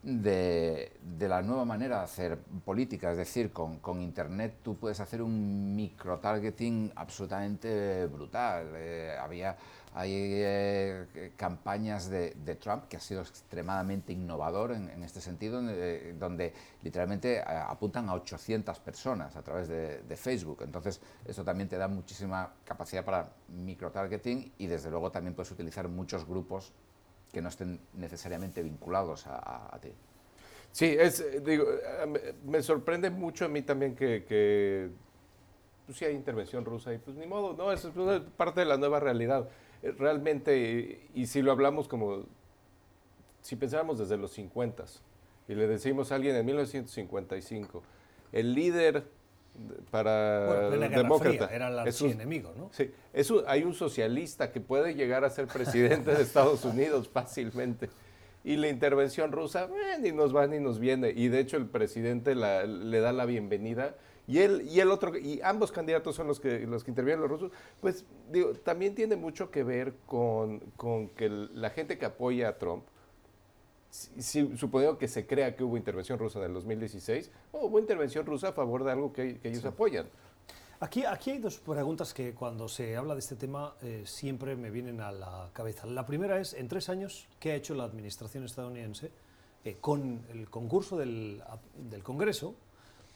de, 0.02 0.92
la 1.20 1.42
nueva 1.42 1.64
manera 1.64 2.00
de 2.00 2.04
hacer 2.04 2.38
política, 2.66 3.12
es 3.12 3.18
decir, 3.18 3.52
con, 3.54 4.02
Internet 4.02 4.56
tú 4.62 4.76
puedes 4.76 5.00
hacer 5.00 5.22
un 5.22 5.74
micro-targeting 5.76 6.92
absolutamente 6.96 8.08
brutal. 8.08 8.74
Eh, 8.76 9.16
había, 9.22 9.56
hay 9.96 10.12
eh, 10.16 11.32
campañas 11.38 12.10
de, 12.10 12.32
Trump 12.60 12.86
que 12.88 12.98
ha 12.98 13.00
sido 13.00 13.22
extremadamente 13.22 14.12
innovador 14.12 14.72
en, 14.72 15.04
este 15.04 15.22
sentido, 15.22 15.62
eh, 15.70 16.16
donde 16.18 16.54
literalmente 16.82 17.42
apuntan 17.42 18.10
a 18.10 18.16
800 18.16 18.80
personas 18.80 19.36
a 19.36 19.44
través 19.44 19.68
de, 19.68 20.18
Facebook. 20.18 20.60
Entonces, 20.64 21.02
eso 21.26 21.44
también 21.44 21.70
te 21.70 21.78
da 21.78 21.88
muchísima 21.88 22.54
capacidad 22.64 23.04
para 23.04 23.30
micro-targeting 23.50 24.54
y 24.58 24.68
desde 24.68 24.90
luego 24.90 25.12
también 25.12 25.36
puedes 25.36 25.52
utilizar 25.52 25.88
muchos 25.88 26.26
grupos 26.26 26.72
que 27.32 27.42
no 27.42 27.50
estén 27.50 27.80
necesariamente 27.94 28.62
vinculados 28.64 29.26
a, 29.28 29.78
ti. 29.82 29.92
Sí, 30.72 30.96
es, 30.98 31.20
eh, 31.20 31.42
digo, 31.44 31.66
eh, 31.72 32.36
me 32.46 32.62
sorprende 32.62 33.10
mucho 33.10 33.46
a 33.46 33.48
mí 33.48 33.62
también 33.64 33.96
que, 33.96 34.24
que 34.24 34.90
pues 35.86 35.98
sí 35.98 36.06
hay 36.06 36.16
intervención 36.16 36.64
rusa 36.64 36.94
y 36.94 36.98
pues 36.98 37.16
ni 37.18 37.28
modo, 37.28 37.54
no, 37.54 37.72
eso 37.72 37.92
es 38.12 38.22
parte 38.38 38.62
de 38.62 38.66
la 38.66 38.78
nueva 38.78 39.00
realidad. 39.00 39.50
Realmente, 39.84 41.10
y, 41.14 41.28
si 41.28 41.42
lo 41.42 41.52
hablamos 41.52 41.90
como, 41.90 42.24
si 43.42 43.58
pensáramos 43.58 44.00
desde 44.00 44.16
los 44.16 44.32
50 44.32 44.86
y 45.50 45.56
le 45.56 45.68
decimos 45.68 46.12
a 46.12 46.16
alguien 46.16 46.38
en 46.38 46.46
1955, 46.46 47.84
el 48.32 48.54
líder 48.54 49.04
para 49.92 50.68
bueno, 50.70 50.90
demócrata. 50.90 51.54
era 51.54 51.84
el 51.84 52.12
enemigo, 52.12 52.54
¿no? 52.58 52.72
Sí, 52.72 52.92
hay 53.46 53.64
un 53.64 53.74
socialista 53.74 54.52
que 54.52 54.62
puede 54.62 54.96
llegar 54.96 55.26
a 55.26 55.30
ser 55.30 55.48
presidente 55.48 56.12
de 56.12 56.24
Estados 56.24 56.64
Unidos 56.66 57.10
fácilmente. 57.10 57.90
Y 58.46 58.58
la 58.58 58.68
intervención 58.68 59.32
rusa 59.32 59.66
eh, 59.66 59.98
ni 60.02 60.12
nos 60.12 60.36
va 60.36 60.48
ni 60.48 60.60
nos 60.60 60.80
viene. 60.80 61.12
Y 61.16 61.28
de 61.28 61.40
hecho 61.40 61.58
el 61.58 61.66
presidente 61.66 62.36
le 62.36 63.00
da 63.00 63.12
la 63.12 63.26
bienvenida. 63.26 63.96
Y 64.28 64.40
él 64.40 64.68
y 64.70 64.80
el 64.80 64.90
otro, 64.90 65.18
y 65.18 65.42
ambos 65.42 65.72
candidatos 65.72 66.16
son 66.16 66.28
los 66.28 66.40
que, 66.40 66.60
los 66.60 66.84
que 66.84 66.92
intervienen 66.92 67.22
los 67.22 67.30
rusos, 67.30 67.52
pues 67.82 68.06
digo, 68.32 68.54
también 68.54 68.96
tiene 68.96 69.16
mucho 69.18 69.52
que 69.52 69.64
ver 69.64 69.96
con, 70.06 70.60
con 70.78 71.10
que 71.10 71.30
la 71.30 71.70
gente 71.72 71.98
que 71.98 72.06
apoya 72.06 72.50
a 72.50 72.58
Trump 72.58 72.84
si, 73.94 74.58
suponiendo 74.58 74.98
que 74.98 75.08
se 75.08 75.28
crea 75.28 75.56
que 75.56 75.64
hubo 75.64 75.78
intervención 75.78 76.18
rusa 76.18 76.40
en 76.40 76.46
el 76.46 76.54
2016, 76.54 77.30
hubo 77.52 77.80
intervención 77.80 78.26
rusa 78.26 78.50
a 78.50 78.54
favor 78.54 78.84
de 78.84 78.92
algo 78.92 79.14
que, 79.14 79.40
ellos 79.44 79.64
apoyan. 79.66 80.08
Aquí, 80.80 81.06
aquí 81.06 81.32
hay 81.32 81.38
dos 81.38 81.60
preguntas 81.60 82.14
que 82.14 82.34
cuando 82.34 82.68
se 82.68 82.98
habla 82.98 83.14
de 83.14 83.20
este 83.20 83.36
tema 83.36 83.76
eh, 83.82 84.04
siempre 84.06 84.56
me 84.56 84.70
vienen 84.70 85.00
a 85.00 85.12
la 85.12 85.50
cabeza. 85.54 85.86
La 85.86 86.06
primera 86.06 86.40
es, 86.40 86.54
en 86.54 86.68
tres 86.68 86.90
años, 86.90 87.28
¿qué 87.40 87.52
ha 87.52 87.56
hecho 87.56 87.76
la 87.76 87.84
administración 87.84 88.44
estadounidense 88.44 89.12
eh, 89.64 89.78
con 89.80 90.26
el 90.32 90.50
concurso 90.50 90.98
del, 90.98 91.42
del 91.90 92.04
Congreso 92.04 92.56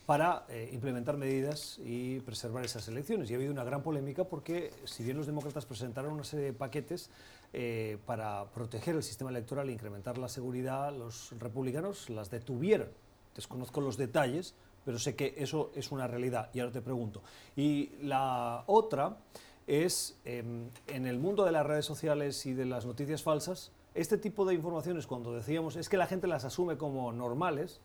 para 0.08 0.46
eh, 0.50 0.70
implementar 0.72 1.18
medidas 1.18 1.78
y 1.84 2.22
preservar 2.22 2.66
esas 2.66 2.88
elecciones? 2.88 3.30
Y 3.30 3.34
ha 3.34 3.38
habido 3.38 3.52
una 3.52 3.64
gran 3.64 3.84
polémica 3.84 4.24
porque, 4.24 4.72
si 4.86 5.04
bien 5.04 5.18
los 5.18 5.28
demócratas 5.28 5.68
presentaron 5.68 6.14
una 6.14 6.24
serie 6.24 6.46
de 6.46 6.54
paquetes, 6.54 7.12
eh, 7.54 7.98
para 8.06 8.46
proteger 8.52 8.96
el 8.96 9.04
sistema 9.04 9.30
electoral 9.30 9.70
e 9.70 9.72
incrementar 9.72 10.18
la 10.18 10.28
seguridad, 10.28 10.94
los 10.94 11.32
republicanos 11.40 12.10
las 12.10 12.30
detuvieron. 12.30 12.90
Desconozco 13.36 13.82
los 13.82 13.98
detalles, 13.98 14.54
pero 14.86 15.00
sé 15.00 15.16
que 15.16 15.36
eso 15.38 15.72
es 15.76 15.92
una 15.92 16.08
realidad. 16.08 16.50
Y 16.54 16.60
ahora 16.60 16.72
te 16.72 16.82
pregunto. 16.82 17.22
Y 17.56 17.92
la 18.02 18.64
otra 18.68 19.18
es, 19.66 20.18
em, 20.26 20.70
en 20.88 21.06
el 21.06 21.20
mundo 21.20 21.46
de 21.46 21.52
las 21.52 21.66
redes 21.66 21.86
sociales 21.86 22.46
y 22.46 22.54
de 22.54 22.66
las 22.66 22.86
noticias 22.86 23.24
falsas, 23.24 23.72
este 23.94 24.18
tipo 24.18 24.46
de 24.46 24.54
informaciones, 24.54 25.08
cuando 25.08 25.34
decíamos, 25.34 25.76
es 25.76 25.90
que 25.90 25.98
la 25.98 26.06
gente 26.06 26.28
las 26.28 26.46
asume 26.46 26.78
como 26.78 27.12
normales, 27.12 27.82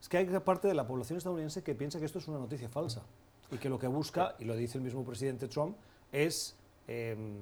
es 0.00 0.08
que 0.08 0.18
hay 0.18 0.26
parte 0.40 0.68
de 0.68 0.74
la 0.74 0.86
población 0.86 1.16
estadounidense 1.18 1.62
que 1.62 1.74
piensa 1.74 1.98
que 1.98 2.04
esto 2.04 2.18
es 2.18 2.28
una 2.28 2.38
noticia 2.38 2.68
falsa 2.68 3.02
y 3.50 3.58
que 3.58 3.68
lo 3.68 3.78
que 3.78 3.86
busca, 3.86 4.34
y 4.38 4.44
lo 4.44 4.56
dice 4.56 4.78
el 4.78 4.84
mismo 4.84 5.04
presidente 5.04 5.48
Trump, 5.48 5.76
es 6.12 6.56
em, 6.88 7.38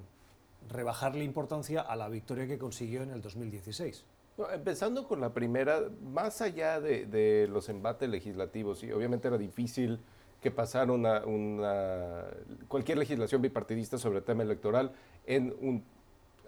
rebajarle 0.69 1.25
importancia 1.25 1.81
a 1.81 1.97
la 1.97 2.09
victoria 2.09 2.47
que 2.47 2.59
consiguió 2.59 3.03
en 3.03 3.11
el 3.11 3.21
2016. 3.21 4.05
empezando 4.53 5.07
con 5.07 5.21
la 5.21 5.33
primera, 5.33 5.81
más 6.03 6.41
allá 6.41 6.81
de, 6.81 7.47
los 7.49 7.69
embates 7.69 8.09
legislativos, 8.09 8.83
y 8.83 8.91
obviamente 8.91 9.29
era 9.29 9.39
difícil 9.39 10.01
que 10.41 10.51
pasara 10.51 10.93
una, 10.93 11.23
cualquier 12.67 12.99
legislación 12.99 13.41
bipartidista 13.41 13.97
sobre 13.97 14.19
el 14.19 14.25
tema 14.25 14.43
electoral 14.43 14.93
en 15.25 15.55
un 15.61 15.85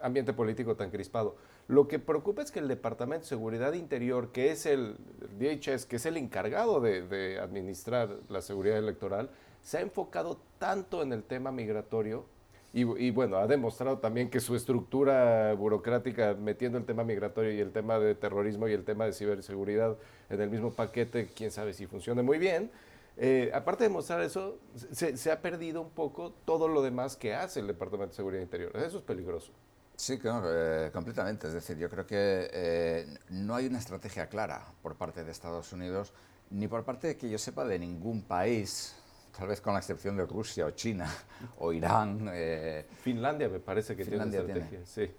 ambiente 0.03 0.33
político 0.33 0.75
tan 0.75 0.90
crispado. 0.90 1.37
Lo 1.69 1.89
que 1.89 1.99
preocupa 1.99 2.43
es 2.43 2.51
que 2.51 2.61
el 2.61 2.69
Departamento 2.69 3.25
de 3.25 3.29
Seguridad 3.29 3.73
Interior, 3.73 4.31
que 4.33 4.53
es 4.53 4.67
el, 4.67 4.97
DHS, 5.39 5.87
que 5.87 5.97
es 5.97 6.07
el 6.07 6.17
encargado 6.17 6.81
de 6.81 7.39
administrar 7.41 8.09
la 8.29 8.41
seguridad 8.41 8.79
electoral, 8.79 9.31
se 9.63 9.79
ha 9.79 9.81
enfocado 9.81 10.39
tanto 10.59 11.03
en 11.03 11.13
el 11.13 11.25
tema 11.25 11.51
migratorio 11.51 12.25
y, 12.73 13.11
bueno, 13.11 13.39
ha 13.39 13.47
demostrado 13.47 14.01
también 14.01 14.29
que 14.29 14.39
su 14.39 14.55
estructura 14.55 15.55
burocrática, 15.55 16.35
metiendo 16.35 16.77
el 16.77 16.85
tema 16.85 17.05
migratorio 17.05 17.51
y 17.51 17.59
el 17.59 17.73
tema 17.73 17.99
de 17.99 18.15
terrorismo 18.15 18.69
y 18.69 18.73
el 18.73 18.85
tema 18.85 19.07
de 19.07 19.15
ciberseguridad 19.15 19.97
en 20.29 20.43
el 20.43 20.51
mismo 20.51 20.71
paquete, 20.71 21.31
quién 21.35 21.51
sabe 21.51 21.73
si 21.73 21.87
funciona 21.87 22.23
muy 22.23 22.37
bien. 22.37 22.71
Eh, 23.17 23.51
aparte 23.55 23.85
de 23.85 23.89
mostrar 23.89 24.21
eso, 24.21 24.59
se, 24.93 25.33
ha 25.33 25.41
perdido 25.41 25.81
un 25.81 25.89
poco 25.89 26.35
todo 26.45 26.69
lo 26.69 26.83
demás 26.83 27.17
que 27.17 27.35
hace 27.35 27.61
el 27.61 27.67
Departamento 27.67 28.11
de 28.11 28.17
Seguridad 28.17 28.43
Interior. 28.43 28.77
Eso 28.77 28.99
es 28.99 29.05
peligroso. 29.05 29.53
Sí, 29.97 30.19
eh, 30.23 30.91
completamente. 30.93 31.49
Es 31.49 31.55
decir, 31.55 31.79
yo 31.79 31.89
creo 31.89 32.07
que 32.07 32.51
eh, 32.53 33.19
no 33.31 33.55
hay 33.55 33.67
una 33.67 33.79
estrategia 33.79 34.29
clara 34.29 34.65
por 34.83 34.97
parte 34.97 35.25
de 35.25 35.33
Estados 35.33 35.73
Unidos, 35.73 36.13
ni 36.51 36.69
por 36.69 36.85
parte 36.85 37.09
de 37.09 37.17
que 37.17 37.29
yo 37.29 37.39
sepa 37.39 37.65
de 37.65 37.79
ningún 37.79 38.23
país 38.23 38.95
tal 39.37 39.49
vez 39.49 39.61
con 39.61 39.75
la 39.75 39.81
excepción 39.81 40.17
de 40.17 40.25
Rusia 40.25 40.67
o 40.67 40.71
China 40.71 41.07
o 41.59 41.73
Irán. 41.73 42.29
Eh, 42.33 42.87
Finlandia 43.03 43.49
me 43.49 43.61
parece 43.61 43.97
que 43.97 44.05
tiene 44.05 44.25
estrategia, 44.25 44.81
sí. 44.85 45.11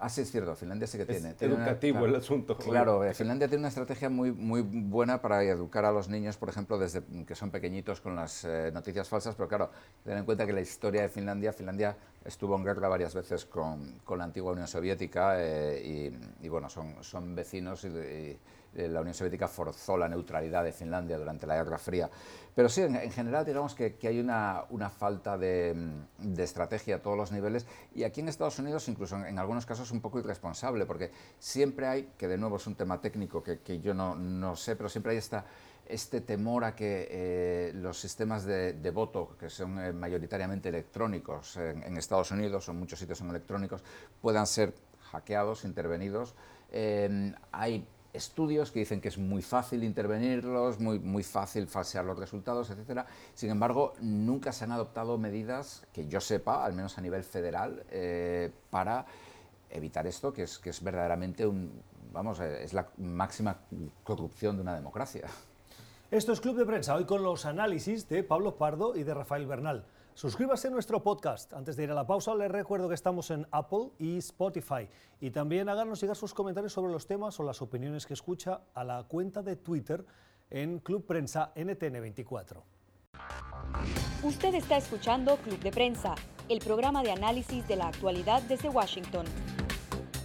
Ah, 0.00 0.08
sí, 0.08 0.20
es 0.22 0.30
cierto, 0.30 0.54
Finlandia 0.56 0.86
sí 0.86 0.96
que 0.98 1.02
Es 1.04 1.08
tiene. 1.08 1.34
una- 1.40 1.56
educativo 1.56 1.98
claro, 1.98 2.06
el 2.10 2.16
asunto. 2.16 2.56
Claro, 2.56 3.04
eh, 3.04 3.14
Finlandia 3.14 3.48
tiene 3.48 3.60
una 3.60 3.68
estrategia 3.68 4.08
muy, 4.08 4.32
muy 4.32 4.62
buena 4.62 5.20
para 5.20 5.42
educar 5.42 5.84
a 5.84 5.92
los 5.92 6.08
niños, 6.08 6.36
por 6.36 6.48
ejemplo, 6.48 6.78
desde 6.78 7.02
que 7.26 7.34
son 7.34 7.50
pequeñitos 7.50 8.00
con 8.00 8.14
las 8.16 8.44
eh, 8.44 8.70
noticias 8.72 9.08
falsas, 9.08 9.34
pero 9.34 9.48
claro, 9.48 9.70
ten 10.04 10.18
en 10.18 10.24
cuenta 10.24 10.46
que 10.46 10.52
la 10.52 10.60
historia 10.60 11.02
de 11.02 11.08
Finlandia, 11.08 11.52
Finlandia 11.52 11.96
estuvo 12.24 12.56
en 12.56 12.64
guerra 12.64 12.88
varias 12.88 13.14
veces 13.14 13.44
con, 13.44 13.98
con 14.04 14.18
la 14.18 14.24
antigua 14.24 14.52
Unión 14.52 14.66
Soviética 14.68 15.34
eh, 15.38 16.10
y, 16.40 16.44
y, 16.46 16.48
bueno, 16.48 16.68
son, 16.68 17.02
son 17.02 17.34
vecinos 17.34 17.84
y, 17.84 17.88
y, 17.88 18.38
la 18.74 19.00
Unión 19.00 19.14
Soviética 19.14 19.48
forzó 19.48 19.96
la 19.96 20.08
neutralidad 20.08 20.64
de 20.64 20.72
Finlandia 20.72 21.18
durante 21.18 21.46
la 21.46 21.56
Guerra 21.56 21.78
Fría. 21.78 22.10
Pero 22.54 22.68
sí, 22.68 22.82
en, 22.82 22.94
en 22.96 23.10
general 23.10 23.44
digamos 23.44 23.74
que, 23.74 23.96
que 23.96 24.08
hay 24.08 24.20
una, 24.20 24.64
una 24.70 24.88
falta 24.88 25.36
de, 25.36 25.74
de, 26.18 26.42
estrategia 26.42 26.96
a 26.96 26.98
todos 27.00 27.16
los 27.16 27.32
niveles 27.32 27.66
y 27.94 28.04
aquí 28.04 28.20
en 28.20 28.28
Estados 28.28 28.58
Unidos 28.58 28.88
incluso 28.88 29.16
en, 29.16 29.26
en, 29.26 29.38
algunos 29.38 29.66
casos 29.66 29.90
un 29.90 30.00
poco 30.00 30.20
irresponsable 30.20 30.86
porque 30.86 31.10
siempre 31.38 31.86
hay, 31.86 32.10
que 32.16 32.28
de 32.28 32.38
nuevo 32.38 32.56
es 32.56 32.66
un 32.66 32.76
tema 32.76 33.00
técnico 33.00 33.42
que, 33.42 33.58
que 33.58 33.80
yo 33.80 33.92
no, 33.92 34.14
no, 34.14 34.54
sé, 34.54 34.76
pero 34.76 34.88
siempre 34.88 35.12
hay 35.12 35.18
esta, 35.18 35.44
este 35.86 36.20
temor 36.20 36.64
a 36.64 36.76
que 36.76 37.08
eh, 37.10 37.72
los 37.74 37.98
sistemas 37.98 38.44
de, 38.44 38.74
de, 38.74 38.90
voto, 38.90 39.36
que 39.38 39.50
son 39.50 39.78
eh, 39.80 39.92
mayoritariamente 39.92 40.68
electrónicos 40.68 41.56
en, 41.56 41.82
en, 41.82 41.96
Estados 41.96 42.30
Unidos 42.30 42.68
o 42.68 42.72
en 42.72 42.78
muchos 42.78 43.00
sitios 43.00 43.18
son 43.18 43.30
electrónicos, 43.30 43.82
puedan 44.22 44.46
ser 44.46 44.74
hackeados, 45.10 45.64
intervenidos. 45.64 46.34
Eh, 46.70 47.32
hay 47.52 47.86
estudios 48.14 48.70
que 48.70 48.78
dicen 48.78 49.00
que 49.00 49.08
es 49.08 49.18
muy 49.18 49.42
fácil 49.42 49.84
intervenirlos, 49.84 50.78
muy, 50.78 50.98
muy 50.98 51.22
fácil 51.22 51.66
falsear 51.66 52.04
los 52.04 52.18
resultados, 52.18 52.70
etc. 52.70 53.00
Sin 53.34 53.50
embargo, 53.50 53.92
nunca 54.00 54.52
se 54.52 54.64
han 54.64 54.72
adoptado 54.72 55.18
medidas, 55.18 55.84
que 55.92 56.06
yo 56.06 56.20
sepa, 56.20 56.64
al 56.64 56.72
menos 56.72 56.96
a 56.96 57.00
nivel 57.00 57.24
federal, 57.24 57.84
eh, 57.90 58.50
para 58.70 59.04
evitar 59.68 60.06
esto, 60.06 60.32
que 60.32 60.44
es, 60.44 60.58
que 60.58 60.70
es 60.70 60.82
verdaderamente 60.82 61.46
un, 61.46 61.82
vamos, 62.12 62.38
es 62.40 62.72
la 62.72 62.88
máxima 62.98 63.58
corrupción 64.04 64.56
de 64.56 64.62
una 64.62 64.74
democracia. 64.74 65.26
Esto 66.10 66.32
es 66.32 66.40
Club 66.40 66.56
de 66.56 66.64
Prensa, 66.64 66.94
hoy 66.94 67.06
con 67.06 67.24
los 67.24 67.44
análisis 67.44 68.08
de 68.08 68.22
Pablo 68.22 68.56
Pardo 68.56 68.94
y 68.94 69.02
de 69.02 69.14
Rafael 69.14 69.46
Bernal. 69.46 69.84
Suscríbase 70.14 70.68
a 70.68 70.70
nuestro 70.70 71.02
podcast. 71.02 71.52
Antes 71.54 71.74
de 71.76 71.82
ir 71.82 71.90
a 71.90 71.94
la 71.94 72.06
pausa, 72.06 72.36
les 72.36 72.48
recuerdo 72.48 72.88
que 72.88 72.94
estamos 72.94 73.32
en 73.32 73.48
Apple 73.50 73.90
y 73.98 74.18
Spotify. 74.18 74.88
Y 75.20 75.32
también 75.32 75.68
háganos 75.68 76.00
llegar 76.00 76.16
sus 76.16 76.32
comentarios 76.32 76.72
sobre 76.72 76.92
los 76.92 77.08
temas 77.08 77.38
o 77.40 77.42
las 77.42 77.60
opiniones 77.60 78.06
que 78.06 78.14
escucha 78.14 78.60
a 78.74 78.84
la 78.84 79.02
cuenta 79.02 79.42
de 79.42 79.56
Twitter 79.56 80.04
en 80.50 80.78
Club 80.78 81.04
Prensa 81.04 81.52
NTN24. 81.56 82.62
Usted 84.22 84.54
está 84.54 84.76
escuchando 84.76 85.36
Club 85.38 85.58
de 85.58 85.72
Prensa, 85.72 86.14
el 86.48 86.60
programa 86.60 87.02
de 87.02 87.10
análisis 87.10 87.66
de 87.66 87.74
la 87.74 87.88
actualidad 87.88 88.40
desde 88.42 88.68
Washington. 88.68 89.26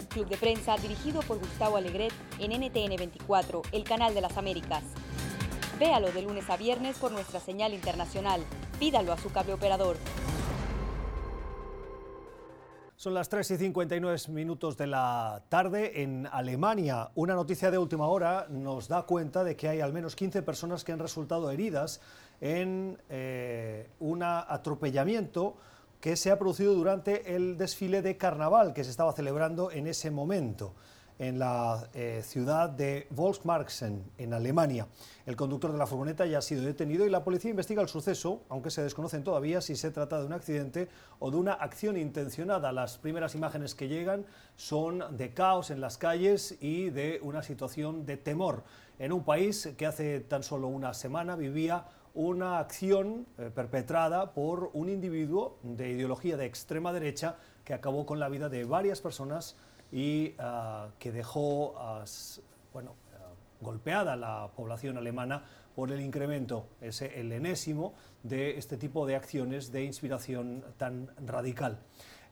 Club 0.10 0.28
de 0.28 0.38
Prensa 0.38 0.78
dirigido 0.78 1.22
por 1.22 1.40
Gustavo 1.40 1.78
Alegret 1.78 2.14
en 2.38 2.52
NTN24, 2.52 3.64
el 3.72 3.84
canal 3.86 4.14
de 4.14 4.22
las 4.22 4.38
Américas. 4.38 4.84
Véalo 5.80 6.12
de 6.12 6.22
lunes 6.22 6.48
a 6.52 6.58
viernes 6.58 6.98
por 7.00 7.12
nuestra 7.12 7.40
señal 7.40 7.74
internacional. 7.74 8.44
Pídalo 8.80 9.12
a 9.12 9.18
su 9.18 9.30
cable 9.32 9.54
operador. 9.54 9.98
Son 12.96 13.14
las 13.14 13.30
3 13.30 13.52
y 13.52 13.58
59 13.58 14.18
minutos 14.30 14.78
de 14.78 14.88
la 14.88 15.44
tarde 15.48 16.02
en 16.02 16.28
Alemania. 16.32 17.12
Una 17.16 17.34
noticia 17.34 17.72
de 17.72 17.78
última 17.78 18.08
hora 18.08 18.48
nos 18.50 18.88
da 18.88 19.04
cuenta 19.04 19.44
de 19.44 19.56
que 19.56 19.70
hay 19.70 19.80
al 19.80 19.94
menos 19.94 20.16
15 20.16 20.42
personas 20.44 20.84
que 20.84 20.92
han 20.92 21.00
resultado 21.00 21.50
heridas 21.52 22.02
en 22.42 22.98
eh, 23.10 23.90
un 24.00 24.24
atropellamiento 24.24 25.56
que 26.02 26.16
se 26.16 26.32
ha 26.32 26.40
producido 26.40 26.74
durante 26.74 27.36
el 27.36 27.58
desfile 27.58 28.02
de 28.02 28.18
carnaval 28.18 28.74
que 28.74 28.84
se 28.84 28.92
estaba 28.92 29.14
celebrando 29.14 29.72
en 29.72 29.88
ese 29.88 30.12
momento 30.12 30.74
en 31.20 31.38
la 31.38 31.90
eh, 31.94 32.22
ciudad 32.24 32.70
de 32.70 33.06
Volksmarken, 33.12 34.04
en 34.18 34.34
Alemania. 34.34 34.88
El 35.26 35.36
conductor 35.36 35.72
de 35.72 35.78
la 35.78 35.86
furgoneta 35.86 36.26
ya 36.26 36.40
ha 36.40 36.42
sido 36.42 36.64
detenido 36.64 37.06
y 37.06 37.10
la 37.10 37.24
policía 37.24 37.52
investiga 37.52 37.82
el 37.82 37.90
suceso, 37.90 38.42
aunque 38.50 38.72
se 38.72 38.82
desconocen 38.82 39.24
todavía 39.24 39.60
si 39.60 39.76
se 39.76 39.92
trata 39.92 40.20
de 40.20 40.26
un 40.26 40.34
accidente 40.34 40.88
o 41.20 41.30
de 41.30 41.38
una 41.38 41.54
acción 41.54 41.98
intencionada. 41.98 42.72
Las 42.72 42.98
primeras 42.98 43.36
imágenes 43.36 43.76
que 43.76 43.90
llegan 43.90 44.26
son 44.56 45.04
de 45.18 45.34
caos 45.34 45.72
en 45.72 45.82
las 45.82 45.98
calles 45.98 46.58
y 46.62 46.90
de 46.90 47.20
una 47.22 47.44
situación 47.44 48.06
de 48.06 48.16
temor 48.16 48.64
en 48.98 49.12
un 49.12 49.24
país 49.24 49.70
que 49.78 49.86
hace 49.86 50.22
tan 50.22 50.44
solo 50.44 50.68
una 50.68 50.94
semana 50.94 51.36
vivía 51.36 51.86
una 52.14 52.60
acción 52.60 53.28
eh, 53.38 53.52
perpetrada 53.54 54.34
por 54.34 54.72
un 54.74 54.90
individuo 54.90 55.58
de 55.64 55.90
ideología 55.90 56.38
de 56.38 56.46
extrema 56.46 56.92
derecha 56.92 57.36
que 57.64 57.74
acabó 57.74 58.06
con 58.06 58.20
la 58.20 58.30
vida 58.30 58.50
de 58.50 58.64
varias 58.66 59.00
personas 59.00 59.56
y 59.92 60.36
uh, 60.40 60.92
que 61.00 61.12
dejó 61.12 61.72
uh, 61.72 62.04
bueno, 62.74 62.92
uh, 62.92 63.66
golpeada 63.66 64.16
la 64.16 64.50
población 64.56 64.98
alemana 64.98 65.44
por 65.76 65.92
el 65.92 66.02
incremento, 66.02 66.68
ese, 66.82 67.20
el 67.20 67.32
enésimo, 67.32 67.94
de 68.24 68.58
este 68.58 68.78
tipo 68.78 69.08
de 69.08 69.16
acciones 69.16 69.72
de 69.72 69.84
inspiración 69.84 70.64
tan 70.78 71.10
radical. 71.26 71.80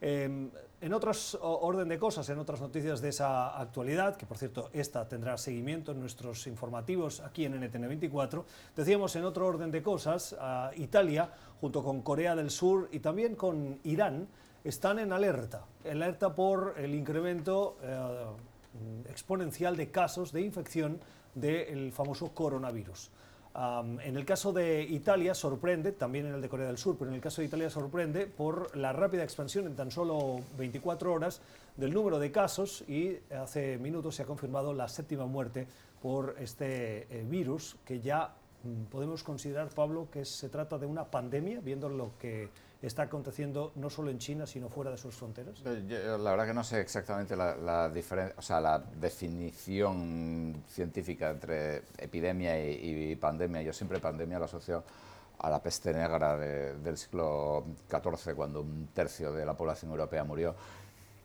Eh, 0.00 0.50
en 0.80 0.94
otros 0.94 1.36
orden 1.40 1.88
de 1.88 1.98
cosas, 1.98 2.28
en 2.28 2.38
otras 2.38 2.60
noticias 2.60 3.00
de 3.00 3.08
esa 3.08 3.58
actualidad, 3.58 4.16
que 4.16 4.26
por 4.26 4.38
cierto 4.38 4.70
esta 4.72 5.08
tendrá 5.08 5.36
seguimiento 5.36 5.90
en 5.90 5.98
nuestros 5.98 6.46
informativos 6.46 7.18
aquí 7.20 7.46
en 7.46 7.60
NTN24, 7.60 8.44
decíamos 8.76 9.16
en 9.16 9.24
otro 9.24 9.48
orden 9.48 9.72
de 9.72 9.82
cosas, 9.82 10.36
Italia, 10.76 11.32
junto 11.60 11.82
con 11.82 12.02
Corea 12.02 12.36
del 12.36 12.50
Sur 12.50 12.88
y 12.92 13.00
también 13.00 13.34
con 13.34 13.80
Irán, 13.82 14.28
están 14.68 14.98
en 14.98 15.12
alerta, 15.12 15.64
alerta 15.90 16.34
por 16.34 16.74
el 16.76 16.94
incremento 16.94 17.78
eh, 17.82 19.08
exponencial 19.08 19.76
de 19.76 19.90
casos 19.90 20.32
de 20.32 20.42
infección 20.42 21.00
del 21.34 21.92
famoso 21.92 22.28
coronavirus. 22.34 23.10
Um, 23.54 23.98
en 24.00 24.16
el 24.16 24.24
caso 24.24 24.52
de 24.52 24.82
Italia 24.82 25.34
sorprende, 25.34 25.92
también 25.92 26.26
en 26.26 26.34
el 26.34 26.42
de 26.42 26.48
Corea 26.48 26.66
del 26.66 26.78
Sur, 26.78 26.96
pero 26.98 27.10
en 27.10 27.16
el 27.16 27.20
caso 27.20 27.40
de 27.40 27.48
Italia 27.48 27.70
sorprende 27.70 28.26
por 28.26 28.76
la 28.76 28.92
rápida 28.92 29.24
expansión 29.24 29.66
en 29.66 29.74
tan 29.74 29.90
solo 29.90 30.40
24 30.58 31.12
horas 31.12 31.40
del 31.76 31.92
número 31.92 32.18
de 32.18 32.30
casos 32.30 32.84
y 32.86 33.16
hace 33.34 33.78
minutos 33.78 34.14
se 34.16 34.22
ha 34.22 34.26
confirmado 34.26 34.74
la 34.74 34.86
séptima 34.86 35.26
muerte 35.26 35.66
por 36.00 36.36
este 36.38 37.08
eh, 37.10 37.24
virus 37.28 37.76
que 37.84 38.00
ya 38.00 38.34
mm, 38.62 38.84
podemos 38.90 39.24
considerar, 39.24 39.70
Pablo, 39.70 40.08
que 40.12 40.24
se 40.24 40.48
trata 40.50 40.78
de 40.78 40.86
una 40.86 41.04
pandemia, 41.06 41.60
viendo 41.60 41.88
lo 41.88 42.12
que 42.18 42.50
está 42.82 43.02
aconteciendo 43.02 43.72
no 43.74 43.90
solo 43.90 44.10
en 44.10 44.18
China, 44.18 44.46
sino 44.46 44.68
fuera 44.68 44.90
de 44.90 44.98
sus 44.98 45.14
fronteras? 45.14 45.62
Yo, 45.86 46.18
la 46.18 46.30
verdad 46.30 46.46
que 46.46 46.54
no 46.54 46.62
sé 46.62 46.80
exactamente 46.80 47.36
la, 47.36 47.56
la, 47.56 47.92
o 48.36 48.42
sea, 48.42 48.60
la 48.60 48.78
definición 48.78 50.62
científica 50.68 51.30
entre 51.30 51.82
epidemia 51.98 52.58
y, 52.64 53.10
y, 53.10 53.16
pandemia. 53.16 53.62
Yo 53.62 53.72
siempre 53.72 53.98
pandemia 53.98 54.38
la 54.38 54.44
asocio 54.44 54.84
a 55.38 55.50
la 55.50 55.62
peste 55.62 55.92
negra 55.92 56.36
de, 56.36 56.76
del 56.78 56.96
siglo 56.96 57.64
XIV, 57.90 58.34
cuando 58.34 58.60
un 58.60 58.88
tercio 58.94 59.32
de 59.32 59.44
la 59.44 59.56
población 59.56 59.90
europea 59.90 60.24
murió, 60.24 60.54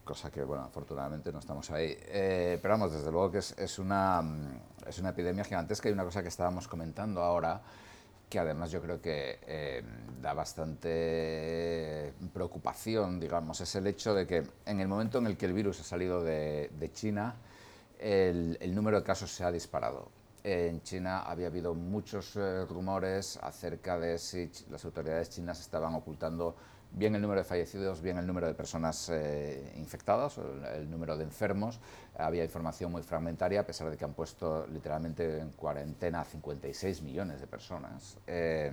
cosa 0.03 0.31
que, 0.31 0.43
bueno, 0.43 0.63
afortunadamente 0.63 1.31
no 1.31 1.39
estamos 1.39 1.69
ahí. 1.71 1.95
Eh, 1.99 2.59
pero 2.61 2.73
vamos, 2.73 2.93
desde 2.93 3.11
luego 3.11 3.31
que 3.31 3.39
es, 3.39 3.57
es, 3.57 3.79
una, 3.79 4.23
es 4.87 4.97
una 4.99 5.09
epidemia 5.09 5.43
gigantesca 5.43 5.89
y 5.89 5.91
una 5.91 6.03
cosa 6.03 6.21
que 6.21 6.29
estábamos 6.29 6.67
comentando 6.67 7.21
ahora, 7.21 7.61
que 8.33 8.39
además 8.39 8.71
yo 8.71 8.81
creo 8.81 8.99
que 8.99 9.37
eh, 9.45 9.83
da 10.19 10.33
bastante 10.33 12.11
preocupación, 12.33 13.19
digamos, 13.19 13.61
es 13.61 13.75
el 13.75 13.85
hecho 13.85 14.15
de 14.15 14.25
que 14.25 14.41
en 14.65 14.79
el 14.79 14.87
momento 14.87 15.19
en 15.19 15.27
el 15.27 15.37
que 15.37 15.45
el 15.45 15.53
virus 15.53 15.81
ha 15.81 15.83
salido 15.83 16.23
de, 16.23 16.89
China, 16.95 17.35
el, 17.99 18.57
número 18.73 18.97
de 18.97 19.03
casos 19.03 19.29
se 19.29 19.43
ha 19.43 19.51
disparado. 19.51 20.09
En 20.43 20.81
China 20.83 21.21
había 21.21 21.47
habido 21.47 21.73
muchos 21.73 22.35
eh, 22.35 22.65
rumores 22.65 23.39
acerca 23.41 23.97
de 23.97 24.17
si 24.17 24.51
las 24.69 24.83
autoridades 24.83 25.29
chinas 25.29 25.61
estaban 25.61 25.95
ocultando 25.95 26.57
bien 26.91 27.15
el 27.15 27.21
número 27.21 27.39
de 27.39 27.45
fallecidos, 27.45 28.01
bien 28.01 28.17
el 28.17 28.27
número 28.27 28.47
de 28.47 28.53
personas 28.53 29.09
eh, 29.09 29.73
infectadas, 29.77 30.37
el, 30.75 30.91
número 30.91 31.15
de 31.15 31.23
enfermos. 31.23 31.79
Había 32.17 32.43
información 32.43 32.91
muy 32.91 33.03
fragmentaria, 33.03 33.61
a 33.61 33.65
pesar 33.65 33.89
de 33.89 33.95
que 33.95 34.03
han 34.03 34.13
puesto 34.13 34.67
literalmente 34.67 35.39
en 35.39 35.51
cuarentena 35.51 36.19
a 36.19 36.25
56 36.25 37.01
millones 37.03 37.39
de 37.39 37.47
personas. 37.47 38.17
Eh, 38.27 38.71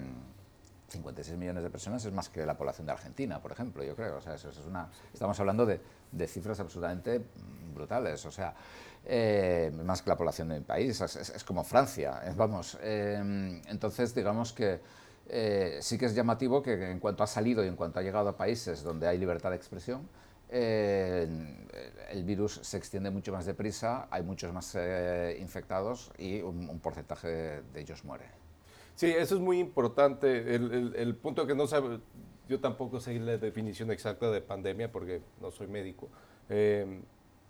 56 0.88 1.38
millones 1.38 1.62
de 1.62 1.70
personas 1.70 2.04
es 2.04 2.12
más 2.12 2.28
que 2.28 2.44
la 2.44 2.56
población 2.56 2.86
de 2.86 2.92
Argentina, 2.92 3.40
por 3.40 3.52
ejemplo, 3.52 3.84
yo 3.84 3.94
creo. 3.94 4.16
O 4.16 4.20
sea, 4.20 4.34
eso, 4.34 4.50
es 4.50 4.58
una, 4.66 4.88
estamos 5.14 5.38
hablando 5.38 5.64
de, 5.64 5.80
de, 6.10 6.26
cifras 6.26 6.58
absolutamente 6.58 7.24
brutales. 7.72 8.24
O 8.26 8.30
sea, 8.30 8.54
eh, 9.04 9.72
más 9.84 10.02
que 10.02 10.10
la 10.10 10.16
población 10.16 10.48
de 10.48 10.58
mi 10.58 10.64
país, 10.64 11.00
es, 11.00 11.44
como 11.44 11.64
Francia. 11.64 12.20
Vamos, 12.36 12.78
eh, 12.82 13.60
entonces 13.68 14.14
digamos 14.14 14.52
que 14.52 14.80
eh, 15.28 15.78
sí 15.80 15.96
que 15.96 16.06
es 16.06 16.14
llamativo 16.14 16.62
que 16.62 16.90
en 16.90 16.98
cuanto 16.98 17.22
ha 17.22 17.26
salido 17.26 17.64
y 17.64 17.68
en 17.68 17.76
cuanto 17.76 18.00
ha 18.00 18.02
llegado 18.02 18.28
a 18.28 18.36
países 18.36 18.82
donde 18.82 19.06
hay 19.06 19.16
libertad 19.16 19.50
de 19.50 19.56
expresión, 19.56 20.08
eh, 20.52 21.28
el 22.10 22.24
virus 22.24 22.58
se 22.62 22.76
extiende 22.76 23.10
mucho 23.10 23.30
más 23.30 23.46
deprisa, 23.46 24.08
hay 24.10 24.24
muchos 24.24 24.52
más 24.52 24.74
eh, 24.76 25.38
infectados 25.40 26.10
y 26.18 26.40
un, 26.40 26.80
porcentaje 26.80 27.28
de, 27.28 27.80
ellos 27.80 28.04
muere. 28.04 28.24
Sí, 28.96 29.06
eso 29.06 29.36
es 29.36 29.40
muy 29.40 29.60
importante. 29.60 30.54
El, 30.56 31.14
punto 31.14 31.46
que 31.46 31.54
no 31.54 31.68
sabe, 31.68 32.00
yo 32.48 32.58
tampoco 32.58 32.98
sé 32.98 33.18
la 33.20 33.36
definición 33.38 33.92
exacta 33.92 34.28
de 34.30 34.40
pandemia 34.40 34.90
porque 34.90 35.22
no 35.40 35.52
soy 35.52 35.68
médico. 35.68 36.08
Eh, 36.48 37.00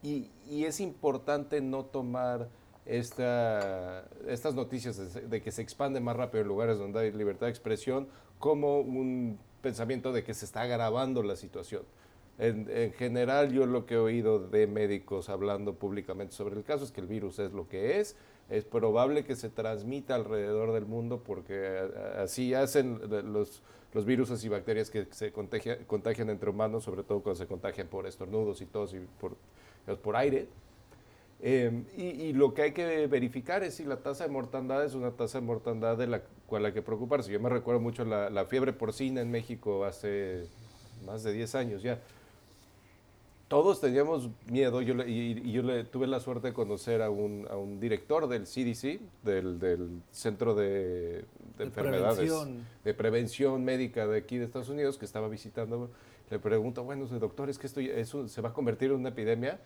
Y, 0.02 0.30
es 0.64 0.80
importante 0.80 1.60
no 1.60 1.84
tomar 1.84 2.48
esta, 2.86 4.04
estas 4.26 4.54
noticias 4.54 5.14
de, 5.14 5.28
de, 5.28 5.42
que 5.42 5.52
se 5.52 5.62
expande 5.62 6.00
más 6.00 6.16
rápido 6.16 6.42
en 6.42 6.48
lugares 6.48 6.78
donde 6.78 7.00
hay 7.00 7.12
libertad 7.12 7.46
de 7.46 7.50
expresión 7.50 8.08
como 8.38 8.80
un 8.80 9.38
pensamiento 9.62 10.12
de 10.12 10.24
que 10.24 10.34
se 10.34 10.44
está 10.44 10.62
agravando 10.62 11.22
la 11.22 11.36
situación. 11.36 11.82
En, 12.38 12.68
en, 12.70 12.92
general, 12.94 13.52
yo 13.52 13.66
lo 13.66 13.84
que 13.84 13.94
he 13.94 13.98
oído 13.98 14.40
de 14.40 14.66
médicos 14.66 15.28
hablando 15.28 15.74
públicamente 15.74 16.34
sobre 16.34 16.56
el 16.56 16.64
caso 16.64 16.84
es 16.84 16.90
que 16.90 17.02
el 17.02 17.06
virus 17.06 17.38
es 17.38 17.52
lo 17.52 17.68
que 17.68 18.00
es, 18.00 18.16
es 18.50 18.64
probable 18.64 19.24
que 19.24 19.36
se 19.36 19.48
transmita 19.48 20.16
alrededor 20.16 20.72
del 20.72 20.84
mundo 20.84 21.22
porque 21.24 21.78
así 22.18 22.52
hacen 22.52 23.00
los, 23.32 23.62
los 23.92 24.05
virus 24.05 24.44
y 24.44 24.48
bacterias 24.48 24.90
que 24.90 25.07
se 25.11 25.33
contagia, 25.33 25.79
contagian 25.87 26.31
entre 26.31 26.50
humanos, 26.50 26.85
sobre 26.85 27.03
todo 27.03 27.20
cuando 27.20 27.38
se 27.38 27.46
contagian 27.46 27.88
por 27.88 28.07
estornudos 28.07 28.61
y 28.61 28.66
tos 28.66 28.94
y 28.94 29.00
por, 29.20 29.37
por 29.98 30.16
aire. 30.16 30.46
Eh, 31.42 31.85
y, 31.96 32.33
lo 32.35 32.53
que 32.53 32.62
hay 32.62 32.72
que 32.72 33.07
verificar 33.07 33.64
es 33.64 33.74
si 33.74 33.85
la 33.85 33.96
tasa 33.96 34.24
de 34.24 34.31
mortandad 34.31 34.85
es 34.85 34.94
una 34.94 35.12
tasa 35.12 35.40
de 35.40 35.46
mortandad 35.46 35.96
de 35.96 36.07
la 36.07 36.22
cual 36.46 36.66
hay 36.66 36.72
que 36.72 36.83
preocuparse. 36.83 37.33
Yo 37.33 37.40
me 37.40 37.48
recuerdo 37.48 37.81
mucho 37.81 38.05
la, 38.05 38.29
la 38.29 38.44
fiebre 38.44 38.74
porcina 38.74 39.22
en 39.22 39.31
México 39.31 39.85
hace 39.85 40.46
más 41.07 41.22
de 41.22 41.33
10 41.33 41.55
años 41.55 41.83
ya. 41.83 41.98
Todos 43.50 43.80
teníamos 43.80 44.30
miedo, 44.46 44.80
yo 44.80 44.94
le, 44.94 45.10
y, 45.10 45.42
y, 45.44 45.50
yo 45.50 45.62
le, 45.62 45.82
tuve 45.82 46.06
la 46.06 46.20
suerte 46.20 46.46
de 46.46 46.54
conocer 46.54 47.02
a 47.02 47.10
un, 47.10 47.48
a 47.50 47.56
un 47.56 47.80
director 47.80 48.28
del 48.28 48.44
CDC, 48.44 49.00
del, 49.24 49.58
del 49.58 50.02
Centro 50.12 50.54
de, 50.54 50.68
de, 50.68 51.24
de 51.58 51.64
Enfermedades, 51.64 52.16
prevención. 52.16 52.66
de 52.84 52.94
Prevención 52.94 53.64
Médica 53.64 54.06
de 54.06 54.18
aquí 54.18 54.38
de 54.38 54.44
Estados 54.44 54.68
Unidos, 54.68 54.98
que 54.98 55.04
estaba 55.04 55.26
visitando. 55.26 55.90
Le 56.30 56.38
pregunto, 56.38 56.84
bueno, 56.84 57.06
doctor, 57.06 57.50
¿es 57.50 57.58
que 57.58 57.66
esto, 57.66 57.80
eso 57.80 58.28
se 58.28 58.40
va 58.40 58.50
a 58.50 58.52
convertir 58.52 58.92
en 58.92 58.98
una 58.98 59.08
epidemia? 59.08 59.58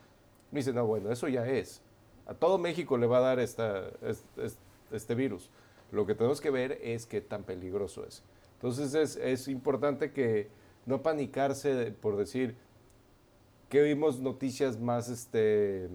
Me 0.50 0.60
dice, 0.60 0.72
no, 0.72 0.86
bueno, 0.86 1.12
eso 1.12 1.28
ya 1.28 1.46
es. 1.46 1.82
A 2.26 2.32
todo 2.32 2.56
México 2.56 2.96
le 2.96 3.06
va 3.06 3.18
a 3.18 3.20
dar 3.20 3.38
esta, 3.38 3.90
este, 4.00 4.56
este, 4.92 5.14
virus. 5.14 5.50
Lo 5.92 6.06
que 6.06 6.14
tenemos 6.14 6.40
que 6.40 6.48
ver 6.48 6.80
es 6.82 7.04
qué 7.04 7.20
tan 7.20 7.42
peligroso 7.42 8.06
es. 8.06 8.22
Entonces 8.54 8.94
es, 8.94 9.16
es 9.16 9.46
importante 9.46 10.10
que 10.10 10.48
no 10.86 11.02
panicarse 11.02 11.92
por 12.00 12.16
decir 12.16 12.56
que 13.68 13.82
vimos 13.82 14.20
noticias 14.20 14.78
más 14.78 15.08
este, 15.08 15.88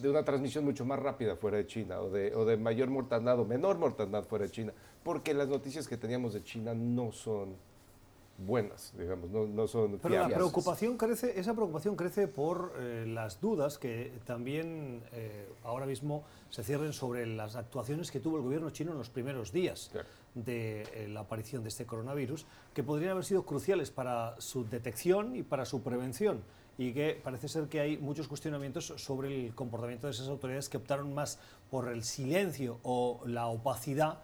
de 0.00 0.10
una 0.10 0.24
transmisión 0.24 0.64
mucho 0.64 0.84
más 0.84 0.98
rápida 0.98 1.36
fuera 1.36 1.58
de 1.58 1.66
China 1.66 2.00
o 2.00 2.10
de, 2.10 2.34
o 2.34 2.44
de 2.44 2.56
mayor 2.56 2.88
mortandad 2.90 3.38
o 3.38 3.44
menor 3.44 3.78
mortandad 3.78 4.24
fuera 4.24 4.44
de 4.44 4.50
China, 4.50 4.72
porque 5.02 5.34
las 5.34 5.48
noticias 5.48 5.88
que 5.88 5.96
teníamos 5.96 6.34
de 6.34 6.42
China 6.42 6.74
no 6.74 7.12
son 7.12 7.54
buenas, 8.38 8.92
digamos, 8.98 9.30
no, 9.30 9.46
no 9.46 9.66
son 9.66 9.98
Pero 10.02 10.14
la 10.14 10.28
preocupación 10.28 10.98
crece, 10.98 11.38
esa 11.40 11.54
preocupación 11.54 11.96
crece 11.96 12.28
por 12.28 12.74
eh, 12.78 13.06
las 13.06 13.40
dudas 13.40 13.78
que 13.78 14.12
también 14.26 15.02
eh, 15.12 15.48
ahora 15.64 15.86
mismo 15.86 16.24
se 16.50 16.62
cierren 16.62 16.92
sobre 16.92 17.26
las 17.26 17.56
actuaciones 17.56 18.10
que 18.10 18.20
tuvo 18.20 18.36
el 18.36 18.42
gobierno 18.42 18.70
chino 18.70 18.92
en 18.92 18.98
los 18.98 19.08
primeros 19.08 19.52
días 19.52 19.88
Claro. 19.90 20.08
De 20.36 20.82
eh, 20.82 21.08
la 21.08 21.20
aparición 21.20 21.62
de 21.62 21.70
este 21.70 21.86
coronavirus, 21.86 22.46
que 22.72 22.84
podrían 22.84 23.12
haber 23.12 23.24
sido 23.24 23.44
cruciales 23.44 23.90
para 23.90 24.36
su 24.38 24.64
detección 24.64 25.34
y 25.34 25.42
para 25.42 25.64
su 25.64 25.82
prevención. 25.82 26.42
Y 26.78 26.92
que 26.92 27.18
parece 27.24 27.48
ser 27.48 27.68
que 27.68 27.80
hay 27.80 27.96
muchos 27.96 28.28
cuestionamientos 28.28 28.92
sobre 28.96 29.46
el 29.46 29.54
comportamiento 29.54 30.06
de 30.06 30.12
esas 30.12 30.28
autoridades 30.28 30.68
que 30.68 30.76
optaron 30.76 31.14
más 31.14 31.38
por 31.70 31.88
el 31.88 32.04
silencio 32.04 32.78
o 32.82 33.22
la 33.24 33.46
opacidad 33.46 34.18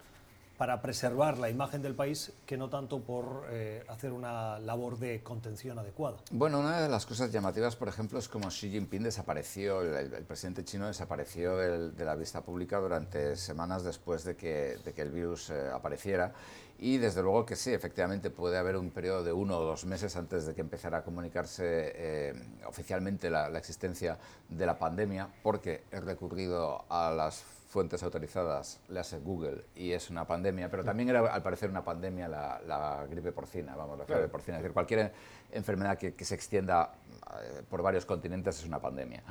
para 0.63 0.81
preservar 0.81 1.39
la 1.39 1.51
imagen 1.51 1.83
del 1.83 1.97
país 1.97 2.33
que 2.47 2.57
no 2.57 2.69
tanto 2.69 3.01
por 3.01 3.47
eh, 3.51 3.83
hacer 3.89 4.13
una 4.13 4.61
labor 4.61 4.97
de 4.97 5.21
contención 5.21 5.77
adecuada. 5.81 6.19
Bueno, 6.31 6.61
una 6.61 6.81
de 6.81 6.89
las 6.89 7.05
cosas 7.05 7.33
llamativas, 7.33 7.75
por 7.75 7.89
ejemplo, 7.89 8.21
es 8.21 8.29
como 8.29 8.47
Xi 8.49 8.71
Jinping 8.71 9.03
desapareció, 9.03 9.83
el, 9.83 10.09
presidente 10.25 10.65
chino 10.65 10.87
desapareció 10.87 11.57
de 11.57 12.05
la 12.05 12.15
vista 12.15 12.43
pública 12.43 12.79
durante 12.79 13.35
semanas 13.35 13.83
después 13.83 14.23
de 14.23 14.37
que, 14.37 14.79
el 14.97 15.11
virus 15.11 15.51
eh, 15.51 15.69
apareciera. 15.75 16.33
Y 16.79 16.99
desde 16.99 17.23
luego 17.23 17.45
que 17.45 17.57
sí, 17.57 17.73
efectivamente 17.73 18.31
puede 18.31 18.57
haber 18.57 18.77
un 18.77 18.91
periodo 18.91 19.25
de 19.25 19.33
uno 19.33 19.59
o 19.59 19.65
dos 19.65 19.85
meses 19.85 20.15
antes 20.15 20.47
de 20.47 20.55
que 20.55 20.61
empezara 20.61 20.99
a 20.99 21.03
comunicarse 21.03 21.65
eh, 21.67 22.35
oficialmente 22.69 23.31
la 23.31 23.49
existencia 23.59 24.17
de 24.49 24.65
la 24.65 24.79
pandemia, 24.79 25.27
porque 25.43 25.83
he 25.91 25.99
recurrido 25.99 26.85
a 26.89 27.11
las 27.11 27.43
fuentes 27.73 28.03
autorizadas, 28.03 28.81
le 28.89 29.01
hace 29.01 29.19
Google, 29.19 29.65
y 29.75 29.93
es 29.93 30.11
una 30.11 30.27
pandemia, 30.27 30.71
pero 30.71 30.85
también 30.85 31.09
era 31.09 31.21
al 31.33 31.43
parecer 31.43 31.71
una 31.71 31.83
pandemia 31.83 32.29
la, 32.29 32.61
la 32.67 33.07
gripe 33.09 33.33
porcina, 33.33 33.75
vamos, 33.75 33.99
la 33.99 34.05
fiebre 34.05 34.29
porcina, 34.29 34.59
es 34.59 34.63
decir, 34.63 34.75
cualquier 34.75 35.11
enfermedad 35.51 35.97
que, 35.97 36.13
que 36.15 36.25
se 36.27 36.35
extienda 36.35 36.93
eh, 37.41 37.63
por 37.71 37.81
varios 37.81 38.05
continentes 38.05 38.59
es 38.59 38.67
una 38.67 38.79
pandemia. 38.79 39.23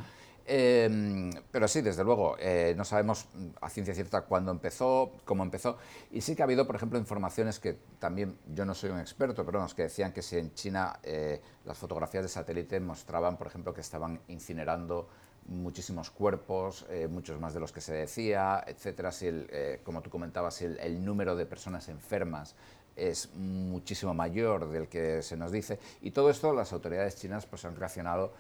Eh, 0.43 1.29
pero 1.51 1.67
sí, 1.67 1.81
desde 1.81 2.03
luego, 2.03 2.35
eh, 2.39 2.73
no 2.75 2.83
sabemos 2.83 3.27
a 3.61 3.69
ciencia 3.69 3.93
cierta 3.93 4.21
cuándo 4.21 4.51
empezó, 4.51 5.11
cómo 5.23 5.43
empezó, 5.43 5.77
y 6.09 6.21
sí 6.21 6.35
que 6.35 6.41
ha 6.41 6.45
habido, 6.45 6.65
por 6.65 6.75
ejemplo, 6.75 6.97
informaciones 6.97 7.59
que 7.59 7.77
también 7.99 8.39
yo 8.47 8.65
no 8.65 8.73
soy 8.73 8.89
un 8.89 8.99
experto, 8.99 9.45
pero 9.45 9.59
vamos, 9.59 9.75
que 9.75 9.83
decían 9.83 10.11
que 10.13 10.23
si 10.23 10.39
en 10.39 10.51
China 10.55 10.99
eh, 11.03 11.39
las 11.63 11.77
fotografías 11.77 12.23
de 12.23 12.29
satélite 12.29 12.79
mostraban, 12.79 13.37
por 13.37 13.45
ejemplo, 13.45 13.71
que 13.71 13.81
estaban 13.81 14.19
incinerando 14.29 15.07
muchísimos 15.47 16.11
cuerpos, 16.11 16.85
eh, 16.89 17.07
muchos 17.09 17.39
más 17.39 17.53
de 17.53 17.59
los 17.59 17.71
que 17.71 17.81
se 17.81 17.93
decía, 17.93 18.63
etcétera. 18.65 19.11
Si 19.11 19.27
el, 19.27 19.47
eh, 19.51 19.81
como 19.83 20.01
tú 20.01 20.09
comentabas, 20.09 20.55
si 20.55 20.65
el, 20.65 20.79
el, 20.79 21.03
número 21.03 21.35
de 21.35 21.45
personas 21.45 21.89
enfermas 21.89 22.55
es 22.95 23.33
muchísimo 23.35 24.13
mayor 24.13 24.69
del 24.69 24.87
que 24.87 25.21
se 25.21 25.37
nos 25.37 25.51
dice. 25.51 25.79
Y 26.01 26.11
todo 26.11 26.29
esto 26.29 26.53
las 26.53 26.71
autoridades 26.73 27.15
chinas 27.15 27.45
pues, 27.45 27.65
han 27.65 27.75
reaccionado 27.75 28.33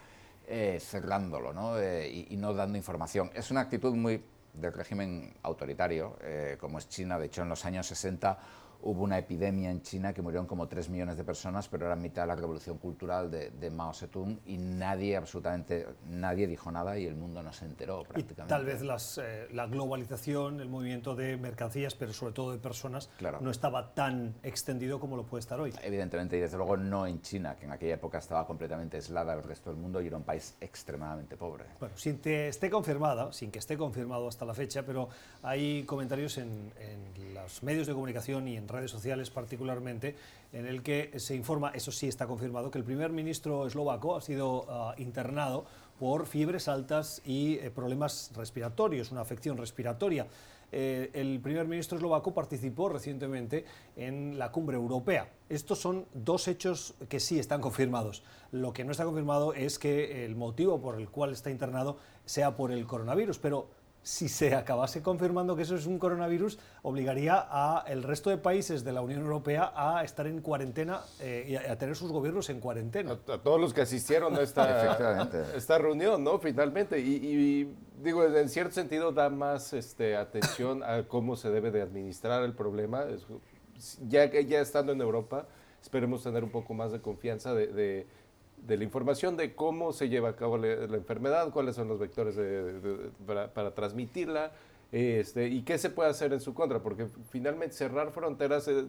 eh, 0.47 0.79
cerrándolo 0.81 1.53
¿no? 1.53 1.81
y, 1.81 2.27
y, 2.29 2.37
no 2.37 2.53
dando 2.53 2.77
información. 2.77 3.31
Es 3.33 3.51
una 3.51 3.61
actitud 3.61 3.95
muy 3.95 4.23
del 4.53 4.73
régimen 4.73 5.33
autoritario, 5.43 6.17
como 6.59 6.77
es 6.77 6.89
China. 6.89 7.17
De 7.17 7.27
hecho, 7.27 7.41
en 7.41 7.47
los 7.47 7.63
años 7.63 7.87
60 7.87 8.37
hubo 8.83 9.03
una 9.03 9.17
epidemia 9.17 9.69
en 9.69 9.81
China 9.81 10.13
que 10.13 10.21
murieron 10.21 10.47
como 10.47 10.67
3 10.67 10.89
millones 10.89 11.17
de 11.17 11.23
personas, 11.23 11.67
pero 11.67 11.85
era 11.85 11.95
mitad 11.95 12.23
de 12.23 12.27
la 12.29 12.35
revolución 12.35 12.77
cultural 12.77 13.29
de, 13.29 13.51
de, 13.51 13.69
Mao 13.69 13.93
Zedong 13.93 14.39
y 14.45 14.57
nadie, 14.57 15.15
absolutamente 15.15 15.87
nadie 16.09 16.47
dijo 16.47 16.71
nada 16.71 16.97
y 16.97 17.05
el 17.05 17.15
mundo 17.15 17.43
no 17.43 17.53
se 17.53 17.65
enteró 17.65 18.03
prácticamente. 18.03 18.43
Y 18.43 18.47
tal 18.47 18.65
vez 18.65 18.81
las, 18.81 19.17
eh, 19.17 19.47
la 19.51 19.67
globalización, 19.67 20.59
el 20.59 20.69
movimiento 20.69 21.15
de 21.15 21.37
mercancías, 21.37 21.95
pero 21.95 22.13
sobre 22.13 22.33
todo 22.33 22.51
de 22.51 22.57
personas, 22.57 23.09
claro. 23.17 23.39
no 23.41 23.51
estaba 23.51 23.93
tan 23.93 24.35
extendido 24.43 24.99
como 24.99 25.15
lo 25.15 25.25
puede 25.25 25.41
estar 25.41 25.59
hoy. 25.59 25.73
Evidentemente, 25.83 26.37
y 26.37 26.39
desde 26.39 26.57
luego 26.57 26.77
no 26.77 27.05
en 27.05 27.21
China, 27.21 27.55
que 27.55 27.65
en 27.65 27.71
aquella 27.71 27.95
época 27.95 28.17
estaba 28.17 28.45
completamente 28.45 28.97
aislada 28.97 29.35
del 29.35 29.43
resto 29.43 29.69
del 29.69 29.79
mundo 29.79 30.01
y 30.01 30.07
era 30.07 30.17
un 30.17 30.23
país 30.23 30.55
extremadamente 30.59 31.37
pobre. 31.37 31.65
Bueno, 31.79 31.95
sin 31.97 32.19
que 32.19 32.47
esté 32.47 32.69
confirmada, 32.69 33.31
sin 33.31 33.51
que 33.51 33.59
esté 33.59 33.77
confirmado 33.77 34.27
hasta 34.27 34.45
la 34.45 34.53
fecha, 34.53 34.83
pero 34.83 35.09
hay 35.43 35.83
comentarios 35.83 36.37
en, 36.37 36.71
en 36.79 37.33
los 37.33 37.63
medios 37.63 37.87
de 37.87 37.93
comunicación 37.93 38.47
y 38.47 38.57
en 38.57 38.67
redes 38.71 38.91
sociales 38.91 39.29
particularmente, 39.29 40.15
en 40.53 40.65
el 40.65 40.83
que 40.83 41.19
se 41.19 41.35
informa, 41.35 41.71
eso 41.71 41.91
sí 41.91 42.07
está 42.07 42.27
confirmado, 42.27 42.71
que 42.71 42.77
el 42.77 42.83
primer 42.83 43.11
ministro 43.11 43.67
eslovaco 43.67 44.15
ha 44.15 44.21
sido 44.21 44.63
uh, 44.63 44.93
internado 45.01 45.65
por 45.99 46.25
fiebres 46.25 46.67
altas 46.67 47.21
y 47.25 47.59
eh, 47.59 47.69
problemas 47.69 48.31
respiratorios, 48.35 49.11
una 49.11 49.21
afección 49.21 49.55
respiratoria. 49.57 50.27
Eh, 50.71 51.11
el 51.13 51.39
primer 51.41 51.67
ministro 51.67 51.97
eslovaco 51.97 52.33
participó 52.33 52.89
recientemente 52.89 53.65
en 53.95 54.39
la 54.39 54.51
cumbre 54.51 54.77
europea. 54.77 55.29
Estos 55.49 55.79
son 55.79 56.05
dos 56.13 56.47
hechos 56.47 56.95
que 57.09 57.19
sí 57.19 57.37
están 57.39 57.61
confirmados. 57.61 58.23
Lo 58.51 58.73
que 58.73 58.83
no 58.83 58.91
está 58.91 59.03
confirmado 59.03 59.53
es 59.53 59.77
que 59.77 60.25
el 60.25 60.35
motivo 60.35 60.81
por 60.81 60.99
el 60.99 61.09
cual 61.09 61.33
está 61.33 61.51
internado 61.51 61.97
sea 62.25 62.55
por 62.55 62.71
el 62.71 62.87
coronavirus, 62.87 63.37
pero 63.37 63.69
si 64.03 64.29
se 64.29 64.55
acabase 64.55 65.01
confirmando 65.01 65.55
que 65.55 65.61
eso 65.61 65.75
es 65.75 65.85
un 65.85 65.99
coronavirus, 65.99 66.57
obligaría 66.81 67.47
a 67.49 67.83
el 67.87 68.03
resto 68.03 68.29
de 68.29 68.37
países 68.37 68.83
de 68.83 68.91
la 68.91 69.01
Unión 69.01 69.21
Europea 69.21 69.71
a 69.75 70.03
estar 70.03 70.25
en 70.25 70.41
cuarentena 70.41 71.01
eh, 71.19 71.45
y 71.47 71.55
a, 71.55 71.71
a, 71.71 71.77
tener 71.77 71.95
sus 71.95 72.11
gobiernos 72.11 72.49
en 72.49 72.59
cuarentena. 72.59 73.19
A, 73.27 73.33
a 73.33 73.37
todos 73.37 73.61
los 73.61 73.73
que 73.73 73.81
asistieron 73.81 74.35
a 74.35 74.41
esta, 74.41 75.29
esta 75.55 75.77
reunión, 75.77 76.23
¿no? 76.23 76.39
Finalmente. 76.39 76.99
Y, 76.99 77.15
y, 77.15 77.75
digo, 78.01 78.25
en 78.25 78.49
cierto 78.49 78.73
sentido 78.73 79.11
da 79.11 79.29
más 79.29 79.73
este, 79.73 80.15
atención 80.15 80.83
a 80.83 81.03
cómo 81.07 81.35
se 81.35 81.49
debe 81.49 81.69
de 81.71 81.81
administrar 81.81 82.43
el 82.43 82.53
problema. 82.53 83.05
Ya, 84.07 84.25
ya 84.25 84.61
estando 84.61 84.91
en 84.91 85.01
Europa, 85.01 85.47
esperemos 85.81 86.23
tener 86.23 86.43
un 86.43 86.51
poco 86.51 86.73
más 86.73 86.91
de 86.91 87.01
confianza 87.01 87.53
de, 87.53 87.67
de 87.67 88.07
de 88.67 88.77
la 88.77 88.83
información 88.83 89.37
de 89.37 89.55
cómo 89.55 89.91
se 89.93 90.09
lleva 90.09 90.29
a 90.29 90.35
cabo 90.35 90.57
la, 90.57 90.75
la 90.87 90.97
enfermedad, 90.97 91.49
cuáles 91.51 91.75
son 91.75 91.87
los 91.87 91.99
vectores 91.99 92.35
de, 92.35 93.11
para, 93.25 93.53
para, 93.53 93.73
transmitirla 93.73 94.51
este, 94.91 95.47
y 95.47 95.63
qué 95.63 95.77
se 95.77 95.89
puede 95.89 96.09
hacer 96.09 96.33
en 96.33 96.41
su 96.41 96.53
contra, 96.53 96.79
porque 96.79 97.07
finalmente 97.29 97.75
cerrar 97.75 98.11
fronteras, 98.11 98.67
eh, 98.67 98.83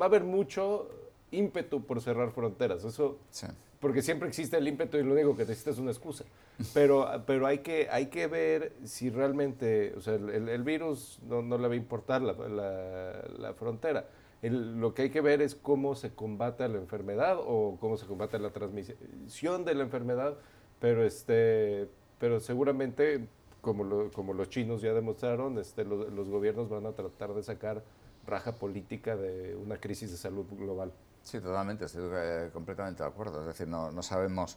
va 0.00 0.06
a 0.06 0.08
haber 0.08 0.24
mucho 0.24 0.88
ímpetu 1.30 1.84
por 1.84 2.00
cerrar 2.00 2.30
fronteras, 2.30 2.84
eso, 2.84 3.18
sí. 3.30 3.46
porque 3.80 4.00
siempre 4.00 4.28
existe 4.28 4.56
el 4.56 4.66
ímpetu 4.66 4.96
y 4.96 5.02
lo 5.02 5.12
único 5.12 5.36
que 5.36 5.42
necesitas 5.42 5.74
es 5.74 5.80
una 5.80 5.90
excusa, 5.90 6.24
pero, 6.74 7.06
pero 7.26 7.46
hay, 7.46 7.58
que, 7.58 7.88
hay 7.90 8.06
que 8.06 8.28
ver 8.28 8.72
si 8.84 9.10
realmente, 9.10 9.94
o 9.96 10.00
sea, 10.00 10.14
el, 10.14 10.48
el 10.48 10.62
virus 10.62 11.18
no, 11.28 11.42
no, 11.42 11.58
le 11.58 11.68
va 11.68 11.74
a 11.74 11.76
importar 11.76 12.22
la, 12.22 12.32
la, 12.32 13.24
la 13.38 13.54
frontera. 13.54 14.06
El, 14.42 14.80
lo 14.80 14.94
que 14.94 15.02
hay 15.02 15.10
que 15.10 15.20
ver 15.20 15.42
es 15.42 15.54
cómo 15.54 15.94
se 15.94 16.14
combate 16.14 16.68
la 16.68 16.78
enfermedad 16.78 17.38
o 17.40 17.76
cómo 17.80 17.96
se 17.96 18.06
combate 18.06 18.38
la 18.38 18.50
transmisión 18.50 19.64
de 19.64 19.74
la 19.74 19.82
enfermedad 19.82 20.36
pero, 20.80 21.04
este, 21.04 21.88
pero 22.18 22.40
seguramente, 22.40 23.26
como, 23.60 24.10
como 24.12 24.32
los 24.32 24.48
chinos 24.48 24.80
ya 24.80 24.92
demostraron, 24.92 25.58
este, 25.58 25.84
los 25.84 26.28
gobiernos 26.28 26.68
van 26.68 26.86
a 26.86 26.92
tratar 26.92 27.34
de 27.34 27.42
sacar 27.42 27.82
raja 28.26 28.52
política 28.52 29.16
de 29.16 29.56
una 29.56 29.78
crisis 29.78 30.10
de 30.10 30.16
salud 30.16 30.46
global. 30.50 30.92
Sí, 31.22 31.40
totalmente, 31.40 31.86
estoy 31.86 32.08
eh, 32.12 32.50
completamente 32.52 33.02
de 33.02 33.08
acuerdo. 33.08 33.40
Es 33.40 33.46
decir, 33.46 33.66
no, 33.66 33.90
no 33.90 34.02
sabemos, 34.02 34.56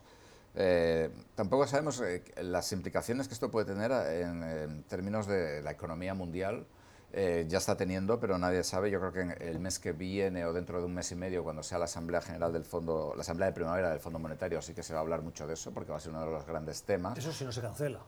eh, 0.55 1.09
tampoco 1.35 1.65
sabemos 1.65 2.01
eh, 2.01 2.23
las 2.43 2.71
implicaciones 2.71 3.27
que 3.27 3.33
esto 3.33 3.49
puede 3.49 3.65
tener 3.65 3.91
en, 3.91 4.83
términos 4.83 5.25
de 5.25 5.61
la 5.61 5.71
economía 5.71 6.13
mundial. 6.13 6.65
Ya 7.13 7.57
está 7.57 7.75
teniendo, 7.75 8.19
pero 8.19 8.37
nadie 8.37 8.63
sabe. 8.63 8.89
Yo 8.89 8.99
creo 8.99 9.11
que 9.11 9.49
el 9.49 9.59
mes 9.59 9.79
que 9.79 9.91
viene 9.91 10.45
o 10.45 10.53
dentro 10.53 10.79
de 10.79 10.85
un 10.85 10.93
mes 10.93 11.11
y 11.11 11.15
medio, 11.15 11.43
cuando 11.43 11.63
sea 11.63 11.77
la 11.77 11.85
Asamblea 11.85 12.21
General 12.21 12.53
del 12.53 12.63
Fondo, 12.63 13.13
la 13.15 13.21
Asamblea 13.21 13.47
de 13.47 13.53
Primavera 13.53 13.89
del 13.89 13.99
Fondo 13.99 14.19
Monetario, 14.19 14.61
sí 14.61 14.73
que 14.73 14.83
se 14.83 14.93
va 14.93 14.99
a 14.99 15.01
hablar 15.01 15.21
mucho 15.21 15.45
de 15.47 15.53
eso, 15.53 15.71
porque 15.71 15.91
va 15.91 15.97
a 15.97 16.01
ser 16.01 16.11
uno 16.11 16.25
de 16.25 16.31
los 16.31 16.45
grandes 16.45 16.83
temas. 16.83 17.17
Eso 17.17 17.31
sí 17.31 17.43
no 17.43 17.51
se 17.51 17.61
cancela. 17.61 17.99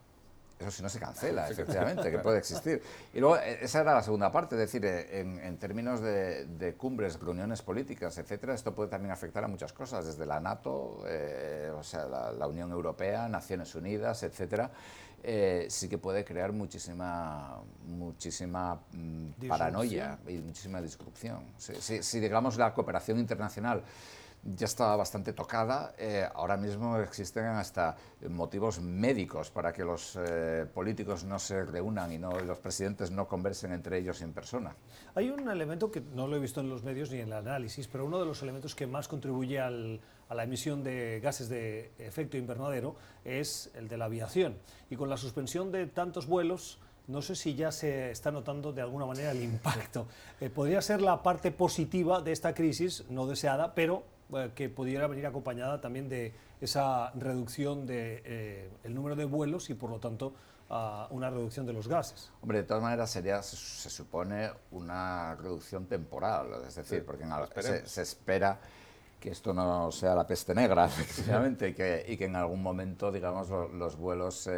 Eso 0.60 0.72
si 0.72 0.84
no 0.84 0.90
se 0.90 1.00
cancela, 1.00 1.50
efectivamente, 1.50 2.10
que 2.10 2.20
puede 2.20 2.38
existir. 2.38 2.82
Y 3.14 3.20
luego, 3.20 3.38
eh, 3.38 3.60
esa 3.62 3.82
era 3.82 3.94
la 3.94 4.04
segunda 4.04 4.32
parte, 4.32 4.56
es 4.56 4.60
decir, 4.60 4.86
eh, 4.86 5.20
en, 5.20 5.58
términos 5.58 6.02
de, 6.02 6.76
cumbres, 6.78 7.20
reuniones 7.20 7.62
políticas, 7.62 8.18
etcétera, 8.18 8.54
esto 8.54 8.74
puede 8.74 8.90
también 8.90 9.12
afectar 9.12 9.44
a 9.44 9.48
muchas 9.48 9.74
cosas, 9.74 10.06
desde 10.06 10.26
la 10.26 10.40
NATO, 10.40 11.04
eh, 11.08 11.72
o 11.76 11.84
sea, 11.84 12.06
la, 12.06 12.48
Unión 12.48 12.72
Europea, 12.72 13.28
Naciones 13.28 13.74
Unidas, 13.76 14.24
etcétera. 14.24 14.70
Sí 15.70 15.88
que 15.88 15.98
puede 15.98 16.26
crear 16.26 16.52
muchísima, 16.52 17.62
muchísima 17.88 18.82
mm, 18.92 19.48
paranoia 19.48 20.20
y 20.28 20.38
muchísima 20.38 20.82
disrupción. 20.82 21.46
si 21.58 22.20
digamos, 22.20 22.58
la 22.58 22.74
cooperación 22.74 23.20
internacional 23.20 23.84
ya 24.44 24.66
estaba 24.66 24.96
bastante 24.96 25.34
tocada. 25.34 25.94
Eh, 25.98 26.28
ahora 26.34 26.58
mismo 26.58 26.98
existen 26.98 27.46
hasta 27.46 27.96
motivos 28.30 28.82
médicos 28.82 29.50
para 29.50 29.72
que 29.72 29.84
los 29.84 30.18
eh, 30.18 30.66
políticos 30.74 31.24
no 31.24 31.40
se 31.40 31.64
reúnan 31.64 32.12
y 32.12 32.18
no, 32.18 32.32
los 32.40 32.58
presidentes 32.58 33.12
no 33.12 33.28
conversen 33.28 33.72
entre 33.72 34.00
ellos 34.00 34.22
en 34.22 34.34
persona. 34.34 34.76
Hay 35.16 35.30
un 35.30 35.50
elemento 35.50 35.90
que 35.90 36.02
no 36.02 36.28
lo 36.28 36.36
he 36.36 36.40
visto 36.40 36.60
en 36.60 36.70
los 36.70 36.84
medios 36.84 37.12
ni 37.12 37.20
en 37.20 37.28
el 37.28 37.34
análisis, 37.34 37.88
pero 37.88 38.06
uno 38.06 38.20
de 38.20 38.26
los 38.26 38.42
elementos 38.42 38.76
que 38.76 38.86
más 38.86 39.08
contribuye 39.08 39.60
a 39.60 39.70
la 39.70 40.44
emisión 40.44 40.84
de 40.84 41.20
gases 41.22 41.48
de 41.48 41.92
efecto 42.00 42.38
invernadero 42.38 42.96
es 43.24 43.72
el 43.76 43.88
de 43.88 43.98
la 43.98 44.06
aviación. 44.06 44.58
Y 44.90 44.96
con 44.98 45.10
la 45.10 45.18
suspensión 45.18 45.72
de 45.72 45.88
tantos 45.88 46.28
vuelos, 46.28 46.80
no 47.08 47.22
sé 47.22 47.36
si 47.36 47.56
ya 47.56 47.72
se 47.72 48.12
está 48.12 48.32
notando 48.32 48.72
de 48.72 48.82
alguna 48.82 49.06
manera 49.06 49.32
el 49.32 49.44
impacto. 49.44 50.08
Eh, 50.42 50.50
podría 50.50 50.82
ser 50.82 51.02
la 51.02 51.24
parte 51.24 51.52
positiva 51.52 52.20
de 52.20 52.34
esta 52.34 52.54
crisis, 52.54 53.06
no 53.10 53.28
deseada, 53.28 53.74
pero 53.76 54.04
que 54.56 54.70
pudiera 54.70 55.08
venir 55.08 55.26
acompañada 55.26 55.82
también 55.82 56.10
de 56.10 56.34
esa 56.62 57.12
reducción 57.12 57.86
del 57.86 58.24
de, 58.24 58.70
eh, 58.84 58.90
número 58.90 59.16
de 59.16 59.26
vuelos 59.26 59.70
y 59.70 59.74
por 59.74 59.90
lo 59.90 60.00
tanto 60.00 60.34
una 61.12 61.30
reducción 61.30 61.68
de 61.68 61.74
los 61.74 61.88
gases. 61.88 62.32
Hombre, 62.42 62.60
de 62.60 62.64
todas 62.64 62.82
maneras 62.82 63.12
sería, 63.12 63.44
se, 63.44 63.90
supone 63.92 64.50
una 64.72 65.36
reducción 65.36 65.86
temporal, 65.86 66.48
es 66.68 66.76
decir, 66.76 67.06
porque 67.06 67.26
se, 67.86 68.02
espera 68.02 68.60
que 69.20 69.30
esto 69.30 69.54
no 69.54 69.92
sea 69.92 70.16
la 70.16 70.26
peste 70.26 70.56
negra, 70.56 70.86
efectivamente, 70.88 71.70
y, 71.70 71.74
que, 71.76 72.04
y 72.08 72.18
que 72.18 72.26
en 72.26 72.36
algún 72.36 72.64
momento, 72.64 73.12
digamos, 73.12 73.50
los, 73.50 73.96
vuelos 73.98 74.50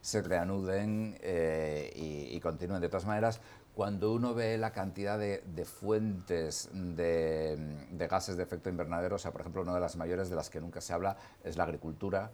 se 0.00 0.22
reanuden 0.22 1.18
eh, 1.20 1.92
y, 1.96 2.36
y, 2.36 2.40
continúen. 2.40 2.80
De 2.80 2.88
todas 2.88 3.06
maneras, 3.06 3.40
cuando 3.76 4.14
uno 4.14 4.32
ve 4.32 4.56
la 4.56 4.72
cantidad 4.72 5.18
de, 5.18 5.64
fuentes 5.66 6.70
de, 6.72 8.06
gases 8.08 8.38
de 8.38 8.42
efecto 8.42 8.70
invernadero, 8.70 9.16
o 9.16 9.18
sea, 9.18 9.32
por 9.32 9.42
ejemplo, 9.42 9.60
una 9.60 9.74
de 9.74 9.80
las 9.80 9.96
mayores 9.96 10.30
de 10.30 10.36
las 10.36 10.48
que 10.48 10.62
nunca 10.62 10.80
se 10.80 10.94
habla 10.94 11.18
es 11.44 11.58
la 11.58 11.64
agricultura. 11.64 12.30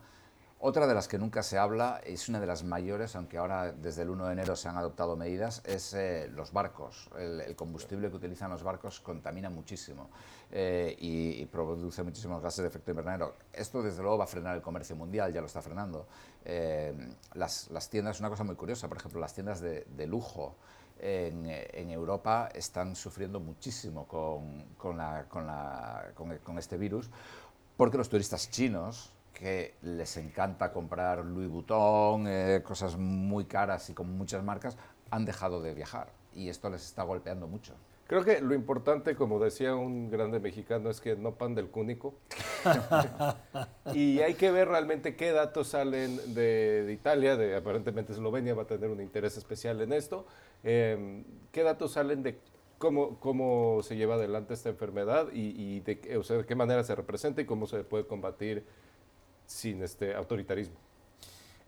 Otra 0.60 0.86
de 0.86 0.94
las 0.94 1.08
que 1.08 1.18
nunca 1.18 1.42
se 1.42 1.58
habla, 1.58 2.00
es 2.04 2.28
una 2.28 2.38
de 2.38 2.46
las 2.46 2.62
mayores, 2.62 3.16
aunque 3.16 3.38
ahora 3.38 3.72
desde 3.72 4.02
el 4.02 4.10
1 4.10 4.26
de 4.26 4.32
enero 4.34 4.54
se 4.54 4.68
han 4.68 4.76
adoptado 4.76 5.16
medidas, 5.16 5.62
es 5.64 5.94
eh, 5.94 6.30
los 6.32 6.52
barcos. 6.52 7.10
El, 7.18 7.56
combustible 7.56 8.08
que 8.08 8.14
utilizan 8.18 8.48
los 8.48 8.62
barcos 8.62 9.00
contamina 9.00 9.50
muchísimo 9.50 10.10
eh, 10.52 10.94
y, 10.96 11.44
produce 11.46 12.04
muchísimos 12.04 12.40
gases 12.40 12.62
de 12.62 12.68
efecto 12.68 12.92
invernadero. 12.92 13.34
Esto, 13.52 13.82
desde 13.82 14.00
luego, 14.00 14.18
va 14.18 14.24
a 14.24 14.28
frenar 14.28 14.54
el 14.54 14.62
comercio 14.62 14.94
mundial, 14.94 15.32
ya 15.32 15.40
lo 15.40 15.48
está 15.48 15.60
frenando. 15.60 16.06
Eh, 16.44 16.94
las, 17.34 17.68
tiendas, 17.90 18.20
una 18.20 18.28
cosa 18.28 18.44
muy 18.44 18.54
curiosa, 18.54 18.86
por 18.86 18.98
ejemplo, 18.98 19.18
las 19.18 19.34
tiendas 19.34 19.60
de 19.60 20.06
lujo, 20.06 20.54
en, 21.02 21.90
Europa 21.90 22.48
están 22.54 22.96
sufriendo 22.96 23.40
muchísimo 23.40 24.06
con, 24.06 24.64
con, 24.78 24.96
la, 24.96 25.26
con, 25.28 25.46
la, 25.46 26.12
con, 26.14 26.58
este 26.58 26.76
virus, 26.76 27.10
porque 27.76 27.98
los 27.98 28.08
turistas 28.08 28.50
chinos, 28.50 29.12
que 29.32 29.74
les 29.82 30.16
encanta 30.16 30.72
comprar 30.72 31.24
Louis 31.24 31.48
Vuitton, 31.48 32.26
eh, 32.28 32.62
cosas 32.64 32.96
muy 32.96 33.44
caras 33.46 33.90
y 33.90 33.94
con 33.94 34.16
muchas 34.16 34.44
marcas, 34.44 34.76
han 35.10 35.24
dejado 35.24 35.60
de 35.60 35.74
viajar 35.74 36.12
y 36.34 36.48
esto 36.48 36.70
les 36.70 36.84
está 36.84 37.02
golpeando 37.02 37.46
mucho. 37.46 37.74
Creo 38.12 38.24
que 38.24 38.42
lo 38.42 38.54
importante, 38.54 39.14
como 39.16 39.38
decía 39.38 39.74
un 39.74 40.10
grande 40.10 40.38
mexicano, 40.38 40.90
es 40.90 41.00
que 41.00 41.16
no 41.16 41.36
pan 41.36 41.54
del 41.54 41.68
cúnico. 41.68 42.12
y 43.94 44.20
hay 44.20 44.34
que 44.34 44.50
ver 44.50 44.68
realmente 44.68 45.16
qué 45.16 45.32
datos 45.32 45.68
salen 45.68 46.34
de, 46.34 46.90
Italia, 46.92 47.36
de 47.36 47.56
aparentemente 47.56 48.12
Eslovenia 48.12 48.52
va 48.52 48.64
a 48.64 48.66
tener 48.66 48.90
un 48.90 49.00
interés 49.00 49.38
especial 49.38 49.80
en 49.80 49.94
esto. 49.94 50.26
Em, 50.62 51.24
¿Qué 51.50 51.62
datos 51.62 51.92
salen 51.92 52.22
de 52.22 52.38
cómo, 52.78 53.18
cómo 53.20 53.80
se 53.82 53.96
lleva 53.96 54.14
adelante 54.14 54.54
esta 54.54 54.68
enfermedad 54.68 55.28
y, 55.32 55.80
de, 55.80 55.96
de 55.96 56.44
qué 56.46 56.54
manera 56.54 56.82
se 56.82 56.94
representa 56.94 57.42
y 57.42 57.44
cómo 57.44 57.66
se 57.66 57.84
puede 57.84 58.06
combatir 58.06 58.64
sin 59.46 59.82
este 59.82 60.14
autoritarismo? 60.14 60.76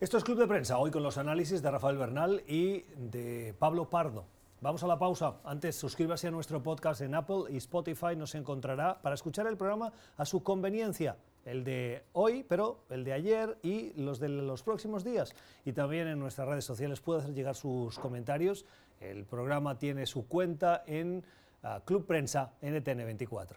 Esto 0.01 0.19
es 0.19 0.25
Club 0.25 0.39
de 0.39 0.47
Prensa, 0.47 0.79
hoy 0.79 0.91
con 0.91 1.03
los 1.03 1.19
análisis 1.19 1.63
de 1.63 1.71
Rafael 1.71 1.97
Bernal 1.97 2.43
y 2.49 2.85
de 2.97 3.55
Pablo 3.59 3.89
Pardo. 3.91 4.25
Vamos 4.65 4.83
a 4.83 4.87
la 4.87 4.99
pausa. 4.99 5.35
Antes, 5.45 5.77
suscríbase 5.77 6.29
a 6.29 6.31
nuestro 6.31 6.63
podcast 6.63 7.03
en 7.03 7.15
Apple 7.15 7.45
y 7.51 7.59
Spotify. 7.59 8.17
Nos 8.17 8.35
encontrará 8.35 8.99
para 9.03 9.15
escuchar 9.15 9.47
el 9.47 9.59
programa 9.59 9.93
a 10.17 10.25
su 10.25 10.43
conveniencia. 10.43 11.19
El 11.45 11.65
de 11.65 12.03
hoy, 12.15 12.47
pero 12.49 12.79
el 12.89 13.05
de 13.05 13.13
ayer 13.13 13.59
y 13.63 13.93
los 14.01 14.19
de 14.19 14.31
los 14.31 14.63
próximos 14.63 15.05
días. 15.05 15.35
Y 15.67 15.75
también 15.75 16.09
en 16.09 16.19
nuestras 16.19 16.49
redes 16.49 16.65
sociales 16.65 17.01
puede 17.01 17.21
hacer 17.21 17.35
llegar 17.35 17.55
sus 17.55 17.99
comentarios. 17.99 18.65
El 19.05 19.27
programa 19.27 19.79
tiene 19.79 20.07
su 20.07 20.27
cuenta 20.27 20.83
en 20.87 21.25
ah, 21.63 21.83
Club 21.85 22.07
Prensa 22.07 22.53
NTN24. 22.63 23.57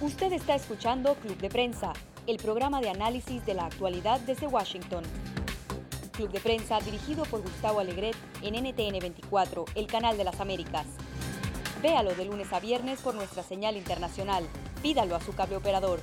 Usted 0.00 0.32
está 0.32 0.54
escuchando 0.54 1.14
Club 1.16 1.36
de 1.36 1.50
Prensa, 1.50 1.92
el 2.26 2.38
programa 2.38 2.80
de 2.80 2.88
análisis 2.88 3.44
de 3.44 3.54
la 3.54 3.66
actualidad 3.66 4.20
desde 4.20 4.46
Washington. 4.46 5.04
Club 6.12 6.30
de 6.30 6.40
Prensa 6.40 6.80
dirigido 6.80 7.24
por 7.24 7.42
Gustavo 7.42 7.80
Alegret 7.80 8.16
en 8.42 8.54
NTN 8.54 8.98
24, 9.00 9.66
el 9.74 9.86
canal 9.86 10.16
de 10.16 10.24
las 10.24 10.40
Américas. 10.40 10.86
Véalo 11.82 12.14
de 12.14 12.24
lunes 12.24 12.52
a 12.52 12.60
viernes 12.60 13.00
por 13.00 13.14
nuestra 13.14 13.42
señal 13.42 13.76
internacional. 13.76 14.44
Pídalo 14.82 15.14
a 15.14 15.20
su 15.20 15.34
cable 15.34 15.56
operador. 15.56 16.00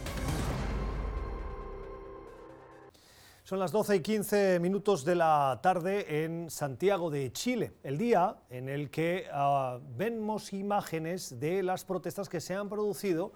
Son 3.47 3.59
las 3.59 3.71
12 3.71 3.95
y 3.95 3.99
15 4.01 4.59
minutos 4.59 5.05
de 5.05 5.15
la 5.15 5.61
tarde 5.63 6.25
en 6.25 6.49
Santiago 6.49 7.09
de 7.09 7.31
Chile, 7.31 7.71
el 7.81 7.97
día 7.97 8.35
en 8.49 8.67
el 8.67 8.89
que 8.89 9.29
ah, 9.31 9.79
vemos 9.95 10.51
imágenes 10.51 11.39
de 11.39 11.63
las 11.63 11.85
protestas 11.85 12.27
que 12.27 12.41
se 12.41 12.55
han 12.55 12.67
producido 12.67 13.31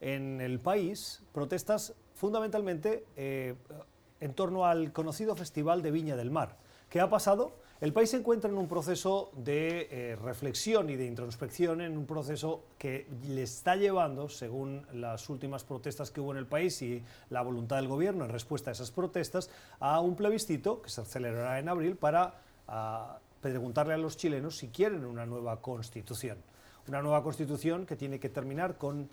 en 0.00 0.40
el 0.40 0.60
país, 0.60 1.24
protestas 1.32 1.94
fundamentalmente 2.14 3.04
eh, 3.16 3.56
en 4.20 4.32
torno 4.32 4.64
al 4.64 4.92
conocido 4.92 5.34
Festival 5.34 5.82
de 5.82 5.90
Viña 5.90 6.14
del 6.14 6.30
Mar. 6.30 6.56
¿Qué 6.88 7.00
ha 7.00 7.10
pasado? 7.10 7.56
El 7.80 7.92
país 7.92 8.10
se 8.10 8.16
encuentra 8.16 8.50
en 8.50 8.58
un 8.58 8.66
proceso 8.66 9.30
de 9.36 9.86
eh, 9.92 10.16
reflexión 10.16 10.90
y 10.90 10.96
de 10.96 11.06
introspección, 11.06 11.80
en 11.80 11.96
un 11.96 12.06
proceso 12.06 12.64
que 12.76 13.06
le 13.28 13.44
está 13.44 13.76
llevando, 13.76 14.28
según 14.28 14.84
las 14.92 15.28
últimas 15.28 15.62
protestas 15.62 16.10
que 16.10 16.20
hubo 16.20 16.32
en 16.32 16.38
el 16.38 16.46
país 16.46 16.82
y 16.82 17.04
la 17.30 17.40
voluntad 17.40 17.76
del 17.76 17.86
gobierno 17.86 18.24
en 18.24 18.32
respuesta 18.32 18.70
a 18.70 18.72
esas 18.72 18.90
protestas, 18.90 19.48
a 19.78 20.00
un 20.00 20.16
plebiscito 20.16 20.82
que 20.82 20.90
se 20.90 21.04
celebrará 21.04 21.60
en 21.60 21.68
abril 21.68 21.94
para 21.94 22.34
preguntarle 23.40 23.94
a 23.94 23.98
los 23.98 24.16
chilenos 24.16 24.56
si 24.56 24.68
quieren 24.68 25.04
una 25.04 25.24
nueva 25.24 25.62
constitución. 25.62 26.38
Una 26.88 27.00
nueva 27.00 27.22
constitución 27.22 27.86
que 27.86 27.94
tiene 27.94 28.18
que 28.18 28.28
terminar 28.28 28.76
con 28.76 29.08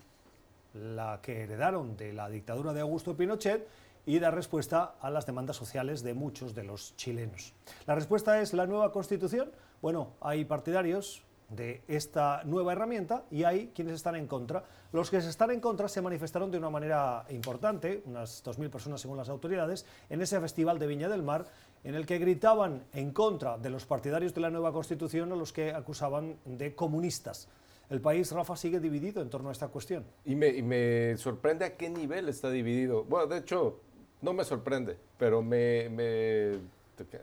la 0.74 1.20
que 1.22 1.42
heredaron 1.42 1.96
de 1.96 2.12
la 2.12 2.28
dictadura 2.28 2.72
de 2.72 2.80
Augusto 2.80 3.16
Pinochet 3.16 3.64
y 4.06 4.18
dar 4.20 4.34
respuesta 4.34 4.94
a 5.00 5.10
las 5.10 5.26
demandas 5.26 5.56
sociales 5.56 6.02
de 6.02 6.14
muchos 6.14 6.54
de 6.54 6.64
los 6.64 6.96
chilenos. 6.96 7.52
La 7.86 7.94
respuesta 7.94 8.40
es 8.40 8.54
la 8.54 8.66
nueva 8.66 8.92
constitución. 8.92 9.50
Bueno, 9.82 10.12
hay 10.20 10.44
partidarios 10.44 11.22
de 11.50 11.82
esta 11.86 12.42
nueva 12.44 12.72
herramienta 12.72 13.24
y 13.30 13.44
hay 13.44 13.68
quienes 13.74 13.94
están 13.94 14.16
en 14.16 14.26
contra. 14.26 14.64
Los 14.92 15.10
que 15.10 15.18
están 15.18 15.50
en 15.50 15.60
contra 15.60 15.88
se 15.88 16.02
manifestaron 16.02 16.50
de 16.50 16.58
una 16.58 16.70
manera 16.70 17.24
importante, 17.30 18.02
unas 18.06 18.44
2.000 18.44 18.70
personas 18.70 19.00
según 19.00 19.16
las 19.16 19.28
autoridades, 19.28 19.86
en 20.08 20.22
ese 20.22 20.40
festival 20.40 20.78
de 20.78 20.86
Viña 20.86 21.08
del 21.08 21.22
Mar, 21.22 21.46
en 21.84 21.94
el 21.94 22.06
que 22.06 22.18
gritaban 22.18 22.84
en 22.92 23.12
contra 23.12 23.58
de 23.58 23.70
los 23.70 23.86
partidarios 23.86 24.34
de 24.34 24.40
la 24.40 24.50
nueva 24.50 24.72
constitución 24.72 25.32
a 25.32 25.36
los 25.36 25.52
que 25.52 25.72
acusaban 25.72 26.36
de 26.44 26.74
comunistas. 26.74 27.48
El 27.88 28.00
país, 28.00 28.32
Rafa, 28.32 28.56
sigue 28.56 28.80
dividido 28.80 29.22
en 29.22 29.30
torno 29.30 29.48
a 29.48 29.52
esta 29.52 29.68
cuestión. 29.68 30.04
Y 30.24 30.34
me, 30.34 30.48
y 30.48 30.62
me 30.62 31.16
sorprende 31.16 31.64
a 31.64 31.76
qué 31.76 31.88
nivel 31.88 32.28
está 32.28 32.50
dividido. 32.50 33.04
Bueno, 33.04 33.28
de 33.28 33.38
hecho, 33.38 33.80
no 34.26 34.32
me 34.32 34.44
sorprende, 34.44 34.96
pero 35.18 35.40
me, 35.40 35.88
me, 35.88 36.58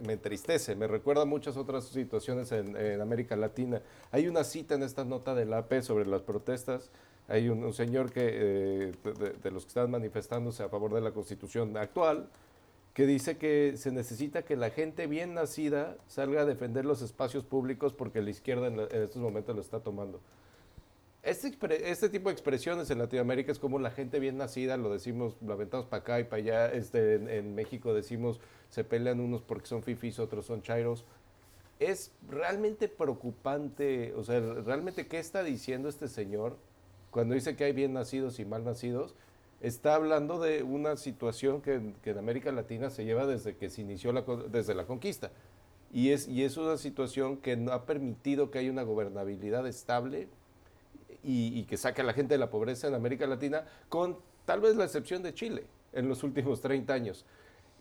me 0.06 0.14
entristece, 0.14 0.74
me 0.74 0.88
recuerda 0.88 1.24
a 1.24 1.26
muchas 1.26 1.58
otras 1.58 1.84
situaciones 1.84 2.54
en, 2.54 3.02
América 3.02 3.36
Latina. 3.36 3.82
Hay 4.12 4.30
una 4.30 4.46
cita 4.46 4.76
en 4.76 4.84
esta 4.84 5.04
nota 5.04 5.36
del 5.36 5.54
AP 5.54 5.82
sobre 5.82 6.06
las 6.06 6.22
protestas. 6.22 6.92
Hay 7.28 7.50
un, 7.50 7.74
señor 7.74 8.10
que, 8.14 8.22
eh, 8.24 8.92
de, 9.44 9.52
los 9.52 9.66
que 9.66 9.68
están 9.68 9.92
manifestándose 9.92 10.64
a 10.64 10.70
favor 10.70 10.94
de 10.94 11.02
la 11.02 11.12
constitución 11.12 11.76
actual, 11.76 12.30
que 12.94 13.06
dice 13.06 13.38
que 13.38 13.74
se 13.76 13.92
necesita 13.92 14.44
que 14.44 14.56
la 14.56 14.70
gente 14.70 15.06
bien 15.06 15.34
nacida 15.34 15.98
salga 16.08 16.44
a 16.44 16.46
defender 16.46 16.86
los 16.86 17.02
espacios 17.02 17.44
públicos 17.44 17.92
porque 17.92 18.22
la 18.22 18.30
izquierda 18.30 18.68
en 18.68 18.80
estos 18.80 19.22
momentos 19.22 19.54
lo 19.54 19.62
está 19.62 19.82
tomando. 19.82 20.22
Este, 21.24 21.56
este, 21.90 22.10
tipo 22.10 22.28
de 22.28 22.34
expresiones 22.34 22.92
en 22.92 23.00
Latinoamérica 23.00 23.54
es 23.54 23.58
como 23.58 23.80
la 23.80 23.92
gente 23.92 24.20
bien 24.20 24.36
nacida, 24.36 24.76
lo 24.76 24.92
decimos, 24.92 25.38
lo 25.40 25.54
aventamos 25.54 25.86
para 25.86 26.02
acá 26.02 26.20
y 26.20 26.26
para 26.26 26.42
allá. 26.42 26.74
Este, 26.74 27.16
en, 27.38 27.56
México 27.56 27.94
decimos, 27.94 28.42
se 28.70 28.84
pelean 28.84 29.22
unos 29.22 29.42
porque 29.42 29.66
son 29.66 29.84
fifis, 29.84 30.20
otros 30.20 30.46
son 30.46 30.62
chairos. 30.62 31.06
Es 31.80 32.12
realmente 32.30 32.90
preocupante, 32.90 34.14
o 34.18 34.24
sea, 34.26 34.42
realmente 34.42 35.08
qué 35.08 35.20
está 35.20 35.44
diciendo 35.44 35.88
este 35.88 36.10
señor 36.10 36.58
cuando 37.10 37.36
dice 37.36 37.56
que 37.56 37.64
hay 37.64 37.72
bien 37.72 37.94
nacidos 37.94 38.40
y 38.40 38.46
mal 38.46 38.66
nacidos. 38.66 39.16
Está 39.62 39.96
hablando 39.96 40.42
de 40.42 40.62
una 40.64 40.98
situación 40.98 41.62
que, 41.62 41.76
en 42.04 42.18
América 42.18 42.52
Latina 42.52 42.90
se 42.90 43.06
lleva 43.06 43.26
desde 43.26 43.56
que 43.56 43.70
se 43.70 43.80
inició 43.80 44.12
la, 44.12 44.24
desde 44.52 44.76
la 44.76 44.86
conquista. 44.86 45.32
Y 45.94 46.10
es, 46.10 46.28
y 46.28 46.44
es 46.44 46.58
una 46.58 46.76
situación 46.76 47.38
que 47.38 47.56
no 47.56 47.72
ha 47.72 47.86
permitido 47.86 48.52
que 48.52 48.60
haya 48.60 48.72
una 48.72 48.84
gobernabilidad 48.84 49.66
estable 49.68 50.28
y, 51.24 51.64
que 51.64 51.78
saque 51.78 52.02
a 52.02 52.04
la 52.04 52.14
gente 52.14 52.34
de 52.34 52.38
la 52.38 52.50
pobreza 52.50 52.88
en 52.88 52.96
América 52.96 53.26
Latina, 53.28 53.64
con 53.90 54.18
tal 54.46 54.62
vez 54.62 54.76
la 54.76 54.84
excepción 54.84 55.24
de 55.24 55.34
Chile 55.34 55.66
en 55.94 56.10
los 56.10 56.24
últimos 56.24 56.62
30 56.62 56.94
años. 56.94 57.26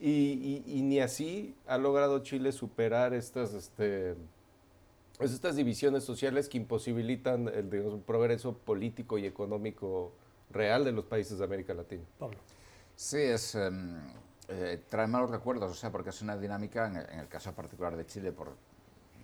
Y, 0.01 0.63
ni 0.85 1.01
así 1.01 1.55
ha 1.67 1.79
logrado 1.79 2.21
Chile 2.21 2.53
superar 2.53 3.15
estas, 3.15 3.55
este, 3.55 4.15
pues 5.19 5.33
estas 5.33 5.57
divisiones 5.57 6.05
sociales 6.05 6.49
que 6.49 6.59
imposibilitan 6.59 7.49
el 7.49 7.67
progreso 8.05 8.55
político 8.55 9.19
y 9.19 9.27
económico 9.27 10.13
real 10.51 10.85
de 10.85 10.93
los 10.93 11.05
países 11.05 11.39
de 11.39 11.45
América 11.45 11.75
Latina. 11.75 12.03
Pablo. 12.19 12.39
Sí, 12.97 13.19
es, 13.19 13.55
em, 13.55 14.01
eh, 14.49 14.83
trae 14.89 15.07
malos 15.07 15.31
recuerdos, 15.31 15.71
o 15.71 15.75
sea, 15.75 15.91
porque 15.91 16.11
es 16.11 16.21
una 16.23 16.37
dinámica, 16.37 16.87
en, 16.87 17.19
el 17.19 17.29
caso 17.29 17.53
particular 17.53 17.97
de 17.97 18.07
Chile, 18.07 18.33
por, 18.33 18.55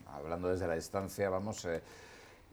hablando 0.06 0.48
desde 0.48 0.66
la 0.66 0.74
distancia, 0.74 1.28
vamos, 1.28 1.64
eh, 1.64 1.82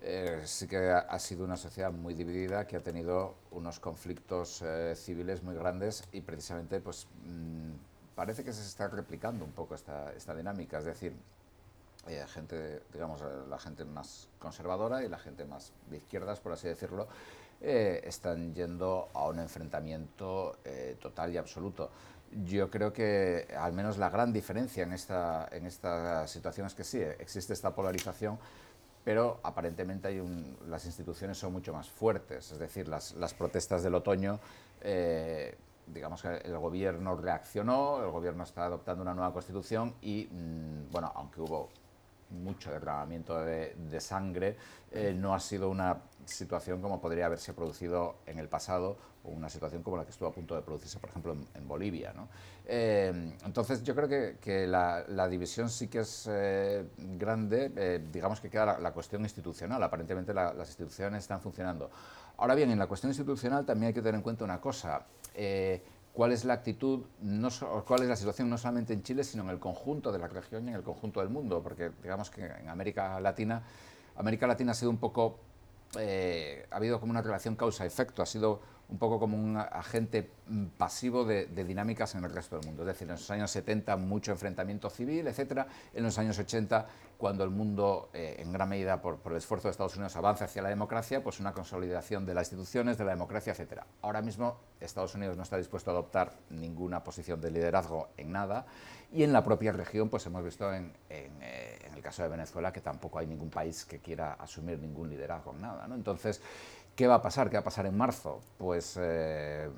eh, 0.01 0.41
sí 0.45 0.67
que 0.67 0.89
ha, 0.89 1.19
sido 1.19 1.43
una 1.45 1.57
sociedad 1.57 1.91
muy 1.91 2.13
dividida, 2.13 2.67
que 2.67 2.75
ha 2.75 2.81
tenido 2.81 3.35
unos 3.51 3.79
conflictos 3.79 4.61
eh, 4.61 4.93
civiles 4.95 5.41
muy 5.41 5.55
grandes 5.55 6.03
y 6.11 6.21
precisamente 6.21 6.79
pues, 6.79 7.07
mm, 7.25 7.71
parece 8.15 8.43
que 8.43 8.53
se 8.53 8.61
está 8.61 8.87
replicando 8.87 9.43
un 9.43 9.51
poco 9.51 9.73
esta, 9.73 10.13
esta 10.13 10.35
dinámica, 10.35 10.77
es 10.79 10.85
decir, 10.85 11.13
eh, 12.07 12.23
gente, 12.27 12.83
digamos, 12.93 13.23
la 13.49 13.57
gente 13.57 13.83
más 13.83 14.27
conservadora 14.37 15.03
y 15.03 15.09
la 15.09 15.17
gente 15.17 15.45
más 15.45 15.71
de 15.89 15.97
izquierdas, 15.97 16.39
por 16.39 16.51
así 16.51 16.67
decirlo, 16.67 17.07
están 17.61 18.53
yendo 18.53 19.09
a 19.13 19.27
un 19.27 19.39
enfrentamiento 19.39 20.57
total 21.01 21.33
y 21.33 21.37
absoluto. 21.37 21.89
Yo 22.45 22.69
creo 22.69 22.93
que 22.93 23.47
al 23.57 23.73
menos 23.73 23.97
la 23.97 24.09
gran 24.09 24.31
diferencia 24.33 24.83
en 24.83 24.93
esta, 24.93 25.47
en 25.51 25.65
esta 25.65 26.27
situación 26.27 26.67
es 26.67 26.75
que 26.75 26.83
sí, 26.83 26.99
existe 26.99 27.53
esta 27.53 27.73
polarización, 27.73 28.37
pero 29.05 29.39
aparentemente 29.43 30.07
hay 30.07 30.21
las 30.67 30.83
instituciones 30.85 31.37
son 31.37 31.53
mucho 31.53 31.71
más 31.71 31.87
fuertes, 31.87 32.51
es 32.51 32.57
decir, 32.57 32.87
las, 32.87 33.13
protestas 33.37 33.83
del 33.83 33.93
otoño, 33.93 34.39
eh, 34.81 35.55
digamos 35.85 36.23
que 36.23 36.37
el 36.37 36.57
gobierno 36.57 37.15
reaccionó, 37.15 38.03
el 38.03 38.09
gobierno 38.09 38.43
está 38.43 38.65
adoptando 38.65 39.03
una 39.03 39.13
nueva 39.13 39.31
constitución 39.31 39.93
y, 40.01 40.27
mm, 40.31 40.91
bueno, 40.91 41.11
aunque 41.15 41.39
hubo 41.39 41.69
mucho 42.31 42.71
derramamiento 42.71 43.39
de, 43.39 43.99
sangre, 43.99 44.57
eh, 44.91 45.13
no 45.15 45.35
ha 45.35 45.39
sido 45.39 45.69
una 45.69 46.01
situación 46.25 46.81
como 46.81 46.99
podría 46.99 47.27
haberse 47.27 47.53
producido 47.53 48.15
en 48.25 48.39
el 48.39 48.49
pasado 48.49 48.97
una 49.27 49.49
situación 49.49 49.83
como 49.83 49.97
la 49.97 50.03
que 50.03 50.11
estuvo 50.11 50.29
a 50.29 50.31
punto 50.31 50.55
de 50.55 50.61
producirse, 50.61 50.99
por 50.99 51.09
ejemplo, 51.09 51.35
en, 51.53 51.67
Bolivia. 51.67 52.13
¿no? 52.13 52.27
Eh, 52.65 53.33
entonces, 53.45 53.83
yo 53.83 53.95
creo 53.95 54.37
que, 54.39 54.67
la, 54.67 55.27
división 55.27 55.69
sí 55.69 55.87
que 55.87 55.99
es 55.99 56.27
eh, 56.31 56.85
grande, 56.97 57.71
eh, 57.75 58.05
digamos 58.11 58.39
que 58.39 58.49
queda 58.49 58.79
la, 58.79 58.91
cuestión 58.91 59.23
institucional, 59.23 59.81
aparentemente 59.81 60.33
las 60.33 60.67
instituciones 60.67 61.23
están 61.23 61.41
funcionando. 61.41 61.89
Ahora 62.37 62.55
bien, 62.55 62.71
en 62.71 62.79
la 62.79 62.87
cuestión 62.87 63.09
institucional 63.09 63.65
también 63.65 63.87
hay 63.87 63.93
que 63.93 64.01
tener 64.01 64.15
en 64.15 64.21
cuenta 64.21 64.43
una 64.43 64.59
cosa. 64.59 65.05
cuál 66.13 66.31
es 66.31 66.45
la 66.45 66.53
actitud, 66.53 67.05
no 67.21 67.49
cuál 67.85 68.03
es 68.03 68.09
la 68.09 68.15
situación 68.15 68.49
no 68.49 68.57
solamente 68.57 68.93
en 68.93 69.03
Chile, 69.03 69.23
sino 69.23 69.43
en 69.43 69.49
el 69.49 69.59
conjunto 69.59 70.11
de 70.11 70.19
la 70.19 70.27
región 70.27 70.65
y 70.65 70.69
en 70.69 70.75
el 70.75 70.83
conjunto 70.83 71.19
del 71.19 71.29
mundo, 71.29 71.61
porque 71.61 71.91
digamos 72.01 72.29
que 72.29 72.45
en 72.45 72.69
América 72.69 73.19
Latina, 73.19 73.63
América 74.15 74.47
Latina 74.47 74.71
ha 74.71 74.75
sido 74.75 74.91
un 74.91 74.97
poco, 74.97 75.39
ha 75.95 76.75
habido 76.75 76.99
como 76.99 77.11
una 77.11 77.21
relación 77.21 77.55
causa-efecto, 77.55 78.21
ha 78.21 78.25
sido 78.25 78.61
un 78.89 78.97
poco 78.99 79.19
como 79.19 79.37
un 79.37 79.57
agente 79.57 80.29
mm, 80.47 80.65
pasivo 80.77 81.25
de, 81.25 81.45
dinámicas 81.47 82.15
en 82.15 82.23
el 82.23 82.31
resto 82.31 82.57
del 82.57 82.67
mundo. 82.67 82.83
Es 82.83 82.87
decir, 82.87 83.07
en 83.07 83.13
los 83.13 83.31
años 83.31 83.51
70 83.51 83.97
mucho 83.97 84.31
enfrentamiento 84.31 84.89
civil, 84.89 85.27
etcétera. 85.27 85.67
En 85.93 86.03
los 86.03 86.17
años 86.19 86.37
80, 86.37 86.85
cuando 87.17 87.43
el 87.43 87.49
mundo, 87.49 88.09
eh, 88.13 88.35
en 88.39 88.51
gran 88.51 88.69
medida 88.69 89.01
por, 89.01 89.19
el 89.25 89.37
esfuerzo 89.37 89.67
de 89.67 89.71
Estados 89.71 89.95
Unidos, 89.95 90.15
avanza 90.15 90.45
hacia 90.45 90.61
la 90.61 90.69
democracia, 90.69 91.23
pues 91.23 91.39
una 91.39 91.53
consolidación 91.53 92.25
de 92.25 92.33
las 92.33 92.47
instituciones, 92.47 92.97
de 92.97 93.05
la 93.05 93.11
democracia, 93.11 93.53
etcétera. 93.53 93.87
Ahora 94.01 94.21
mismo 94.21 94.57
Estados 94.79 95.15
Unidos 95.15 95.35
no 95.35 95.43
está 95.43 95.57
dispuesto 95.57 95.89
a 95.89 95.93
adoptar 95.93 96.33
ninguna 96.49 97.03
posición 97.03 97.41
de 97.41 97.51
liderazgo 97.51 98.09
en 98.17 98.31
nada 98.31 98.65
y 99.11 99.23
en 99.23 99.33
la 99.33 99.43
propia 99.43 99.71
región, 99.71 100.09
pues 100.09 100.25
hemos 100.25 100.43
visto 100.43 100.71
en, 100.73 100.91
eh, 101.09 101.79
el 101.95 102.01
caso 102.01 102.21
de 102.23 102.29
Venezuela 102.29 102.73
que 102.73 102.81
tampoco 102.81 103.19
hay 103.19 103.27
ningún 103.27 103.49
país 103.49 103.85
que 103.85 103.99
quiera 103.99 104.33
asumir 104.33 104.77
ningún 104.79 105.09
liderazgo 105.09 105.51
en 105.53 105.61
nada. 105.61 105.87
¿no? 105.87 105.95
Entonces, 105.95 106.41
¿Qué 106.95 107.07
va 107.07 107.15
a 107.15 107.21
pasar? 107.21 107.49
¿Qué 107.49 107.57
va 107.57 107.61
a 107.61 107.63
pasar 107.63 107.85
en 107.85 107.97
marzo? 107.97 108.39
Pues 108.57 108.97
eh, 109.01 109.69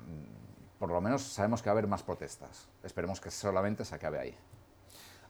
por 0.78 0.88
lo 0.88 1.00
menos 1.00 1.22
sabemos 1.22 1.60
que 1.60 1.68
va 1.68 1.72
a 1.72 1.74
haber 1.74 1.88
más 1.88 2.04
protestas. 2.04 2.68
Esperemos 2.84 3.20
que 3.20 3.32
solamente 3.32 3.84
se 3.84 3.94
acabe 3.96 4.20
ahí. 4.20 4.34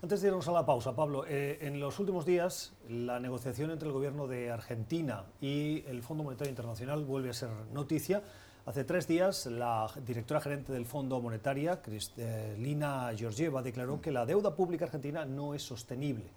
Antes 0.03 0.20
de 0.20 0.28
irnos 0.28 0.47
a 0.49 0.53
la 0.53 0.66
pausa, 0.66 0.95
Pablo, 0.95 1.24
eh, 1.26 1.59
en 1.62 1.80
los 1.80 1.99
últimos 1.99 2.26
días 2.26 2.74
la 2.89 3.18
negociación 3.18 3.70
entre 3.70 3.89
el 3.89 3.95
gobierno 3.95 4.26
de 4.26 4.51
Argentina 4.51 5.24
y 5.41 5.82
el 5.89 6.03
Fondo 6.03 6.24
Monetario 6.24 6.51
Internacional 6.51 7.05
vuelve 7.05 7.30
a 7.30 7.32
ser 7.32 7.49
noticia. 7.72 8.22
Hace 8.66 8.84
tres 8.84 9.09
días 9.09 9.47
la 9.47 9.91
directora 10.05 10.43
gerente 10.43 10.74
del 10.74 10.84
Fondo 10.84 11.22
Monetario, 11.22 11.80
Cristelina 11.80 13.11
Georgieva, 13.16 13.62
declaró 13.62 14.03
que 14.03 14.12
la 14.12 14.26
deuda 14.26 14.55
pública 14.55 14.84
argentina 14.84 15.24
no 15.24 15.55
es 15.55 15.62
sostenible 15.62 16.30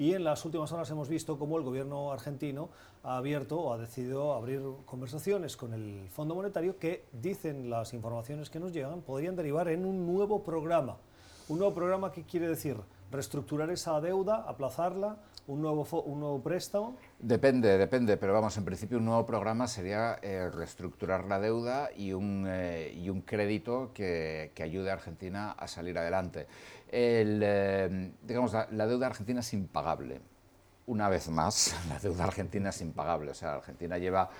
y 0.00 0.14
en 0.14 0.24
las 0.24 0.42
últimas 0.46 0.72
horas 0.72 0.90
hemos 0.90 1.10
visto 1.10 1.38
cómo 1.38 1.58
el 1.58 1.62
gobierno 1.62 2.10
argentino 2.10 2.70
ha 3.02 3.18
abierto 3.18 3.60
o 3.60 3.74
ha 3.74 3.76
decidido 3.76 4.32
abrir 4.32 4.62
conversaciones 4.86 5.58
con 5.58 5.74
el 5.74 6.08
Fondo 6.08 6.34
Monetario 6.34 6.78
que, 6.78 7.04
dicen 7.12 7.68
las 7.68 7.92
informaciones 7.92 8.48
que 8.48 8.58
nos 8.58 8.72
llegan, 8.72 9.02
podrían 9.02 9.36
derivar 9.36 9.68
en 9.68 9.84
un 9.84 10.06
nuevo 10.06 10.42
programa. 10.42 10.96
Un 11.50 11.58
nuevo 11.58 11.74
programa 11.74 12.12
que 12.12 12.22
quiere 12.22 12.48
decir 12.48 12.78
reestructurar 13.10 13.68
esa 13.68 14.00
deuda, 14.00 14.36
aplazarla, 14.48 15.18
un 15.50 15.60
nuevo, 15.60 15.84
un 16.02 16.20
nuevo 16.20 16.40
préstamo? 16.40 16.96
Depende, 17.18 17.76
depende, 17.76 18.16
pero 18.16 18.32
vamos, 18.32 18.56
en 18.56 18.64
principio 18.64 18.98
un 18.98 19.04
nuevo 19.04 19.26
programa 19.26 19.66
sería 19.66 20.18
eh, 20.22 20.48
reestructurar 20.48 21.24
la 21.24 21.40
deuda 21.40 21.90
y 21.96 22.12
un, 22.12 22.46
eh, 22.48 22.92
y 22.94 23.10
un 23.10 23.22
crédito 23.22 23.90
que, 23.92 24.52
que, 24.54 24.62
ayude 24.62 24.90
a 24.90 24.94
Argentina 24.94 25.52
a 25.52 25.66
salir 25.66 25.98
adelante. 25.98 26.46
El, 26.88 27.40
eh, 27.42 28.12
digamos, 28.22 28.52
la, 28.52 28.68
la, 28.70 28.86
deuda 28.86 29.06
argentina 29.06 29.40
es 29.40 29.52
impagable. 29.52 30.20
Una 30.86 31.08
vez 31.08 31.28
más, 31.28 31.74
la 31.88 31.98
deuda 31.98 32.24
argentina 32.24 32.70
es 32.70 32.80
impagable. 32.80 33.32
O 33.32 33.34
sea, 33.34 33.54
Argentina 33.54 33.98
lleva 33.98 34.30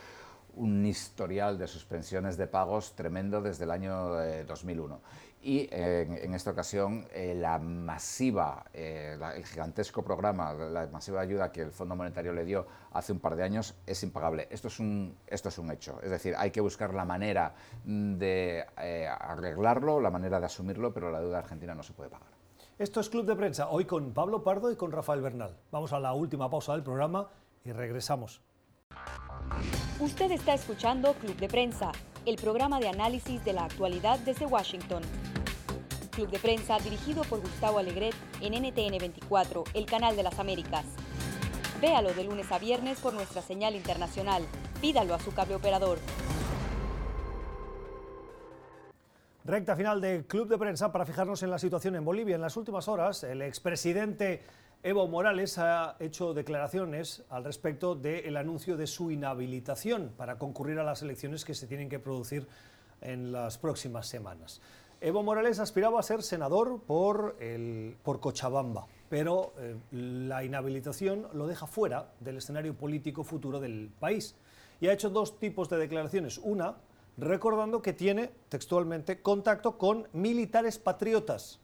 un 0.54 0.86
historial 0.86 1.58
de 1.58 1.66
suspensiones 1.66 2.36
de 2.36 2.46
pagos 2.46 2.94
tremendo 2.94 3.40
desde 3.40 3.64
el 3.64 3.70
año 3.70 4.16
2001 4.46 5.00
y 5.42 5.68
en, 5.70 6.34
esta 6.34 6.50
ocasión 6.50 7.06
eh, 7.12 7.34
la 7.34 7.58
masiva, 7.58 8.64
eh, 8.74 9.18
el 9.34 9.46
gigantesco 9.46 10.04
programa, 10.04 10.52
la 10.52 10.86
masiva 10.88 11.22
ayuda 11.22 11.50
que 11.50 11.62
el 11.62 11.70
Fondo 11.70 11.96
Monetario 11.96 12.34
le 12.34 12.44
dio 12.44 12.66
hace 12.92 13.12
un 13.12 13.20
par 13.20 13.36
de 13.36 13.44
años 13.44 13.74
es 13.86 14.02
impagable. 14.02 14.48
Esto 14.50 14.68
es 14.68 14.78
un, 14.78 15.16
esto 15.26 15.48
es 15.48 15.58
un 15.58 15.70
hecho. 15.70 15.98
Es 16.02 16.10
decir, 16.10 16.34
hay 16.36 16.50
que 16.50 16.60
buscar 16.60 16.92
la 16.92 17.06
manera 17.06 17.54
de 17.84 18.66
eh, 18.82 19.08
arreglarlo, 19.08 20.00
la 20.00 20.10
manera 20.10 20.40
de 20.40 20.46
asumirlo, 20.46 20.92
pero 20.92 21.10
la 21.10 21.20
deuda 21.20 21.38
argentina 21.38 21.74
no 21.74 21.82
se 21.82 21.94
puede 21.94 22.10
pagar. 22.10 22.28
Esto 22.78 23.00
es 23.00 23.08
Club 23.08 23.26
de 23.26 23.36
Prensa, 23.36 23.68
hoy 23.70 23.86
con 23.86 24.12
Pablo 24.12 24.42
Pardo 24.42 24.70
y 24.70 24.76
con 24.76 24.92
Rafael 24.92 25.22
Bernal. 25.22 25.56
Vamos 25.70 25.92
a 25.92 26.00
la 26.00 26.12
última 26.12 26.50
pausa 26.50 26.72
del 26.72 26.82
programa 26.82 27.28
y 27.64 27.72
regresamos. 27.72 28.42
Usted 30.00 30.30
está 30.30 30.54
escuchando 30.54 31.14
Club 31.14 31.36
de 31.36 31.48
Prensa, 31.48 31.92
el 32.26 32.36
programa 32.36 32.80
de 32.80 32.88
análisis 32.88 33.44
de 33.44 33.52
la 33.52 33.64
actualidad 33.64 34.18
desde 34.20 34.46
Washington. 34.46 35.02
Club 36.10 36.30
de 36.30 36.38
Prensa 36.38 36.78
dirigido 36.78 37.22
por 37.24 37.40
Gustavo 37.40 37.78
Alegret 37.78 38.14
en 38.40 38.52
NTN 38.52 38.98
24, 38.98 39.64
el 39.74 39.86
canal 39.86 40.16
de 40.16 40.22
las 40.22 40.38
Américas. 40.38 40.84
Véalo 41.80 42.12
de 42.12 42.24
lunes 42.24 42.50
a 42.52 42.58
viernes 42.58 42.98
por 42.98 43.14
nuestra 43.14 43.40
señal 43.40 43.74
internacional. 43.74 44.42
Pídalo 44.80 45.14
a 45.14 45.20
su 45.20 45.32
cable 45.32 45.54
operador. 45.54 45.98
Recta 49.44 49.74
final 49.74 50.00
del 50.00 50.26
Club 50.26 50.48
de 50.48 50.58
Prensa 50.58 50.92
para 50.92 51.06
fijarnos 51.06 51.42
en 51.42 51.50
la 51.50 51.58
situación 51.58 51.96
en 51.96 52.04
Bolivia. 52.04 52.34
En 52.34 52.42
las 52.42 52.56
últimas 52.56 52.88
horas, 52.88 53.24
el 53.24 53.40
expresidente 53.42 54.42
Evo 54.82 55.08
Morales 55.08 55.58
ha 55.58 55.96
hecho 56.00 56.34
declaraciones 56.34 57.24
al 57.30 57.44
respecto 57.44 57.94
del 57.94 58.36
anuncio 58.36 58.76
de 58.76 58.86
su 58.86 59.10
inhabilitación 59.10 60.12
para 60.16 60.38
concurrir 60.38 60.78
a 60.78 60.84
las 60.84 61.02
elecciones 61.02 61.44
que 61.44 61.54
se 61.54 61.66
tienen 61.66 61.88
que 61.88 61.98
producir 61.98 62.46
en 63.00 63.32
las 63.32 63.58
próximas 63.58 64.06
semanas. 64.06 64.60
Evo 65.02 65.22
Morales 65.22 65.58
aspiraba 65.60 65.98
a 65.98 66.02
ser 66.02 66.22
senador 66.22 66.82
por, 66.86 67.36
el, 67.40 67.96
por 68.02 68.20
Cochabamba, 68.20 68.86
pero 69.08 69.54
eh, 69.58 69.74
la 69.92 70.44
inhabilitación 70.44 71.26
lo 71.32 71.46
deja 71.46 71.66
fuera 71.66 72.12
del 72.20 72.36
escenario 72.36 72.74
político 72.74 73.24
futuro 73.24 73.60
del 73.60 73.90
país. 73.98 74.34
Y 74.78 74.88
ha 74.88 74.92
hecho 74.92 75.08
dos 75.08 75.38
tipos 75.38 75.70
de 75.70 75.78
declaraciones. 75.78 76.36
Una, 76.36 76.76
recordando 77.16 77.80
que 77.80 77.94
tiene 77.94 78.30
textualmente 78.50 79.22
contacto 79.22 79.78
con 79.78 80.06
militares 80.12 80.78
patriotas. 80.78 81.60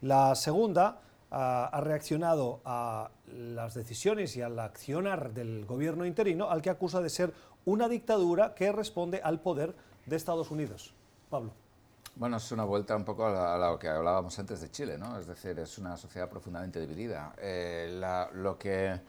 La 0.00 0.34
segunda 0.34 1.02
ha 1.30 1.80
reaccionado 1.82 2.62
a 2.64 3.10
las 3.26 3.74
decisiones 3.74 4.34
y 4.36 4.40
al 4.40 4.58
accionar 4.58 5.34
del 5.34 5.66
gobierno 5.66 6.06
interino, 6.06 6.48
al 6.50 6.62
que 6.62 6.70
acusa 6.70 7.02
de 7.02 7.10
ser 7.10 7.34
una 7.66 7.86
dictadura 7.86 8.54
que 8.54 8.72
responde 8.72 9.20
al 9.22 9.40
poder 9.40 9.74
de 10.06 10.16
Estados 10.16 10.50
Unidos. 10.50 10.94
Pablo. 11.28 11.52
Bueno, 12.16 12.38
es 12.38 12.50
una 12.52 12.64
vuelta 12.64 12.96
un 12.96 13.04
poco 13.04 13.26
a, 13.26 13.56
lo 13.58 13.78
que 13.78 13.88
hablábamos 13.88 14.38
antes 14.38 14.60
de 14.60 14.70
Chile, 14.70 14.98
¿no? 14.98 15.18
Es 15.18 15.26
decir, 15.26 15.58
es 15.58 15.78
una 15.78 15.96
sociedad 15.96 16.28
profundamente 16.28 16.80
dividida. 16.80 17.34
Eh, 17.38 18.00
lo 18.34 18.58
que 18.58 19.00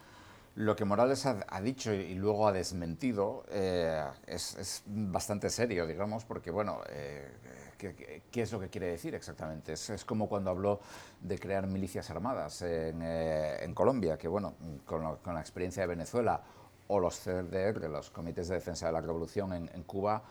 lo 0.59 0.75
que 0.75 0.83
Morales 0.83 1.25
ha, 1.25 1.61
dicho 1.61 1.93
y, 1.93 2.15
luego 2.15 2.45
ha 2.45 2.51
desmentido 2.51 3.45
eh, 3.49 4.03
es, 4.27 4.83
bastante 4.85 5.49
serio, 5.49 5.87
digamos, 5.87 6.25
porque, 6.25 6.51
bueno, 6.51 6.81
eh, 6.89 7.31
¿qué, 7.77 8.41
es 8.41 8.51
lo 8.51 8.59
que 8.59 8.67
quiere 8.67 8.87
decir 8.87 9.15
exactamente? 9.15 9.71
Es, 9.71 10.03
como 10.03 10.27
cuando 10.27 10.49
habló 10.49 10.81
de 11.21 11.39
crear 11.39 11.65
milicias 11.65 12.09
armadas 12.09 12.61
en, 12.63 12.99
eh, 13.01 13.71
Colombia, 13.73 14.17
que, 14.17 14.27
bueno, 14.27 14.55
con, 14.85 15.33
la 15.33 15.39
experiencia 15.39 15.83
de 15.83 15.87
Venezuela 15.87 16.41
o 16.87 16.99
los 16.99 17.19
CDR, 17.19 17.89
los 17.89 18.09
Comités 18.09 18.49
de 18.49 18.55
Defensa 18.55 18.87
de 18.87 18.91
la 18.91 19.01
Revolución 19.01 19.53
en, 19.53 19.69
en 19.73 19.83
Cuba, 19.83 20.23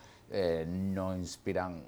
no 0.67 1.15
inspiran 1.15 1.83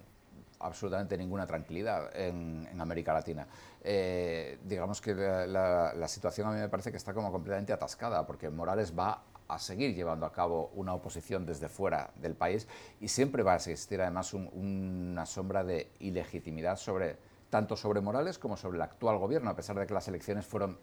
absolutamente 0.62 1.18
ninguna 1.18 1.46
tranquilidad 1.46 2.10
en, 2.16 2.68
América 2.80 3.14
Latina. 3.14 3.48
Eh, 3.84 4.60
digamos 4.64 5.02
que 5.02 5.14
la, 5.14 6.08
situación 6.08 6.48
a 6.48 6.52
mí 6.52 6.60
me 6.60 6.70
parece 6.70 6.92
que 6.92 6.98
está 6.98 7.14
como 7.14 7.32
completamente 7.32 7.74
atascada, 7.74 8.26
porque 8.26 8.50
Morales 8.50 8.98
va 8.98 9.24
a 9.48 9.60
seguir 9.60 9.94
llevando 9.94 10.26
a 10.26 10.32
cabo 10.32 10.72
una 10.76 10.94
oposición 10.94 11.46
desde 11.46 11.68
fuera 11.68 12.12
del 12.16 12.36
país 12.36 12.68
y 13.00 13.10
siempre 13.10 13.44
va 13.44 13.54
a 13.54 13.56
existir 13.58 14.02
además 14.02 14.34
una 14.34 15.26
sombra 15.26 15.64
de 15.64 15.92
ilegitimidad 16.00 16.78
sobre 16.78 17.18
tanto 17.52 17.76
sobre 17.76 18.02
Morales 18.02 18.40
como 18.40 18.58
sobre 18.58 18.78
el 18.78 18.82
actual 18.82 19.18
gobierno, 19.18 19.52
a 19.52 19.56
pesar 19.56 19.78
de 19.78 19.86
que 19.86 19.94
las 19.94 20.08
elecciones 20.08 20.46
fueron, 20.46 20.80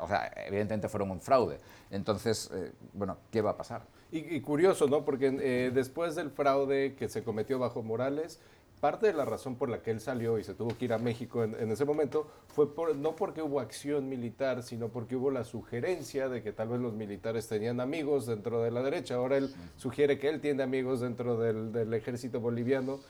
o 0.00 0.08
sea, 0.08 0.30
evidentemente 0.46 0.88
fueron 0.88 1.12
un 1.12 1.20
fraude. 1.20 1.58
Entonces, 1.90 2.50
eh, 2.52 2.72
bueno, 2.92 3.18
¿qué 3.30 3.40
va 3.40 3.50
a 3.50 3.56
pasar? 3.56 3.82
Y, 4.10 4.40
curioso, 4.40 4.88
¿no? 4.88 5.04
Porque 5.04 5.38
eh, 5.40 5.70
después 5.72 6.16
del 6.16 6.30
fraude 6.30 6.96
que 6.96 7.08
se 7.08 7.22
cometió 7.22 7.58
bajo 7.58 7.82
Morales, 7.82 8.40
parte 8.80 9.06
de 9.06 9.12
la 9.12 9.24
razón 9.24 9.56
por 9.56 9.68
la 9.68 9.82
que 9.82 9.90
él 9.90 10.00
salió 10.00 10.38
y 10.38 10.44
se 10.44 10.54
tuvo 10.54 10.76
que 10.76 10.84
ir 10.84 10.92
a 10.92 10.98
México 10.98 11.44
en, 11.44 11.70
ese 11.70 11.84
momento 11.84 12.26
fue 12.48 12.66
no 12.96 13.16
porque 13.16 13.42
hubo 13.42 13.60
acción 13.60 14.08
militar, 14.08 14.62
sino 14.62 14.88
porque 14.88 15.16
hubo 15.16 15.30
la 15.30 15.44
sugerencia 15.44 16.28
de 16.28 16.42
que 16.42 16.52
tal 16.52 16.68
vez 16.68 16.80
los 16.80 16.94
militares 16.94 17.48
tenían 17.48 17.80
amigos 17.80 18.26
dentro 18.26 18.62
de 18.62 18.70
la 18.70 18.82
derecha. 18.82 19.16
Ahora 19.16 19.36
él 19.36 19.52
sugiere 19.76 20.18
que 20.18 20.28
él 20.28 20.40
tiene 20.40 20.62
amigos 20.62 21.00
dentro 21.00 21.36
del, 21.38 21.92
ejército 21.92 22.40
boliviano, 22.40 23.00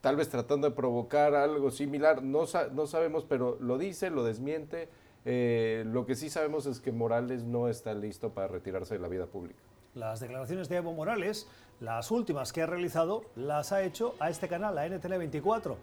tal 0.00 0.16
vez 0.16 0.28
tratando 0.28 0.68
de 0.68 0.76
provocar 0.76 1.34
algo 1.34 1.70
similar. 1.70 2.22
No, 2.22 2.44
no 2.72 2.86
sabemos, 2.86 3.24
pero 3.24 3.56
lo 3.60 3.78
dice, 3.78 4.10
lo 4.10 4.24
desmiente. 4.24 4.88
Eh, 5.24 5.84
lo 5.86 6.06
que 6.06 6.14
sí 6.14 6.30
sabemos 6.30 6.66
es 6.66 6.80
que 6.80 6.92
Morales 6.92 7.44
no 7.44 7.68
está 7.68 7.94
listo 7.94 8.30
para 8.30 8.48
retirarse 8.48 8.94
de 8.94 9.00
la 9.00 9.08
vida 9.08 9.26
pública. 9.26 9.60
Las 9.94 10.20
declaraciones 10.20 10.68
de 10.68 10.76
Evo 10.76 10.92
Morales, 10.92 11.48
las 11.80 12.12
últimas 12.12 12.52
que 12.52 12.62
ha 12.62 12.66
realizado, 12.66 13.24
las 13.34 13.72
ha 13.72 13.82
hecho 13.82 14.14
a 14.20 14.30
este 14.30 14.46
canal, 14.46 14.78
a 14.78 14.88
NTN 14.88 15.18
24. 15.18 15.76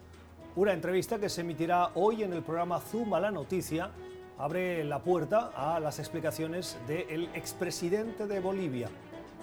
Una 0.56 0.72
entrevista 0.72 1.18
que 1.18 1.28
se 1.28 1.42
emitirá 1.42 1.90
hoy 1.94 2.22
en 2.22 2.32
el 2.32 2.42
programa 2.42 2.80
Zoom 2.80 3.12
a 3.12 3.20
la 3.20 3.30
noticia 3.30 3.90
abre 4.38 4.82
la 4.84 5.00
puerta 5.02 5.52
a 5.54 5.78
las 5.78 5.98
explicaciones 5.98 6.78
del 6.86 7.28
expresidente 7.34 8.26
de 8.26 8.40
Bolivia. 8.40 8.88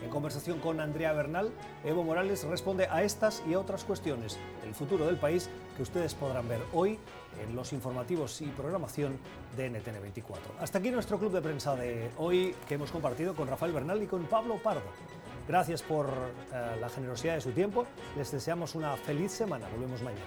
En 0.01 0.09
conversación 0.09 0.59
con 0.59 0.79
Andrea 0.79 1.13
Bernal, 1.13 1.51
Evo 1.83 2.03
Morales 2.03 2.43
responde 2.43 2.87
a 2.89 3.03
estas 3.03 3.43
y 3.47 3.53
a 3.53 3.59
otras 3.59 3.83
cuestiones 3.83 4.39
del 4.63 4.73
futuro 4.73 5.05
del 5.05 5.17
país 5.17 5.47
que 5.77 5.83
ustedes 5.83 6.15
podrán 6.15 6.49
ver 6.49 6.61
hoy 6.73 6.97
en 7.41 7.55
los 7.55 7.73
informativos 7.73 8.41
y 8.41 8.45
programación 8.45 9.17
de 9.55 9.69
NTN 9.69 10.01
24. 10.01 10.55
Hasta 10.59 10.79
aquí 10.79 10.91
nuestro 10.91 11.17
club 11.19 11.31
de 11.31 11.41
prensa 11.41 11.75
de 11.75 12.09
hoy 12.17 12.55
que 12.67 12.75
hemos 12.75 12.91
compartido 12.91 13.35
con 13.35 13.47
Rafael 13.47 13.71
Bernal 13.71 14.01
y 14.01 14.07
con 14.07 14.23
Pablo 14.25 14.57
Pardo. 14.61 14.81
Gracias 15.47 15.83
por 15.83 16.07
eh, 16.07 16.77
la 16.81 16.89
generosidad 16.89 17.35
de 17.35 17.41
su 17.41 17.51
tiempo. 17.51 17.85
Les 18.17 18.31
deseamos 18.31 18.73
una 18.75 18.95
feliz 18.95 19.31
semana. 19.31 19.67
Volvemos 19.69 20.01
mañana. 20.01 20.25